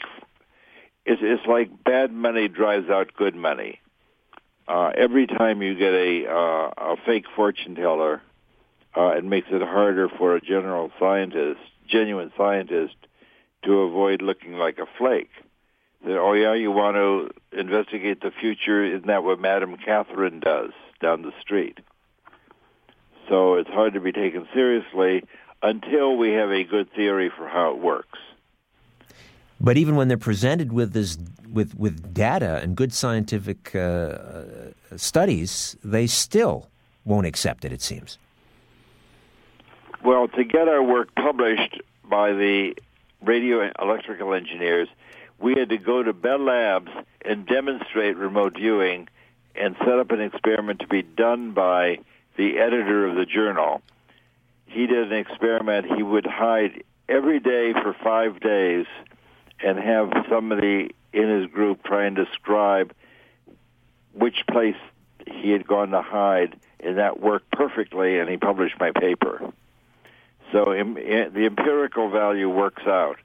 [1.04, 3.80] it's, it's like bad money drives out good money.
[4.68, 8.22] Uh, every time you get a uh, a fake fortune teller,
[8.96, 12.94] uh, it makes it harder for a general scientist, genuine scientist,
[13.64, 15.30] to avoid looking like a flake.
[16.04, 18.84] That oh yeah, you want to investigate the future?
[18.84, 20.70] Isn't that what Madame Catherine does
[21.00, 21.78] down the street?
[23.28, 25.24] So it's hard to be taken seriously
[25.62, 28.18] until we have a good theory for how it works.
[29.60, 31.18] But even when they're presented with this,
[31.52, 34.42] with with data and good scientific uh,
[34.96, 36.68] studies, they still
[37.04, 37.72] won't accept it.
[37.72, 38.18] It seems.
[40.02, 42.74] Well, to get our work published by the
[43.22, 44.88] radio electrical engineers,
[45.38, 46.90] we had to go to Bell Labs
[47.22, 49.08] and demonstrate remote viewing
[49.60, 51.98] and set up an experiment to be done by
[52.36, 53.82] the editor of the journal.
[54.66, 55.86] He did an experiment.
[55.94, 58.86] He would hide every day for five days
[59.62, 62.94] and have somebody in his group try and describe
[64.14, 64.76] which place
[65.26, 69.52] he had gone to hide, and that worked perfectly, and he published my paper.
[70.52, 73.16] So the empirical value works out.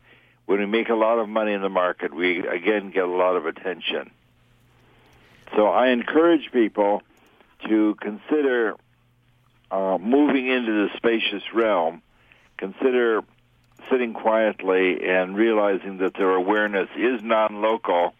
[0.45, 3.35] When we make a lot of money in the market, we again get a lot
[3.35, 4.11] of attention.
[5.55, 7.03] So I encourage people
[7.67, 8.75] to consider
[9.71, 12.01] uh, moving into the spacious realm.
[12.57, 13.21] Consider
[13.89, 18.13] sitting quietly and realizing that their awareness is non-local,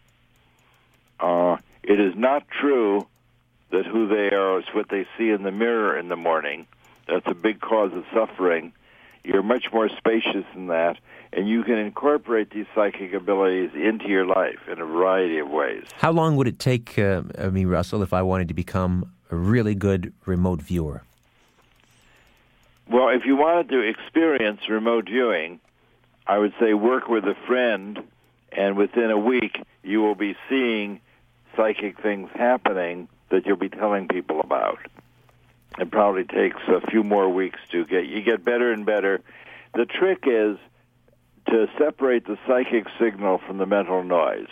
[1.20, 3.08] uh, it is not true
[3.72, 6.68] that who they are is what they see in the mirror in the morning.
[7.08, 8.74] That's a big cause of suffering.
[9.24, 10.98] You're much more spacious than that,
[11.36, 15.84] and you can incorporate these psychic abilities into your life in a variety of ways.
[15.98, 19.76] How long would it take uh, me, Russell, if I wanted to become a really
[19.76, 21.04] good remote viewer?
[22.90, 25.60] Well, if you wanted to experience remote viewing,
[26.26, 28.02] I would say work with a friend,
[28.52, 31.02] and within a week you will be seeing
[31.58, 34.80] psychic things happening that you'll be telling people about.
[35.78, 39.20] It probably takes a few more weeks to get you get better and better.
[39.74, 40.58] The trick is
[41.48, 44.50] to separate the psychic signal from the mental noise.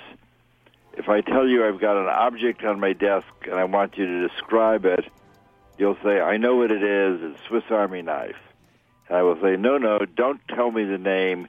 [0.95, 4.05] If I tell you I've got an object on my desk and I want you
[4.05, 5.05] to describe it,
[5.77, 8.37] you'll say, I know what it is, it's Swiss Army knife.
[9.07, 11.47] And I will say, no, no, don't tell me the name.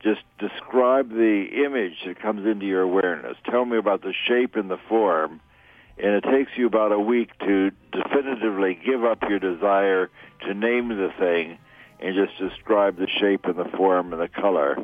[0.00, 3.36] Just describe the image that comes into your awareness.
[3.50, 5.40] Tell me about the shape and the form.
[5.98, 10.10] And it takes you about a week to definitively give up your desire
[10.42, 11.58] to name the thing
[12.00, 14.76] and just describe the shape and the form and the color.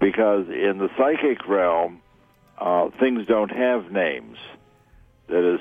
[0.00, 2.02] Because in the psychic realm,
[2.58, 4.38] uh, things don't have names.
[5.28, 5.60] That is,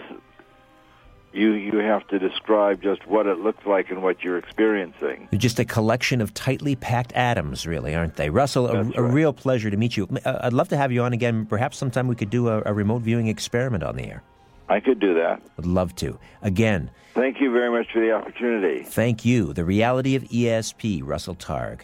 [1.34, 5.28] you you have to describe just what it looks like and what you're experiencing.
[5.32, 8.30] They're just a collection of tightly packed atoms, really, aren't they?
[8.30, 8.96] Russell, a, right.
[8.98, 10.08] a, real pleasure to meet you.
[10.24, 11.46] Uh, I'd love to have you on again.
[11.46, 14.24] Perhaps sometime we could do a, a remote viewing experiment on the air.
[14.70, 15.42] I could do that.
[15.58, 16.20] Would love to.
[16.42, 16.90] Again.
[17.14, 18.84] Thank you very much for the opportunity.
[18.84, 19.54] Thank you.
[19.54, 21.82] The reality of ESP, Russell Targ.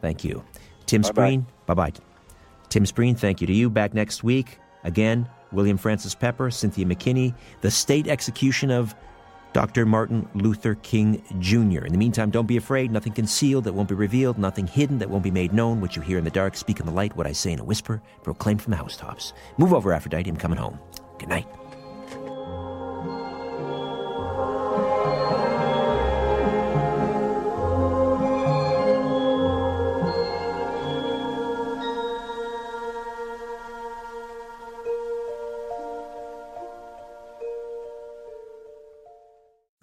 [0.00, 0.44] Thank you.
[0.86, 1.30] Tim Bye-bye.
[1.30, 1.92] Spreen, bye bye.
[2.68, 3.70] Tim Spreen, thank you to you.
[3.70, 4.58] Back next week.
[4.84, 8.94] Again, William Francis Pepper, Cynthia McKinney, the state execution of
[9.54, 9.86] Dr.
[9.86, 11.84] Martin Luther King Jr.
[11.84, 12.92] In the meantime, don't be afraid.
[12.92, 15.80] Nothing concealed that won't be revealed, nothing hidden that won't be made known.
[15.80, 17.16] What you hear in the dark, speak in the light.
[17.16, 19.32] What I say in a whisper, proclaim from the housetops.
[19.56, 20.28] Move over, Aphrodite.
[20.30, 20.78] I'm coming home.
[21.18, 21.48] Good night.